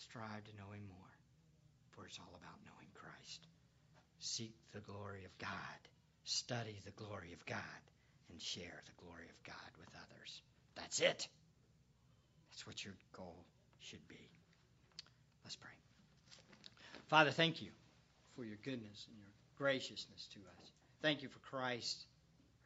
Strive 0.03 0.43
to 0.43 0.57
know 0.59 0.73
Him 0.75 0.83
more, 0.89 1.15
for 1.93 2.07
it's 2.07 2.19
all 2.19 2.35
about 2.35 2.59
knowing 2.67 2.91
Christ. 2.95 3.47
Seek 4.19 4.55
the 4.73 4.81
glory 4.81 5.25
of 5.25 5.39
God, 5.39 5.81
study 6.25 6.81
the 6.85 6.91
glory 6.91 7.33
of 7.35 7.47
God, 7.47 7.83
and 8.33 8.43
share 8.43 8.83
the 8.87 9.05
glory 9.05 9.29
of 9.31 9.45
God 9.45 9.71
with 9.79 9.91
others. 9.95 10.43
That's 10.75 10.99
it. 10.99 11.29
That's 12.51 12.67
what 12.67 12.85
your 12.85 12.95
goal 13.17 13.45
should 13.81 14.07
be. 14.09 14.29
Let's 15.45 15.57
pray. 15.57 15.71
Father, 17.09 17.31
thank 17.31 17.61
you 17.61 17.71
for 18.37 18.45
your 18.45 18.59
goodness 18.63 19.07
and 19.09 19.19
your 19.19 19.27
graciousness 19.59 20.29
to 20.33 20.39
us. 20.39 20.71
Thank 21.03 21.23
you 21.23 21.29
for 21.29 21.39
Christ, 21.41 22.05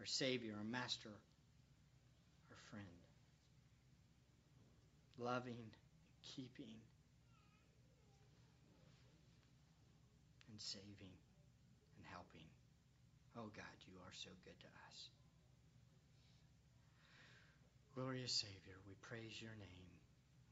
our 0.01 0.07
Savior, 0.07 0.53
our 0.59 0.65
Master, 0.65 1.09
our 1.09 2.57
friend. 2.71 2.85
Loving, 5.19 5.71
keeping, 6.23 6.77
and 10.51 10.61
saving 10.61 11.15
and 11.97 12.07
helping. 12.11 12.47
Oh 13.37 13.51
God, 13.57 13.77
you 13.89 13.95
are 14.07 14.13
so 14.13 14.31
good 14.45 14.59
to 14.61 14.67
us. 14.91 15.09
Glorious 17.95 18.35
Savior, 18.35 18.75
we 18.91 18.99
praise 19.07 19.39
your 19.39 19.55
name. 19.55 19.95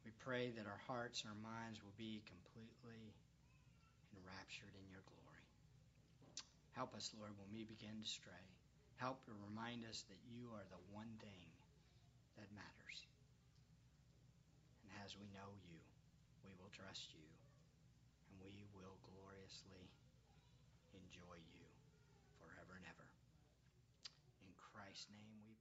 We 0.07 0.15
pray 0.23 0.55
that 0.55 0.71
our 0.71 0.79
hearts 0.87 1.27
and 1.27 1.35
our 1.35 1.43
minds 1.43 1.83
will 1.83 1.95
be 1.99 2.23
completely 2.23 3.19
enraptured 4.15 4.71
in 4.79 4.87
your 4.87 5.03
glory. 5.11 5.43
Help 6.79 6.95
us, 6.95 7.11
Lord, 7.19 7.35
when 7.35 7.51
we 7.51 7.67
begin 7.67 7.99
to 7.99 8.07
stray. 8.07 8.47
Help 9.03 9.27
to 9.27 9.35
remind 9.51 9.83
us 9.91 10.07
that 10.07 10.23
you 10.31 10.55
are 10.55 10.63
the 10.71 10.79
one 10.95 11.11
thing 11.19 11.51
that 12.39 12.47
matters. 12.55 13.11
And 14.87 14.95
as 15.03 15.19
we 15.19 15.27
know 15.35 15.51
you, 15.67 15.83
we 16.47 16.55
will 16.63 16.71
trust 16.71 17.11
you, 17.11 17.27
and 18.31 18.39
we 18.39 18.71
will 18.71 19.03
gloriously 19.03 19.91
enjoy 20.95 21.43
you 21.43 21.67
forever 22.39 22.79
and 22.79 22.87
ever. 22.87 23.09
In 24.47 24.55
Christ's 24.55 25.11
name 25.11 25.43
we 25.43 25.52